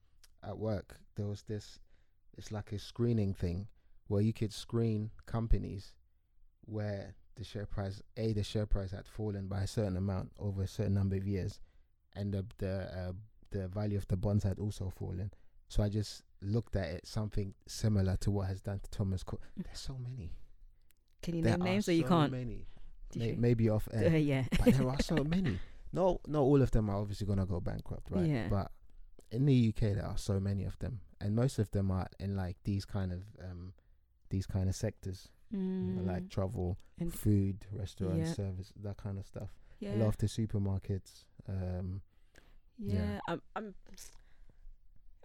at 0.44 0.58
work. 0.58 1.00
There 1.16 1.28
was 1.28 1.44
this. 1.44 1.80
It's 2.38 2.52
like 2.52 2.72
a 2.72 2.80
screening 2.80 3.34
thing 3.34 3.68
where 4.08 4.22
you 4.22 4.34
could 4.34 4.54
screen 4.54 5.12
companies 5.26 5.94
where 6.66 7.16
the 7.36 7.44
share 7.44 7.66
price 7.66 8.02
a 8.18 8.34
the 8.34 8.44
share 8.44 8.66
price 8.66 8.92
had 8.92 9.08
fallen 9.08 9.48
by 9.48 9.62
a 9.64 9.68
certain 9.68 9.98
amount 9.98 10.32
over 10.40 10.64
a 10.64 10.68
certain 10.68 10.94
number 10.94 11.16
of 11.16 11.28
years, 11.28 11.60
and 12.16 12.34
the 12.34 12.46
the 12.58 12.74
uh, 12.98 13.12
the 13.52 13.68
value 13.68 13.98
of 13.98 14.08
the 14.08 14.18
bonds 14.18 14.44
had 14.44 14.60
also 14.60 14.90
fallen. 14.90 15.32
So 15.68 15.84
I 15.84 15.90
just 15.90 16.24
looked 16.42 16.76
at 16.76 16.88
it 16.90 17.08
something 17.08 17.54
similar 17.68 18.18
to 18.18 18.32
what 18.32 18.48
has 18.48 18.62
done 18.62 18.80
to 18.80 18.90
Thomas 18.92 19.24
Cook. 19.24 19.42
There's 19.58 19.80
so 19.80 19.98
many. 19.98 20.32
Can 21.22 21.36
you 21.36 21.42
There 21.42 21.58
name 21.58 21.66
names 21.66 21.90
or 21.90 21.94
you 21.94 22.04
can't? 22.04 22.32
Many. 22.32 22.68
May- 23.16 23.30
you? 23.32 23.36
maybe 23.38 23.70
off 23.70 23.88
Uh, 23.94 23.98
air, 23.98 24.18
yeah. 24.18 24.44
but 24.64 24.74
there 24.74 24.88
are 24.88 25.02
so 25.02 25.16
many. 25.24 25.60
No, 25.92 26.20
not 26.28 26.42
all 26.42 26.62
of 26.62 26.72
them 26.72 26.90
are 26.90 26.98
obviously 26.98 27.26
gonna 27.26 27.46
go 27.46 27.60
bankrupt, 27.60 28.12
right? 28.12 28.26
Yeah. 28.26 28.48
But 28.50 28.72
in 29.32 29.46
the 29.46 29.70
UK, 29.70 29.96
there 29.96 30.06
are 30.06 30.18
so 30.18 30.40
many 30.40 30.66
of 30.66 30.78
them, 30.80 31.00
and 31.22 31.36
most 31.36 31.60
of 31.60 31.72
them 31.72 31.92
are 31.92 32.08
in 32.20 32.36
like 32.36 32.58
these 32.64 32.86
kind 32.86 33.12
of 33.12 33.22
um, 33.42 33.74
these 34.30 34.46
kind 34.46 34.68
of 34.70 34.76
sectors, 34.76 35.30
you 35.52 35.60
know, 35.94 36.02
like 36.02 36.24
Mm, 36.24 36.30
travel, 36.30 36.78
and 37.00 37.14
food, 37.14 37.66
restaurant, 37.72 38.20
Yeah. 38.20 38.34
service, 38.34 38.74
that 38.84 38.98
kind 38.98 39.18
of 39.20 39.26
stuff. 39.26 39.50
yeah, 39.80 39.94
A 39.94 39.98
lot 39.98 40.08
of 40.10 40.18
the 40.18 40.28
supermarkets. 40.28 41.24
Um, 41.48 42.02
yeah. 42.78 42.96
yeah. 42.96 43.20
I'm, 43.28 43.42
I'm. 43.56 43.76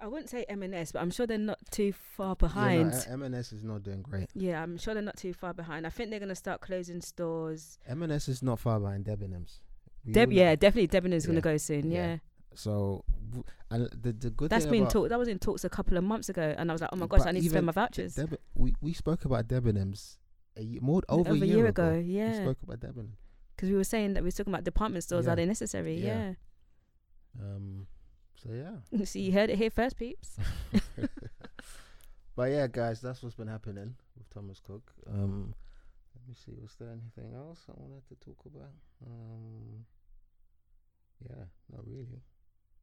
I 0.02 0.06
wouldn't 0.06 0.30
say 0.30 0.44
M&S, 0.48 0.92
but 0.92 1.02
I'm 1.02 1.10
sure 1.10 1.26
they're 1.26 1.36
not 1.36 1.58
too 1.70 1.92
far 1.92 2.28
yeah, 2.28 2.32
no, 2.32 2.36
behind. 2.48 3.06
M&S 3.10 3.52
is 3.52 3.62
not 3.62 3.82
doing 3.82 4.00
great. 4.00 4.30
Yeah, 4.34 4.62
I'm 4.62 4.78
sure 4.78 4.94
they're 4.94 5.02
not 5.02 5.18
too 5.18 5.34
far 5.34 5.52
behind. 5.52 5.86
I 5.86 5.90
think 5.90 6.08
they're 6.08 6.18
gonna 6.20 6.34
start 6.34 6.62
closing 6.62 7.02
stores. 7.02 7.78
M&S 7.86 8.26
is 8.28 8.42
not 8.42 8.58
far 8.60 8.80
behind 8.80 9.04
Debenhams. 9.04 9.58
Deb, 10.10 10.32
yeah, 10.32 10.56
definitely 10.56 10.88
Debenhams 10.88 11.16
is 11.16 11.26
gonna 11.26 11.42
go 11.42 11.58
soon. 11.58 11.90
Yeah. 11.90 12.06
Yeah, 12.12 12.16
So, 12.54 13.04
w- 13.30 13.44
and 13.70 13.88
the 14.02 14.12
the 14.12 14.30
good 14.30 14.50
that's 14.50 14.66
been 14.66 14.86
talked. 14.88 15.08
That 15.10 15.18
was 15.18 15.28
in 15.28 15.38
talks 15.38 15.64
a 15.64 15.68
couple 15.70 15.96
of 15.96 16.04
months 16.04 16.28
ago, 16.28 16.54
and 16.58 16.70
I 16.70 16.74
was 16.74 16.80
like, 16.80 16.90
oh 16.92 16.96
my 16.96 17.06
gosh, 17.06 17.26
I 17.26 17.32
need 17.32 17.42
to 17.42 17.50
spend 17.50 17.66
my 17.66 17.72
vouchers. 17.72 18.14
Deb- 18.14 18.38
we 18.54 18.74
we 18.80 18.92
spoke 18.92 19.24
about 19.24 19.48
Debenhams 19.48 20.18
a 20.56 20.62
ye- 20.62 20.78
more 20.80 21.02
over, 21.08 21.30
Over 21.30 21.44
a 21.44 21.46
year, 21.46 21.66
ago. 21.66 21.92
We 21.94 22.00
yeah, 22.18 22.42
spoke 22.42 22.58
about 22.62 22.80
Debenhams. 22.80 23.16
because 23.56 23.70
we 23.70 23.76
were 23.76 23.84
saying 23.84 24.14
that 24.14 24.22
we 24.22 24.26
were 24.28 24.32
talking 24.32 24.52
about 24.52 24.64
department 24.64 25.04
stores. 25.04 25.26
Yeah. 25.26 25.32
Are 25.32 25.36
they 25.36 25.46
necessary? 25.46 25.94
Yeah. 25.96 26.34
Yeah. 27.38 27.44
Um, 27.44 27.86
so 28.36 28.48
yeah. 28.52 29.04
So 29.04 29.18
you 29.18 29.32
heard 29.32 29.50
it 29.50 29.56
here 29.58 29.70
first, 29.70 29.96
peeps. 29.96 30.36
but 32.36 32.50
yeah, 32.50 32.66
guys, 32.66 33.00
that's 33.00 33.22
what's 33.22 33.34
been 33.36 33.48
happening 33.48 33.94
with 34.16 34.28
Thomas 34.30 34.60
Cook. 34.60 34.92
Um, 35.08 35.54
let 36.14 36.28
me 36.28 36.34
see. 36.34 36.52
Was 36.60 36.74
there 36.78 36.88
anything 36.90 37.34
else 37.34 37.60
I 37.68 37.72
wanted 37.76 38.06
to 38.08 38.14
talk 38.16 38.38
about? 38.46 38.72
Um, 39.06 39.84
yeah, 41.28 41.44
not 41.70 41.86
really. 41.86 42.22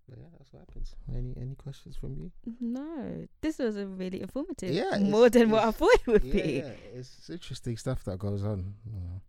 But 0.10 0.20
yeah, 0.20 0.26
that's 0.38 0.54
what 0.54 0.60
happens. 0.62 0.96
Any 1.14 1.34
any 1.40 1.56
questions 1.56 1.96
from 1.98 2.16
you? 2.16 2.32
No, 2.62 3.28
this 3.42 3.58
was 3.60 3.76
a 3.78 3.86
really 3.86 4.22
informative. 4.22 4.72
Yeah, 4.72 4.98
more 5.00 5.30
than 5.30 5.50
what 5.50 5.64
I 5.66 5.72
thought 5.72 5.94
it 5.96 6.08
would 6.08 6.24
yeah, 6.24 6.44
be. 6.44 6.52
yeah, 6.64 6.72
it's 6.96 7.30
interesting 7.30 7.76
stuff 7.78 8.04
that 8.06 8.18
goes 8.20 8.44
on. 8.44 8.76
you 8.86 9.00
know. 9.00 9.22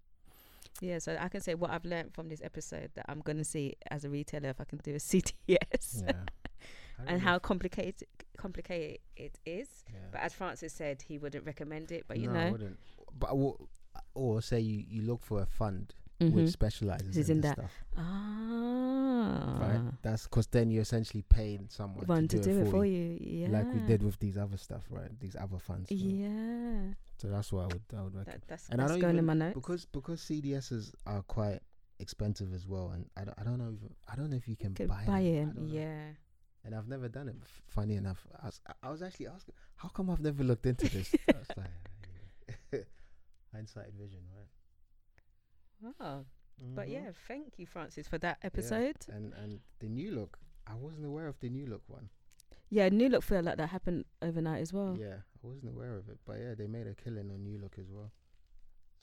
Yeah, 0.80 0.98
so 1.00 1.16
I 1.20 1.28
can 1.28 1.40
say 1.40 1.54
what 1.56 1.70
I've 1.70 1.84
learned 1.84 2.14
from 2.14 2.28
this 2.28 2.40
episode 2.42 2.90
that 2.94 3.06
I'm 3.08 3.20
gonna 3.20 3.42
see 3.44 3.74
as 3.90 4.04
a 4.04 4.08
retailer 4.10 4.50
if 4.50 4.60
I 4.60 4.64
can 4.64 4.78
do 4.78 4.92
a 4.94 4.98
CDS 4.98 6.04
Yeah. 6.06 6.12
And 7.06 7.20
how 7.22 7.38
complicated 7.38 8.08
complicated 8.36 8.98
it 9.16 9.38
is. 9.46 9.68
yeah. 9.92 10.00
But 10.12 10.20
as 10.20 10.34
Francis 10.34 10.72
said, 10.72 11.02
he 11.02 11.16
wouldn't 11.18 11.44
recommend 11.46 11.92
it. 11.92 12.04
But 12.08 12.18
you 12.18 12.28
no, 12.28 12.38
I 12.38 12.44
know, 12.46 12.52
wouldn't. 12.52 12.78
But 13.18 13.30
I 13.32 13.52
or 14.14 14.42
say 14.42 14.58
you, 14.60 14.84
you 14.88 15.02
look 15.02 15.24
for 15.24 15.40
a 15.42 15.46
fund 15.46 15.94
Mhm. 16.20 16.32
which 16.32 16.50
specializes 16.50 17.16
Is 17.16 17.30
in, 17.30 17.36
in 17.36 17.40
that. 17.42 17.52
stuff, 17.54 17.72
ah, 17.96 19.58
right? 19.60 19.80
That's 20.02 20.24
because 20.24 20.46
then 20.48 20.70
you're 20.70 20.82
essentially 20.82 21.22
paying 21.22 21.66
someone 21.68 22.06
one 22.06 22.26
to, 22.28 22.40
do, 22.40 22.60
it 22.60 22.70
for 22.70 22.84
you, 22.84 23.16
you. 23.20 23.46
Yeah, 23.46 23.48
like 23.50 23.72
we 23.72 23.80
did 23.80 24.02
with 24.02 24.18
these 24.18 24.36
other 24.36 24.56
stuff, 24.56 24.82
right? 24.90 25.10
These 25.20 25.36
other 25.36 25.58
funds. 25.58 25.90
Yeah, 25.92 26.94
So 27.18 27.28
that's 27.28 27.52
what 27.52 27.62
I 27.62 27.66
would 27.66 27.82
I 27.96 28.02
would 28.02 28.14
recommend. 28.16 28.26
that, 28.42 28.48
that's, 28.48 28.68
And 28.68 28.80
I 28.82 28.88
don't 28.88 28.98
going 29.00 29.10
in 29.18 29.24
even- 29.24 29.26
my 29.26 29.34
notes. 29.34 29.54
because 29.54 29.86
because 29.86 30.20
CDSs 30.20 30.92
are 31.06 31.22
quite 31.22 31.60
expensive 32.00 32.52
as 32.52 32.66
well, 32.66 32.90
and 32.90 33.08
I 33.16 33.24
don't, 33.24 33.38
I 33.38 33.44
don't 33.44 33.58
know 33.58 33.70
if 33.74 33.90
I 34.12 34.16
don't 34.16 34.30
know 34.30 34.36
if 34.36 34.48
you 34.48 34.56
can 34.56 34.74
Could 34.74 34.88
buy, 34.88 35.04
buy 35.06 35.12
them. 35.12 35.14
I 35.14 35.20
in, 35.20 35.46
know. 35.68 35.72
yeah. 35.72 36.02
And 36.64 36.74
I've 36.74 36.88
never 36.88 37.08
done 37.08 37.28
it. 37.28 37.36
Funny 37.68 37.94
enough, 37.94 38.26
I 38.42 38.46
was, 38.46 38.60
I 38.82 38.90
was 38.90 39.02
actually 39.02 39.28
asking, 39.28 39.54
how 39.76 39.88
come 39.88 40.10
I've 40.10 40.20
never 40.20 40.42
looked 40.42 40.66
into 40.66 40.88
this? 40.88 41.14
I 41.28 41.38
was 41.38 41.48
like, 41.56 42.86
hindsight 43.54 43.92
vision, 43.94 44.20
right? 44.36 44.48
Wow. 45.80 46.24
But 46.74 46.88
Mhm. 46.88 46.92
yeah, 46.92 47.10
thank 47.28 47.58
you, 47.58 47.66
Francis, 47.66 48.08
for 48.08 48.18
that 48.18 48.38
Yeah, 48.42 48.46
episode. 48.46 48.96
And 49.08 49.32
and 49.34 49.60
the 49.78 49.88
New 49.88 50.10
Look, 50.12 50.38
I 50.66 50.74
wasn't 50.74 51.06
aware 51.06 51.28
of 51.28 51.38
the 51.40 51.48
New 51.48 51.66
Look 51.66 51.82
one. 51.88 52.10
Yeah, 52.70 52.88
New 52.88 53.08
Look 53.08 53.22
feel 53.22 53.42
like 53.42 53.56
that 53.58 53.68
happened 53.68 54.04
overnight 54.20 54.60
as 54.60 54.72
well. 54.72 54.96
Yeah, 54.98 55.18
I 55.42 55.46
wasn't 55.46 55.68
aware 55.68 55.96
of 55.96 56.08
it. 56.08 56.18
But 56.24 56.38
yeah, 56.40 56.54
they 56.54 56.66
made 56.66 56.86
a 56.86 56.94
killing 56.94 57.30
on 57.30 57.42
New 57.44 57.58
Look 57.58 57.78
as 57.78 57.90
well. 57.90 58.10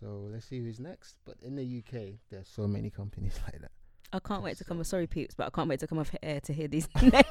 So 0.01 0.27
let's 0.31 0.45
see 0.45 0.59
who's 0.59 0.79
next. 0.79 1.17
But 1.25 1.37
in 1.41 1.55
the 1.55 1.63
UK, 1.63 2.19
there's 2.29 2.47
so 2.49 2.67
many 2.67 2.89
companies 2.89 3.39
like 3.45 3.61
that. 3.61 3.71
I 4.13 4.19
can't 4.19 4.43
wait 4.43 4.57
to 4.57 4.63
come. 4.65 4.77
So- 4.79 4.83
Sorry, 4.83 5.07
peeps, 5.07 5.33
but 5.35 5.47
I 5.47 5.49
can't 5.49 5.69
wait 5.69 5.79
to 5.79 5.87
come 5.87 5.97
off 5.99 6.13
air 6.21 6.41
to 6.41 6.53
hear 6.53 6.67
these. 6.67 6.87
Names. 7.01 7.13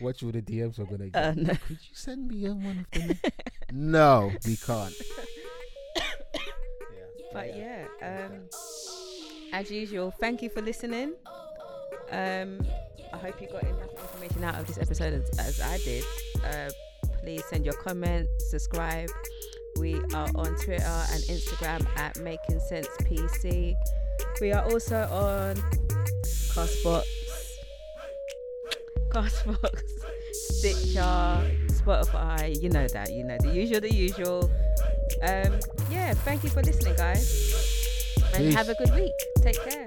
Watch 0.00 0.22
all 0.22 0.30
the 0.30 0.42
DMs 0.42 0.78
we're 0.78 0.84
gonna 0.84 1.08
get. 1.08 1.16
Uh, 1.24 1.32
no. 1.34 1.54
Could 1.54 1.78
you 1.88 1.94
send 1.94 2.28
me 2.28 2.48
one 2.50 2.86
of 2.92 3.00
them? 3.00 3.18
no, 3.72 4.30
we 4.46 4.56
can't. 4.56 4.94
But 7.36 7.54
yeah, 7.54 7.84
um, 8.00 8.48
as 9.52 9.70
usual, 9.70 10.10
thank 10.10 10.40
you 10.40 10.48
for 10.48 10.62
listening. 10.62 11.12
Um, 12.10 12.66
I 13.12 13.18
hope 13.18 13.42
you 13.42 13.48
got 13.48 13.62
enough 13.62 13.92
information 13.92 14.42
out 14.42 14.58
of 14.58 14.66
this 14.66 14.78
episode 14.78 15.12
as, 15.12 15.38
as 15.38 15.60
I 15.60 15.76
did. 15.84 16.02
Uh, 16.42 16.70
please 17.20 17.44
send 17.50 17.66
your 17.66 17.74
comments, 17.74 18.48
subscribe. 18.48 19.10
We 19.78 19.96
are 20.14 20.30
on 20.34 20.56
Twitter 20.64 21.04
and 21.12 21.22
Instagram 21.24 21.86
at 21.98 22.16
Making 22.20 22.58
Cents 22.58 22.88
PC. 23.02 23.76
We 24.40 24.52
are 24.52 24.64
also 24.72 25.02
on 25.02 25.56
Castbox, 26.24 27.04
Castbox, 29.10 29.82
Stitcher, 30.32 31.50
Spotify. 31.68 32.62
You 32.62 32.70
know 32.70 32.88
that. 32.88 33.12
You 33.12 33.24
know 33.24 33.36
the 33.38 33.50
usual. 33.50 33.80
The 33.82 33.94
usual. 33.94 34.50
Um, 35.22 35.58
yeah. 35.90 36.14
Thank 36.14 36.42
you 36.44 36.50
for 36.50 36.62
listening, 36.62 36.94
guys, 36.96 38.14
and 38.34 38.44
Peace. 38.44 38.54
have 38.54 38.68
a 38.68 38.74
good 38.74 38.94
week. 38.94 39.14
Take 39.42 39.60
care. 39.62 39.85